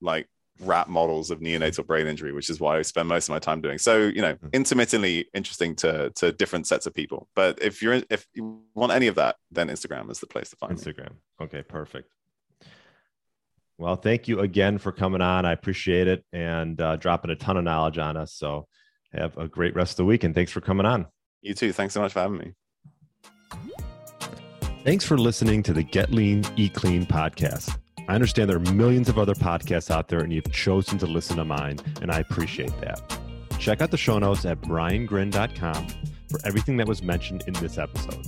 like 0.00 0.28
rat 0.60 0.88
models 0.88 1.30
of 1.30 1.40
neonatal 1.40 1.86
brain 1.86 2.06
injury, 2.06 2.32
which 2.32 2.50
is 2.50 2.60
what 2.60 2.76
I 2.76 2.82
spend 2.82 3.08
most 3.08 3.28
of 3.28 3.32
my 3.32 3.38
time 3.38 3.60
doing. 3.60 3.78
So, 3.78 3.98
you 3.98 4.20
know, 4.20 4.36
intermittently 4.52 5.28
interesting 5.34 5.74
to 5.76 6.10
to 6.16 6.32
different 6.32 6.66
sets 6.66 6.86
of 6.86 6.94
people. 6.94 7.28
But 7.34 7.62
if 7.62 7.82
you're 7.82 8.02
if 8.10 8.26
you 8.34 8.62
want 8.74 8.92
any 8.92 9.06
of 9.06 9.14
that, 9.16 9.36
then 9.50 9.68
Instagram 9.68 10.10
is 10.10 10.20
the 10.20 10.26
place 10.26 10.50
to 10.50 10.56
find 10.56 10.72
me. 10.72 10.78
Instagram. 10.78 11.12
Okay, 11.40 11.62
perfect. 11.62 12.10
Well, 13.78 13.96
thank 13.96 14.28
you 14.28 14.40
again 14.40 14.76
for 14.76 14.92
coming 14.92 15.22
on. 15.22 15.46
I 15.46 15.52
appreciate 15.52 16.06
it 16.06 16.22
and 16.34 16.78
uh, 16.80 16.96
dropping 16.96 17.30
a 17.30 17.36
ton 17.36 17.56
of 17.56 17.64
knowledge 17.64 17.96
on 17.96 18.16
us. 18.18 18.34
So 18.34 18.66
have 19.14 19.38
a 19.38 19.48
great 19.48 19.74
rest 19.74 19.92
of 19.92 19.96
the 19.98 20.04
week 20.04 20.22
and 20.22 20.34
thanks 20.34 20.52
for 20.52 20.60
coming 20.60 20.84
on. 20.84 21.06
You 21.40 21.54
too. 21.54 21.72
Thanks 21.72 21.94
so 21.94 22.00
much 22.02 22.12
for 22.12 22.20
having 22.20 22.38
me. 22.38 22.52
Thanks 24.84 25.04
for 25.04 25.16
listening 25.16 25.62
to 25.64 25.72
the 25.72 25.82
Get 25.82 26.10
Lean, 26.10 26.44
Eat 26.56 26.74
Clean 26.74 27.06
podcast. 27.06 27.78
I 28.10 28.14
understand 28.14 28.50
there 28.50 28.56
are 28.56 28.72
millions 28.72 29.08
of 29.08 29.20
other 29.20 29.34
podcasts 29.34 29.88
out 29.88 30.08
there 30.08 30.18
and 30.18 30.32
you've 30.32 30.50
chosen 30.50 30.98
to 30.98 31.06
listen 31.06 31.36
to 31.36 31.44
mine, 31.44 31.78
and 32.02 32.10
I 32.10 32.18
appreciate 32.18 32.76
that. 32.80 33.00
Check 33.60 33.80
out 33.80 33.92
the 33.92 33.96
show 33.96 34.18
notes 34.18 34.44
at 34.44 34.60
briangrin.com 34.62 35.86
for 36.28 36.40
everything 36.44 36.76
that 36.78 36.88
was 36.88 37.04
mentioned 37.04 37.44
in 37.46 37.54
this 37.54 37.78
episode. 37.78 38.26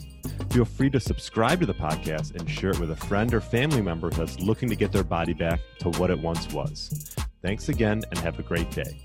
Feel 0.53 0.67
free 0.67 0.89
to 0.91 1.01
subscribe 1.01 1.59
to 1.59 1.67
the 1.67 1.75
podcast 1.75 2.37
and 2.37 2.49
share 2.49 2.71
it 2.71 2.79
with 2.79 2.93
a 2.93 2.97
friend 2.97 3.35
or 3.35 3.41
family 3.41 3.83
member 3.83 4.09
that's 4.11 4.39
looking 4.39 4.69
to 4.69 4.77
get 4.77 4.93
their 4.93 5.03
body 5.03 5.35
back 5.35 5.59
to 5.81 5.91
what 5.99 6.13
it 6.13 6.19
once 6.21 6.53
was. 6.53 7.17
Thanks 7.43 7.69
again 7.69 8.05
and 8.11 8.21
have 8.21 8.39
a 8.39 8.45
great 8.45 8.71
day. 8.71 9.01